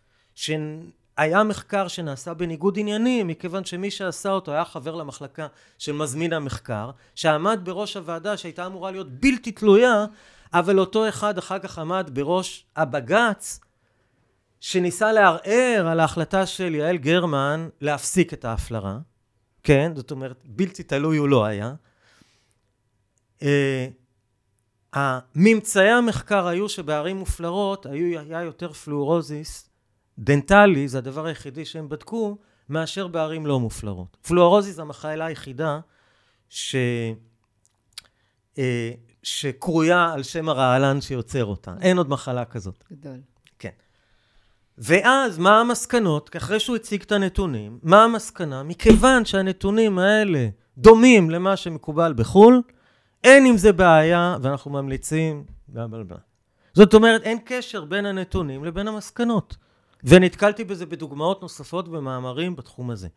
שהיה 1.18 1.44
מחקר 1.44 1.88
שנעשה 1.88 2.34
בניגוד 2.34 2.78
עניינים, 2.78 3.26
מכיוון 3.26 3.64
שמי 3.64 3.90
שעשה 3.90 4.30
אותו 4.30 4.52
היה 4.52 4.64
חבר 4.64 4.94
למחלקה 4.94 5.46
של 5.78 5.92
מזמין 5.92 6.32
המחקר, 6.32 6.90
שעמד 7.14 7.60
בראש 7.64 7.96
הוועדה 7.96 8.36
שהייתה 8.36 8.66
אמורה 8.66 8.90
להיות 8.90 9.10
בלתי 9.10 9.52
תלויה, 9.52 10.04
אבל 10.54 10.78
אותו 10.78 11.08
אחד 11.08 11.38
אחר 11.38 11.58
כך 11.58 11.78
עמד 11.78 12.10
בראש 12.12 12.66
הבג"ץ, 12.76 13.60
שניסה 14.60 15.12
לערער 15.12 15.86
על 15.90 16.00
ההחלטה 16.00 16.46
של 16.46 16.74
יעל 16.74 16.96
גרמן 16.96 17.68
להפסיק 17.80 18.32
את 18.32 18.44
ההפלרה. 18.44 18.98
כן, 19.62 19.92
זאת 19.96 20.10
אומרת, 20.10 20.36
בלתי 20.44 20.82
תלוי 20.82 21.16
הוא 21.16 21.28
לא 21.28 21.44
היה. 21.44 21.74
אה, 23.42 23.88
הממצאי 24.92 25.90
המחקר 25.90 26.46
היו 26.46 26.68
שבערים 26.68 27.16
מופלרות 27.16 27.86
היה 27.86 28.42
יותר 28.42 28.72
פלואורוזיס 28.72 29.67
דנטלי, 30.18 30.88
זה 30.88 30.98
הדבר 30.98 31.26
היחידי 31.26 31.64
שהם 31.64 31.88
בדקו, 31.88 32.36
מאשר 32.68 33.06
בערים 33.06 33.46
לא 33.46 33.60
מופלרות. 33.60 34.16
פלואורוזיס 34.22 34.74
זה 34.74 34.82
המחלה 34.82 35.26
היחידה 35.26 35.80
ש... 36.48 36.76
אה, 38.58 38.90
שקרויה 39.22 40.12
על 40.12 40.22
שם 40.22 40.48
הרעלן 40.48 41.00
שיוצר 41.00 41.44
אותה. 41.44 41.74
אין 41.80 41.98
עוד 41.98 42.08
מחלה 42.08 42.44
כזאת. 42.44 42.84
גדול. 42.92 43.20
כן. 43.58 43.70
ואז 44.78 45.38
מה 45.38 45.60
המסקנות? 45.60 46.36
אחרי 46.36 46.60
שהוא 46.60 46.76
הציג 46.76 47.02
את 47.02 47.12
הנתונים, 47.12 47.78
מה 47.82 48.04
המסקנה? 48.04 48.62
מכיוון 48.62 49.24
שהנתונים 49.24 49.98
האלה 49.98 50.48
דומים 50.78 51.30
למה 51.30 51.56
שמקובל 51.56 52.12
בחו"ל, 52.16 52.62
אין 53.24 53.46
עם 53.46 53.56
זה 53.56 53.72
בעיה, 53.72 54.36
ואנחנו 54.42 54.70
ממליצים, 54.70 55.44
בלה 55.68 55.86
בלה 55.86 56.04
בלה. 56.04 56.18
זאת 56.74 56.94
אומרת, 56.94 57.22
אין 57.22 57.38
קשר 57.44 57.84
בין 57.84 58.06
הנתונים 58.06 58.64
לבין 58.64 58.88
המסקנות. 58.88 59.56
ונתקלתי 60.04 60.64
בזה 60.64 60.86
בדוגמאות 60.86 61.42
נוספות 61.42 61.88
במאמרים 61.88 62.56
בתחום 62.56 62.90
הזה. 62.90 63.08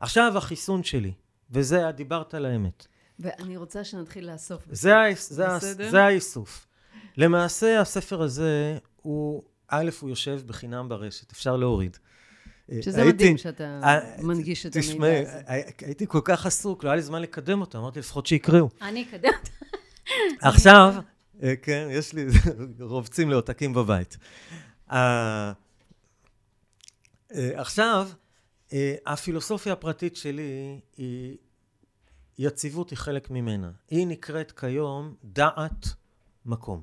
עכשיו 0.00 0.38
החיסון 0.38 0.82
שלי, 0.84 1.12
וזה, 1.50 1.90
דיברת 1.90 2.34
על 2.34 2.46
האמת. 2.46 2.86
ואני 3.18 3.56
רוצה 3.56 3.84
שנתחיל 3.84 4.30
לאסוף. 4.32 4.62
זה, 4.70 4.96
ה- 4.96 5.04
זה, 5.18 5.46
בסדר? 5.56 5.90
זה 5.90 6.04
האיסוף. 6.04 6.66
למעשה, 7.16 7.80
הספר 7.80 8.22
הזה, 8.22 8.78
הוא, 9.02 9.42
א', 9.68 9.90
הוא 10.00 10.10
יושב 10.10 10.40
בחינם 10.46 10.88
ברשת, 10.88 11.32
אפשר 11.32 11.56
להוריד. 11.56 11.96
שזה 12.80 13.02
הייתי- 13.02 13.14
מדהים 13.14 13.38
שאתה 13.38 13.80
אה, 13.84 13.98
מנגיש 14.22 14.66
את 14.66 14.76
המידע 14.76 15.20
הזה. 15.20 15.40
הי- 15.46 15.62
הייתי 15.80 16.06
כל 16.06 16.20
כך 16.24 16.46
עסוק, 16.46 16.84
לא 16.84 16.88
היה 16.88 16.96
לי 16.96 17.02
זמן 17.02 17.22
לקדם 17.22 17.60
אותם, 17.60 17.78
אמרתי 17.78 17.98
לפחות 17.98 18.26
שיקראו. 18.26 18.68
אני 18.82 19.02
אקדם 19.02 19.30
אותה. 19.38 19.50
עכשיו, 20.48 20.94
אה, 21.42 21.54
כן, 21.62 21.88
יש 21.90 22.12
לי, 22.12 22.24
רובצים 22.80 23.30
לעותקים 23.30 23.74
בבית. 23.74 24.16
אה, 27.34 27.60
עכשיו, 27.60 28.08
אה, 28.72 28.94
הפילוסופיה 29.06 29.72
הפרטית 29.72 30.16
שלי 30.16 30.80
היא, 30.96 31.36
יציבות 32.38 32.90
היא 32.90 32.98
חלק 32.98 33.30
ממנה. 33.30 33.70
היא 33.90 34.06
נקראת 34.06 34.52
כיום 34.52 35.14
דעת 35.24 35.86
מקום. 36.46 36.82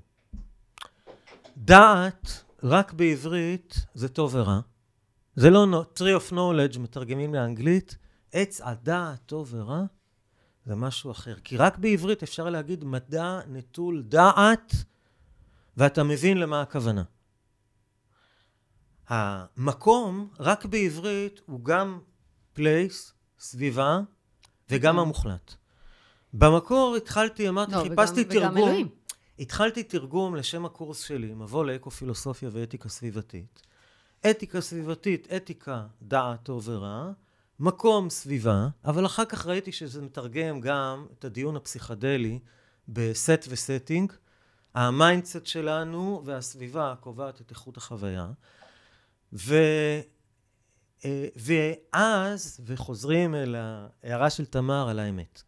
דעת, 1.58 2.44
רק 2.64 2.94
בעברית, 2.94 3.76
זה 3.94 4.10
טוב 4.10 4.36
ורע. 4.36 4.60
זה 5.36 5.50
לא 5.50 5.84
tree 5.96 6.22
of 6.22 6.32
knowledge, 6.32 6.80
מתרגמים 6.80 7.34
לאנגלית. 7.34 7.98
עץ 8.32 8.62
הדעת 8.62 9.20
טוב 9.26 9.54
ורע, 9.54 9.84
זה 10.66 10.76
משהו 10.76 11.12
אחר. 11.12 11.36
כי 11.44 11.58
רק 11.58 11.78
בעברית 11.78 12.24
אפשר 12.24 12.50
להגיד 12.50 12.84
מדע 12.84 13.40
נטול 13.48 14.04
דעת, 14.08 14.74
ואתה 15.78 16.04
מבין 16.04 16.38
למה 16.38 16.62
הכוונה. 16.62 17.04
המקום, 19.12 20.30
רק 20.40 20.66
בעברית, 20.66 21.42
הוא 21.46 21.66
גם 21.66 22.00
place, 22.56 23.12
סביבה, 23.40 24.00
וגם. 24.70 25.00
המוחלט. 25.00 25.54
במקור 26.34 26.96
התחלתי, 26.96 27.50
אמרתי, 27.50 27.72
לא, 27.72 27.78
וגם- 27.78 27.90
חיפשתי 27.90 28.22
וגם 28.22 28.32
תרגום. 28.32 28.58
אלוהים. 28.58 28.88
התחלתי 29.40 29.84
תרגום 29.84 30.36
לשם 30.36 30.66
הקורס 30.66 31.02
שלי, 31.02 31.34
מבוא 31.34 31.66
לאקו-פילוסופיה 31.66 32.50
ואתיקה 32.54 32.90
סביבתית. 32.90 33.62
אתיקה 34.30 34.62
סביבתית, 34.62 35.28
אתיקה 35.36 35.86
דעת 36.02 36.44
טוב 36.44 36.68
ורע, 36.70 37.12
מקום 37.60 38.10
סביבה, 38.10 38.68
אבל 38.86 39.06
אחר 39.06 39.26
כך 39.26 39.46
ראיתי 39.46 39.72
שזה 39.72 40.02
מתרגם 40.02 40.60
גם 40.62 41.06
את 41.20 41.26
הדיון 41.26 41.56
הפסיכדלי 41.56 42.40
ב 42.88 43.03
set 43.03 43.48
ו 43.50 43.57
setting. 43.57 44.12
ה 44.76 44.85
mindset 44.85 45.46
שלנו 45.46 46.22
והסביבה 46.26 46.96
קובעת 47.00 47.42
את 47.42 47.50
איכות 47.50 47.78
החוויה. 47.78 48.28
ו... 49.34 49.56
אה, 51.06 51.28
ואז, 51.36 52.60
וחוזרים 52.66 53.36
אל 53.36 53.56
ההערה 53.56 54.30
של 54.30 54.46
תמר 54.46 54.90
על 54.90 55.00
האמת. 55.00 55.42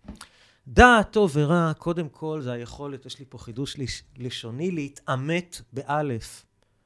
דעת 0.67 1.11
טוב 1.11 1.31
ורע, 1.34 1.71
קודם 1.77 2.09
כל 2.09 2.41
זה 2.41 2.51
היכולת, 2.51 3.05
יש 3.05 3.19
לי 3.19 3.25
פה 3.29 3.38
חידוש 3.38 3.77
לש- 3.79 4.03
לשוני, 4.17 4.71
להתאמת 4.72 5.61
באלף. 5.73 6.45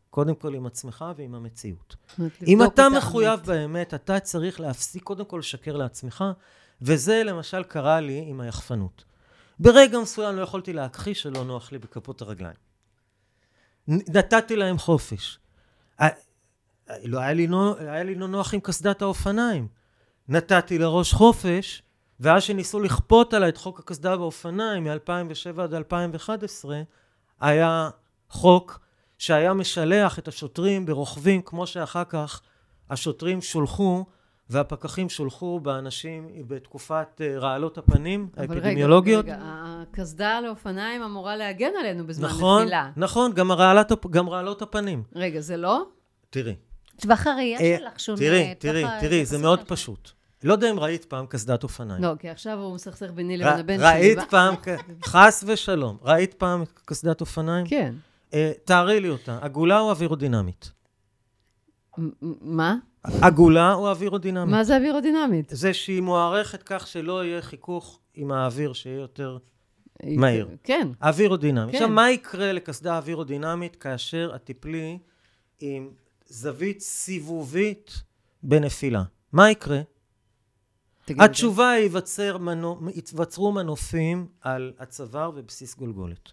קודם 0.10 0.36
כל 0.36 0.54
עם 0.54 0.66
עצמך 0.66 1.06
ועם 1.18 1.36
המציאות. 1.36 1.96
אם 2.48 2.64
אתה 2.64 2.88
את 2.88 2.92
מחויב 2.98 3.30
האמת. 3.30 3.46
באמת, 3.46 3.94
אתה 3.94 4.20
צריך 4.20 4.60
להפסיק 4.60 5.04
קודם 5.04 5.26
כל 5.26 5.38
לשקר 5.38 5.76
לעצמך, 5.78 6.24
וזה 6.82 7.24
למשל 7.26 7.64
קרה 7.64 8.00
לי 8.00 8.24
עם 8.28 8.42
היחפנות. 8.42 9.04
ברגע 9.60 10.00
מסוים 10.00 10.36
לא 10.36 10.42
יכולתי 10.42 10.74
להכחיש 10.74 11.22
שלא 11.22 11.44
נוח 11.44 11.72
לי 11.72 11.78
בכפות 11.78 12.22
הרגליים. 12.22 12.56
נתתי 13.88 14.56
להם 14.56 14.78
חופש. 14.78 15.40
לא 17.04 17.20
היה 17.20 17.34
לי, 17.34 17.48
נו, 17.48 17.78
היה 17.78 18.04
לי 18.04 18.16
לא 18.16 18.28
נוח 18.28 18.54
עם 18.54 18.60
קסדת 18.60 19.02
האופניים. 19.02 19.68
נתתי 20.30 20.78
לראש 20.78 21.14
חופש, 21.14 21.84
ואז 22.20 22.44
שניסו 22.44 22.80
לכפות 22.80 23.34
עליי 23.34 23.50
את 23.50 23.58
חוק 23.58 23.80
הקסדה 23.80 24.18
באופניים 24.18 24.84
מ-2007 24.84 25.62
עד 25.62 25.74
2011, 25.74 26.82
היה 27.40 27.90
חוק 28.30 28.80
שהיה 29.18 29.54
משלח 29.54 30.20
את 30.20 30.28
השוטרים 30.28 30.86
ברוכבים, 30.86 31.42
כמו 31.42 31.68
שאחר 31.68 32.04
כך 32.04 32.42
השוטרים 32.90 33.42
שולחו, 33.42 34.06
והפקחים 34.50 35.10
שולחו 35.10 35.60
באנשים 35.60 36.28
בתקופת 36.48 37.22
אה, 37.22 37.40
רעלות 37.40 37.78
הפנים 37.78 38.30
אבל 38.38 38.44
רגע, 38.44 38.54
האפידמיולוגיות. 38.56 39.26
רגע, 39.26 39.38
הקסדה 39.42 40.38
על 40.38 40.46
האופניים 40.46 41.02
אמורה 41.04 41.36
להגן 41.36 41.72
עלינו 41.80 42.08
בזמן 42.08 42.28
נכון, 42.30 42.62
נפילה. 42.62 42.92
נכון, 42.98 43.34
גם, 43.34 43.52
הרעלת, 43.52 43.92
הפ- 43.92 44.08
גם 44.08 44.30
רעלות 44.30 44.62
הפנים. 44.62 45.04
רגע, 45.16 45.40
זה 45.40 45.58
לא? 45.58 45.84
תראי, 46.30 46.56
טווח 47.02 47.28
הראייה 47.28 47.60
אה, 47.60 47.76
שלך 47.80 48.00
שונה. 48.00 48.18
תראי, 48.18 48.56
תראי, 48.60 48.84
ה- 48.84 49.02
תראי, 49.02 49.26
זה 49.26 49.38
מאוד. 49.38 49.60
פשוט. 49.68 50.12
לא 50.44 50.54
יודע 50.54 50.72
אם 50.72 50.80
ראית 50.80 51.06
פעם 51.06 51.26
קסדת 51.26 51.64
אופניים. 51.64 52.04
לא, 52.04 52.12
כי 52.20 52.30
עכשיו 52.30 52.60
הוא 52.60 52.76
מסכסך 52.76 53.12
ביני 53.12 53.38
לבין 53.38 53.60
הבן 53.60 53.78
שלי. 53.78 53.86
ראית 53.88 54.20
פעם, 54.30 54.56
חס 55.06 55.44
ושלום, 55.48 55.98
ראית 56.02 56.34
פעם 56.34 56.64
קסדת 56.86 57.22
אופניים? 57.22 57.66
כן. 57.68 57.94
אה, 58.34 58.52
תארי 58.66 59.00
לי 59.00 59.10
אותה. 59.10 59.38
עגולה 59.42 59.80
או 59.80 59.90
אווירודינמית? 59.90 60.72
מה? 62.42 62.76
עגולה 63.22 63.74
או 63.74 63.90
אווירודינמית? 63.90 64.56
מה 64.56 64.64
זה 64.64 64.78
אווירודינמית? 64.78 65.50
זה 65.50 65.74
שהיא 65.74 66.02
מוערכת 66.02 66.64
כך 66.66 66.88
שלא 66.88 67.26
יהיה 67.26 67.42
חיכוך 67.42 68.00
עם 68.14 68.32
האוויר, 68.32 68.74
שיהיה 68.74 69.00
יותר 69.00 69.38
מהיר. 70.04 70.48
כן. 70.64 70.88
אווירודינמי. 71.02 71.72
כן. 71.72 71.78
עכשיו, 71.78 71.90
מה 71.90 72.12
יקרה 72.12 72.54
לקסדה 72.54 72.98
אווירודינמית 72.98 73.76
כאשר 73.76 74.32
את 74.36 74.46
תיפלי 74.46 74.98
עם 75.60 75.90
זווית 76.30 76.82
סיבובית 76.82 78.02
בנפילה? 78.44 79.04
מה 79.32 79.52
יקרה? 79.52 79.82
התשובה 81.10 81.70
היא 81.70 81.84
ייווצר 81.84 82.38
מנו, 82.38 82.80
ייווצרו 82.96 83.52
מנופים 83.52 84.28
על 84.42 84.74
הצוואר 84.80 85.32
ובסיס 85.36 85.76
גולגולת. 85.76 86.32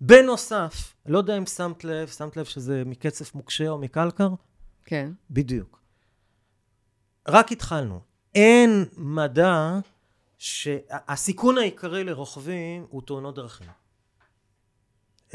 בנוסף, 0.00 0.94
לא 1.06 1.18
יודע 1.18 1.38
אם 1.38 1.46
שמת 1.46 1.84
לב, 1.84 2.08
שמת 2.08 2.36
לב 2.36 2.44
שזה 2.44 2.82
מקצף 2.86 3.34
מוקשה 3.34 3.68
או 3.68 3.78
מקלקר? 3.78 4.28
כן. 4.84 5.12
בדיוק. 5.30 5.80
רק 7.28 7.52
התחלנו. 7.52 8.00
אין 8.34 8.84
מדע 8.96 9.78
שהסיכון 10.38 11.58
העיקרי 11.58 12.04
לרוכבים 12.04 12.86
הוא 12.90 13.02
תאונות 13.02 13.34
דרכים. 13.34 13.66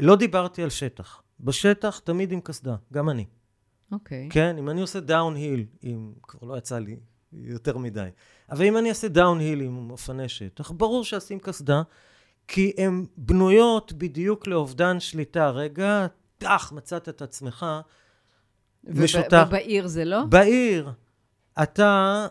לא 0.00 0.16
דיברתי 0.16 0.62
על 0.62 0.70
שטח. 0.70 1.22
בשטח 1.40 1.98
תמיד 1.98 2.32
עם 2.32 2.40
קסדה, 2.40 2.76
גם 2.92 3.10
אני. 3.10 3.26
אוקיי. 3.92 4.28
כן, 4.32 4.58
אם 4.58 4.70
אני 4.70 4.80
עושה 4.80 5.00
downhill, 5.00 5.64
אם 5.84 6.12
כבר 6.22 6.48
לא 6.48 6.58
יצא 6.58 6.78
לי 6.78 6.96
יותר 7.32 7.78
מדי, 7.78 8.08
אבל 8.50 8.64
אם 8.64 8.76
אני 8.76 8.88
אעשה 8.88 9.08
downhill 9.08 9.60
עם 9.60 9.90
אופני 9.90 10.28
שטח, 10.28 10.70
ברור 10.70 11.04
שאשים 11.04 11.38
קסדה, 11.38 11.82
כי 12.48 12.72
הן 12.78 13.06
בנויות 13.16 13.92
בדיוק 13.92 14.46
לאובדן 14.46 15.00
שליטה. 15.00 15.50
רגע, 15.50 16.06
טח, 16.38 16.72
מצאת 16.72 17.08
את 17.08 17.22
עצמך 17.22 17.66
משותף. 18.84 19.44
ובעיר 19.48 19.86
זה 19.86 20.04
לא? 20.04 20.24
בעיר, 20.24 20.92
אתה, 21.62 22.26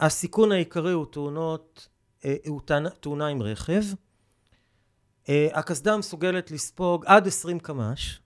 הסיכון 0.00 0.52
העיקרי 0.52 0.92
הוא 0.92 1.06
תאונות, 1.10 1.88
אה, 2.24 2.36
הוא 2.46 2.60
תאונה- 2.64 2.90
תאונה 2.90 3.26
עם 3.26 3.42
רכב, 3.42 3.82
אה, 5.28 5.48
הקסדה 5.52 5.96
מסוגלת 5.96 6.50
לספוג 6.50 7.04
עד 7.06 7.26
20 7.26 7.58
קמ"ש. 7.58 8.20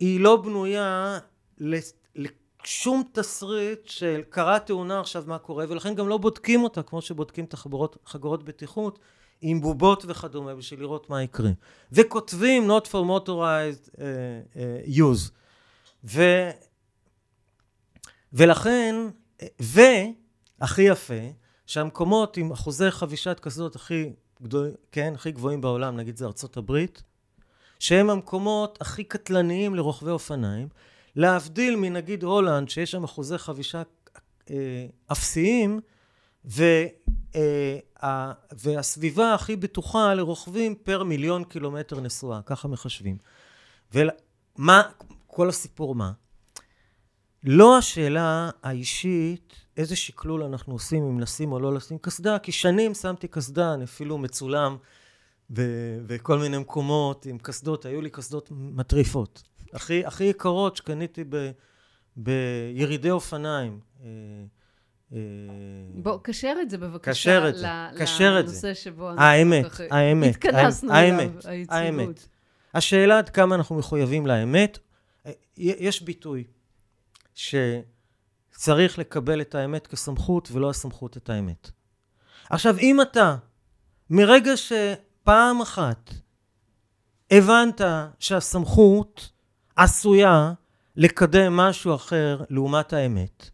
היא 0.00 0.20
לא 0.20 0.36
בנויה 0.36 1.18
לשום 1.60 3.02
תסריט 3.12 3.86
של 3.86 4.22
קרה 4.28 4.58
תאונה 4.58 5.00
עכשיו 5.00 5.24
מה 5.26 5.38
קורה, 5.38 5.64
ולכן 5.68 5.94
גם 5.94 6.08
לא 6.08 6.18
בודקים 6.18 6.64
אותה 6.64 6.82
כמו 6.82 7.02
שבודקים 7.02 7.44
את 7.44 7.54
החגורות 7.54 8.44
בטיחות 8.44 8.98
עם 9.40 9.60
בובות 9.60 10.04
וכדומה 10.08 10.54
בשביל 10.54 10.80
לראות 10.80 11.10
מה 11.10 11.22
יקרה. 11.22 11.50
וכותבים 11.92 12.70
not 12.70 12.84
for 12.86 13.04
motorized 13.06 13.88
uh, 13.94 13.98
uh, 14.54 14.96
use. 14.96 15.30
ו, 16.04 16.22
ולכן, 18.32 18.94
והכי 19.60 20.82
יפה, 20.82 21.14
שהמקומות 21.66 22.36
עם 22.36 22.52
אחוזי 22.52 22.90
חבישת 22.90 23.40
קסדות 23.40 23.76
הכי 23.76 24.12
גדול, 24.42 24.70
כן, 24.92 25.12
הכי 25.14 25.32
גבוהים 25.32 25.60
בעולם, 25.60 25.96
נגיד 25.96 26.16
זה 26.16 26.26
ארצות 26.26 26.56
הברית, 26.56 27.02
שהם 27.78 28.10
המקומות 28.10 28.78
הכי 28.80 29.04
קטלניים 29.04 29.74
לרוכבי 29.74 30.10
אופניים, 30.10 30.68
להבדיל 31.16 31.76
מנגיד 31.76 32.22
הולנד, 32.22 32.68
שיש 32.68 32.90
שם 32.90 33.04
אחוזי 33.04 33.38
חבישה 33.38 33.82
אה, 34.50 34.86
אפסיים, 35.12 35.80
ו, 36.44 36.64
אה, 37.34 38.32
והסביבה 38.52 39.34
הכי 39.34 39.56
בטוחה 39.56 40.14
לרוכבים 40.14 40.74
פר 40.74 41.02
מיליון 41.02 41.44
קילומטר 41.44 42.00
נסועה, 42.00 42.40
ככה 42.42 42.68
מחשבים. 42.68 43.18
ומה, 43.94 44.82
כל 45.26 45.48
הסיפור 45.48 45.94
מה? 45.94 46.12
לא 47.44 47.78
השאלה 47.78 48.50
האישית 48.62 49.54
איזה 49.76 49.96
שקלול 49.96 50.42
אנחנו 50.42 50.72
עושים 50.72 51.02
אם 51.02 51.20
נשים 51.20 51.52
או 51.52 51.58
לא 51.58 51.74
לשים 51.74 51.98
קסדה, 51.98 52.38
כי 52.38 52.52
שנים 52.52 52.94
שמתי 52.94 53.28
קסדה, 53.28 53.74
אני 53.74 53.84
אפילו 53.84 54.18
מצולם 54.18 54.76
בכל 56.06 56.38
מיני 56.38 56.58
מקומות 56.58 57.26
עם 57.26 57.38
קסדות, 57.38 57.84
היו 57.84 58.00
לי 58.00 58.10
קסדות 58.10 58.48
מטריפות. 58.50 59.42
הכי, 59.72 60.06
הכי 60.06 60.24
יקרות 60.24 60.76
שקניתי 60.76 61.24
ב, 61.28 61.50
בירידי 62.16 63.10
אופניים. 63.10 63.80
אה, 64.02 64.08
אה, 65.12 65.18
בוא, 65.94 66.18
קשר 66.22 66.54
את 66.62 66.70
זה 66.70 66.78
בבקשה. 66.78 67.10
קשר 67.10 67.48
את 67.48 67.56
זה, 67.56 67.66
קשר 67.98 68.36
את 68.40 68.48
זה. 68.48 68.52
לנושא 68.52 68.74
שבו 68.74 69.10
אנחנו 69.10 69.24
האמת, 69.24 69.66
האמת. 69.90 70.30
התכנסנו 70.34 70.94
אליו, 70.94 71.30
היציבות. 71.44 71.74
האמת. 71.74 72.28
השאלה 72.74 73.18
עד 73.18 73.28
כמה 73.28 73.54
אנחנו 73.54 73.76
מחויבים 73.76 74.26
לאמת. 74.26 74.78
אה, 75.26 75.32
יש 75.56 76.02
ביטוי 76.02 76.44
שצריך 77.34 78.98
לקבל 78.98 79.40
את 79.40 79.54
האמת 79.54 79.86
כסמכות 79.86 80.48
ולא 80.52 80.70
הסמכות 80.70 81.16
את 81.16 81.30
האמת. 81.30 81.70
עכשיו, 82.50 82.78
אם 82.78 83.02
אתה, 83.02 83.36
מרגע 84.10 84.52
שפעם 84.56 85.60
אחת 85.60 86.10
הבנת 87.30 87.80
שהסמכות 88.18 89.30
עשויה 89.82 90.52
לקדם 90.96 91.56
משהו 91.56 91.94
אחר 91.94 92.44
לעומת 92.50 92.92
האמת. 92.92 93.50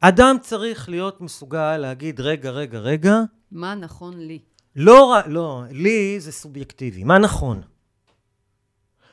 אדם 0.00 0.36
צריך 0.40 0.88
להיות 0.88 1.20
מסוגל 1.20 1.76
להגיד, 1.76 2.20
רגע, 2.20 2.50
רגע, 2.50 2.78
רגע. 2.78 3.20
מה 3.52 3.74
נכון 3.74 4.18
לי? 4.18 4.38
לא, 4.76 5.16
לא, 5.26 5.62
לי 5.70 6.20
זה 6.20 6.32
סובייקטיבי. 6.32 7.04
מה 7.04 7.18
נכון? 7.18 7.62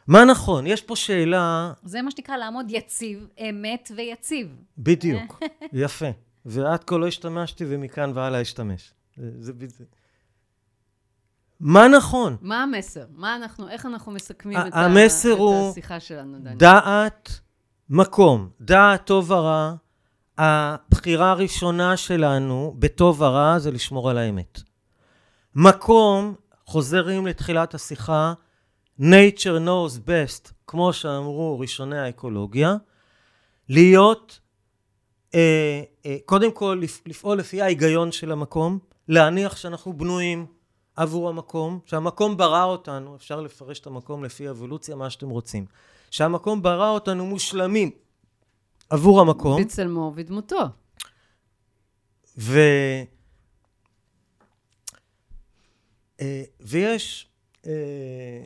מה 0.07 0.25
נכון? 0.25 0.67
יש 0.67 0.81
פה 0.81 0.95
שאלה... 0.95 1.73
זה 1.83 2.01
מה 2.01 2.11
שנקרא 2.11 2.37
לעמוד 2.37 2.65
יציב, 2.69 3.27
אמת 3.49 3.91
ויציב. 3.95 4.55
בדיוק, 4.77 5.39
יפה. 5.73 6.09
ועד 6.45 6.83
כה 6.83 6.97
לא 6.97 7.07
השתמשתי 7.07 7.65
ומכאן 7.67 8.11
והלאה 8.15 8.41
אשתמש. 8.41 8.93
זה, 9.17 9.31
זה, 9.39 9.51
זה, 9.67 9.83
מה 11.59 11.87
נכון? 11.87 12.37
מה 12.41 12.63
המסר? 12.63 13.05
מה 13.15 13.35
אנחנו, 13.35 13.69
איך 13.69 13.85
אנחנו 13.85 14.11
מסכמים 14.11 14.57
את, 14.67 14.73
המסר 14.73 15.33
ה, 15.33 15.37
הוא 15.37 15.67
את 15.67 15.71
השיחה 15.71 15.99
שלנו, 15.99 16.39
דני? 16.39 16.55
דעת 16.55 17.39
מקום, 17.89 18.49
דעת 18.61 19.05
טוב 19.05 19.31
ורע. 19.31 19.73
הבחירה 20.37 21.31
הראשונה 21.31 21.97
שלנו 21.97 22.75
בטוב 22.79 23.21
ורע 23.21 23.59
זה 23.59 23.71
לשמור 23.71 24.09
על 24.09 24.17
האמת. 24.17 24.59
מקום, 25.55 26.35
חוזרים 26.65 27.27
לתחילת 27.27 27.73
השיחה, 27.73 28.33
nature 28.99 29.59
knows 29.65 30.07
best, 30.07 30.51
כמו 30.67 30.93
שאמרו 30.93 31.59
ראשוני 31.59 31.99
האקולוגיה, 31.99 32.75
להיות, 33.69 34.39
אה, 35.35 35.81
אה, 36.05 36.17
קודם 36.25 36.51
כל 36.51 36.81
לפעול 37.05 37.37
לפי 37.37 37.61
ההיגיון 37.61 38.11
של 38.11 38.31
המקום, 38.31 38.79
להניח 39.07 39.55
שאנחנו 39.57 39.93
בנויים 39.93 40.45
עבור 40.99 41.29
המקום, 41.29 41.79
שהמקום 41.85 42.37
ברא 42.37 42.63
אותנו, 42.63 43.15
אפשר 43.15 43.41
לפרש 43.41 43.79
את 43.79 43.87
המקום 43.87 44.23
לפי 44.23 44.49
אבולוציה, 44.49 44.95
מה 44.95 45.09
שאתם 45.09 45.29
רוצים, 45.29 45.65
שהמקום 46.11 46.61
ברא 46.61 46.89
אותנו 46.89 47.25
מושלמים 47.25 47.91
עבור 48.89 49.21
המקום. 49.21 49.61
בצלמו 49.63 49.99
ובדמותו. 49.99 50.59
ו... 52.37 52.59
אה, 56.21 56.43
ויש 56.59 57.27
אה, 57.65 58.45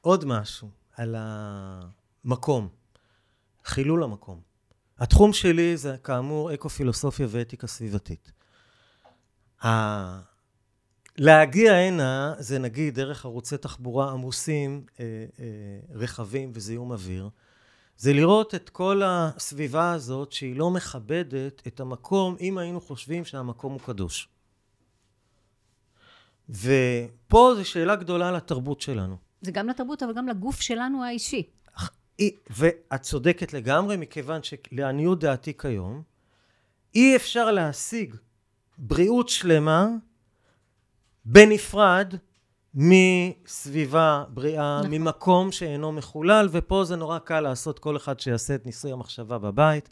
עוד 0.00 0.24
משהו 0.24 0.68
על 0.96 1.16
המקום, 1.18 2.68
חילול 3.64 4.02
המקום. 4.02 4.40
התחום 4.98 5.32
שלי 5.32 5.76
זה 5.76 5.96
כאמור 6.04 6.54
אקו-פילוסופיה 6.54 7.26
ואתיקה 7.30 7.66
סביבתית. 7.66 8.32
להגיע 11.22 11.72
הנה 11.72 12.34
זה 12.38 12.58
נגיד 12.58 12.94
דרך 12.94 13.24
ערוצי 13.24 13.58
תחבורה 13.58 14.10
עמוסים, 14.10 14.84
אה, 15.00 15.04
אה, 15.40 15.44
רכבים 15.94 16.50
וזיהום 16.54 16.92
אוויר. 16.92 17.28
זה 17.96 18.12
לראות 18.12 18.54
את 18.54 18.70
כל 18.70 19.02
הסביבה 19.04 19.92
הזאת 19.92 20.32
שהיא 20.32 20.56
לא 20.56 20.70
מכבדת 20.70 21.62
את 21.66 21.80
המקום 21.80 22.36
אם 22.40 22.58
היינו 22.58 22.80
חושבים 22.80 23.24
שהמקום 23.24 23.72
הוא 23.72 23.80
קדוש. 23.80 24.28
ופה 26.48 27.52
זו 27.56 27.64
שאלה 27.64 27.96
גדולה 27.96 28.32
לתרבות 28.32 28.80
שלנו. 28.80 29.16
זה 29.40 29.50
גם 29.50 29.68
לתרבות 29.68 30.02
אבל 30.02 30.12
גם 30.14 30.28
לגוף 30.28 30.60
שלנו 30.60 31.04
האישי. 31.04 31.50
ואת 32.50 33.00
צודקת 33.02 33.52
לגמרי 33.52 33.96
מכיוון 33.96 34.40
שלעניות 34.42 35.20
דעתי 35.20 35.52
כיום 35.58 36.02
אי 36.94 37.16
אפשר 37.16 37.50
להשיג 37.50 38.14
בריאות 38.78 39.28
שלמה 39.28 39.88
בנפרד 41.24 42.14
מסביבה 42.74 44.24
בריאה, 44.28 44.78
נכון. 44.78 44.90
ממקום 44.90 45.52
שאינו 45.52 45.92
מחולל, 45.92 46.48
ופה 46.50 46.84
זה 46.84 46.96
נורא 46.96 47.18
קל 47.18 47.40
לעשות, 47.40 47.78
כל 47.78 47.96
אחד 47.96 48.20
שיעשה 48.20 48.54
את 48.54 48.66
ניסוי 48.66 48.92
המחשבה 48.92 49.38
בבית, 49.38 49.88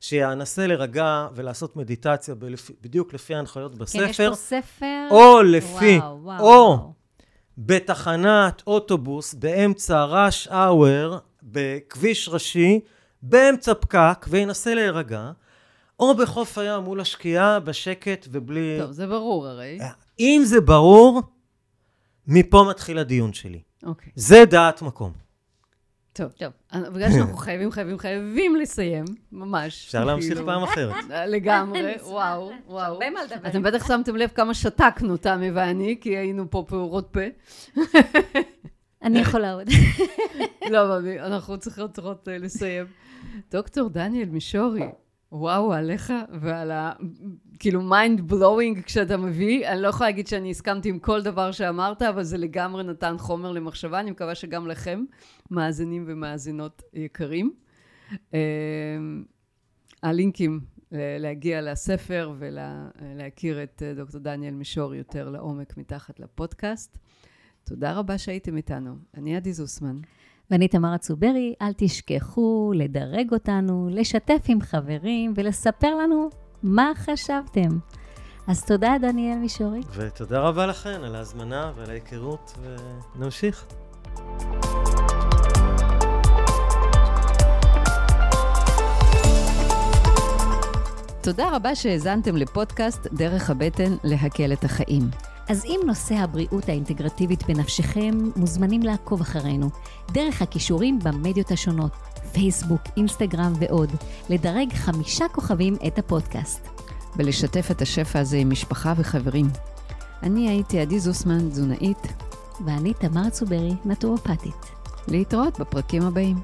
שינסה 0.00 0.66
לרגע 0.66 1.28
ולעשות 1.34 1.76
מדיטציה 1.76 2.34
בלפי, 2.34 2.72
בדיוק 2.80 3.14
לפי 3.14 3.34
ההנחיות 3.34 3.74
בספר. 3.74 4.04
כן, 4.04 4.10
יש 4.10 4.20
פה 4.20 4.34
ספר. 4.34 5.08
או 5.10 5.42
לפי, 5.42 5.98
וואו, 5.98 6.18
וואו, 6.22 6.40
או 6.40 6.46
וואו. 6.46 6.92
בתחנת 7.58 8.62
אוטובוס 8.66 9.34
באמצע 9.34 10.04
ראש 10.04 10.48
אאואר, 10.48 11.18
בכביש 11.42 12.28
ראשי, 12.28 12.80
באמצע 13.22 13.72
פקק, 13.74 14.26
וינסה 14.28 14.74
להירגע, 14.74 15.30
או 16.00 16.14
בחוף 16.14 16.58
הים 16.58 16.82
מול 16.82 17.00
השקיעה, 17.00 17.60
בשקט 17.60 18.26
ובלי... 18.30 18.76
טוב, 18.80 18.90
זה 18.90 19.06
ברור 19.06 19.46
הרי. 19.46 19.78
אה, 19.80 19.90
אם 20.20 20.42
זה 20.44 20.60
ברור, 20.60 21.22
מפה 22.26 22.66
מתחיל 22.70 22.98
הדיון 22.98 23.32
שלי. 23.32 23.62
אוקיי. 23.82 24.12
זה 24.14 24.44
דעת 24.44 24.82
מקום. 24.82 25.12
טוב, 26.12 26.32
טוב. 26.32 26.52
בגלל 26.94 27.10
שאנחנו 27.10 27.36
חייבים, 27.36 27.70
חייבים, 27.70 27.98
חייבים 27.98 28.56
לסיים, 28.56 29.04
ממש. 29.32 29.86
אפשר 29.86 30.04
להמשיך 30.04 30.32
כאילו. 30.32 30.46
פעם 30.46 30.62
אחרת. 30.62 30.94
לגמרי, 31.26 31.94
וואו, 32.02 32.50
וואו. 32.66 32.98
אתם 33.46 33.62
בטח 33.62 33.88
שמתם 33.88 34.16
לב 34.16 34.30
כמה 34.34 34.54
שתקנו, 34.54 35.16
תמי 35.16 35.50
ואני, 35.50 35.98
כי 36.00 36.16
היינו 36.16 36.50
פה 36.50 36.64
פעורות 36.68 37.08
פה. 37.12 37.20
אני 39.02 39.18
יכולה 39.18 39.52
עוד. 39.52 39.68
לא, 40.72 40.98
אנחנו 41.18 41.58
צריכות 41.58 41.98
אה, 42.28 42.38
לסיים. 42.38 42.86
דוקטור 43.50 43.88
דניאל 43.88 44.28
מישורי, 44.28 44.88
וואו, 45.32 45.72
עליך 45.72 46.12
ועל 46.40 46.70
ה... 46.70 46.92
כאילו 47.58 47.82
mind 47.82 48.20
blowing 48.20 48.82
כשאתה 48.82 49.16
מביא. 49.16 49.68
אני 49.68 49.82
לא 49.82 49.88
יכולה 49.88 50.10
להגיד 50.10 50.26
שאני 50.26 50.50
הסכמתי 50.50 50.88
עם 50.88 50.98
כל 50.98 51.22
דבר 51.22 51.52
שאמרת, 51.52 52.02
אבל 52.02 52.22
זה 52.22 52.38
לגמרי 52.38 52.84
נתן 52.84 53.18
חומר 53.18 53.52
למחשבה. 53.52 54.00
אני 54.00 54.10
מקווה 54.10 54.34
שגם 54.34 54.66
לכם, 54.66 55.04
מאזינים 55.50 56.04
ומאזינות 56.08 56.82
יקרים. 56.94 57.52
אה, 58.34 58.38
הלינקים 60.02 60.60
להגיע 60.92 61.60
לספר 61.60 62.32
ולהכיר 62.38 63.62
את 63.62 63.82
אה, 63.86 63.94
דוקטור 63.94 64.20
דניאל 64.20 64.54
מישורי 64.54 64.94
יותר 64.94 65.30
לעומק 65.30 65.76
מתחת 65.76 66.20
לפודקאסט. 66.20 66.98
תודה 67.64 67.92
רבה 67.92 68.18
שהייתם 68.18 68.56
איתנו. 68.56 68.94
אני 69.14 69.36
עדי 69.36 69.52
זוסמן. 69.52 69.98
ואני 70.50 70.68
תמרה 70.68 70.98
צוברי, 70.98 71.54
אל 71.62 71.72
תשכחו 71.76 72.72
לדרג 72.74 73.32
אותנו, 73.32 73.88
לשתף 73.90 74.44
עם 74.48 74.60
חברים 74.60 75.32
ולספר 75.36 75.94
לנו 75.94 76.28
מה 76.62 76.92
חשבתם. 76.96 77.78
אז 78.46 78.64
תודה, 78.64 78.96
דניאל 79.00 79.38
מישורי. 79.38 79.80
ותודה 79.94 80.40
רבה 80.40 80.66
לכן 80.66 81.00
על 81.04 81.14
ההזמנה 81.14 81.72
ועל 81.76 81.90
ההיכרות, 81.90 82.58
ונמשיך. 83.16 83.66
תודה 91.22 91.56
רבה 91.56 91.74
שהאזנתם 91.74 92.36
לפודקאסט 92.36 93.06
דרך 93.12 93.50
הבטן 93.50 93.96
להקל 94.04 94.52
את 94.52 94.64
החיים. 94.64 95.29
אז 95.50 95.64
אם 95.64 95.80
נושא 95.86 96.14
הבריאות 96.14 96.68
האינטגרטיבית 96.68 97.42
בנפשכם, 97.46 98.10
מוזמנים 98.36 98.82
לעקוב 98.82 99.20
אחרינו, 99.20 99.70
דרך 100.12 100.42
הכישורים 100.42 100.98
במדיות 100.98 101.50
השונות, 101.50 101.92
פייסבוק, 102.32 102.80
אינסטגרם 102.96 103.52
ועוד, 103.58 103.90
לדרג 104.28 104.72
חמישה 104.72 105.24
כוכבים 105.28 105.76
את 105.86 105.98
הפודקאסט. 105.98 106.68
ולשתף 107.16 107.70
את 107.70 107.82
השפע 107.82 108.18
הזה 108.18 108.36
עם 108.36 108.50
משפחה 108.50 108.94
וחברים. 108.96 109.46
אני 110.22 110.48
הייתי 110.48 110.80
עדי 110.80 111.00
זוסמן, 111.00 111.48
תזונאית. 111.48 112.06
ואני 112.64 112.94
תמר 112.94 113.30
צוברי, 113.30 113.72
נטורופטית. 113.84 114.70
להתראות 115.08 115.60
בפרקים 115.60 116.02
הבאים. 116.02 116.36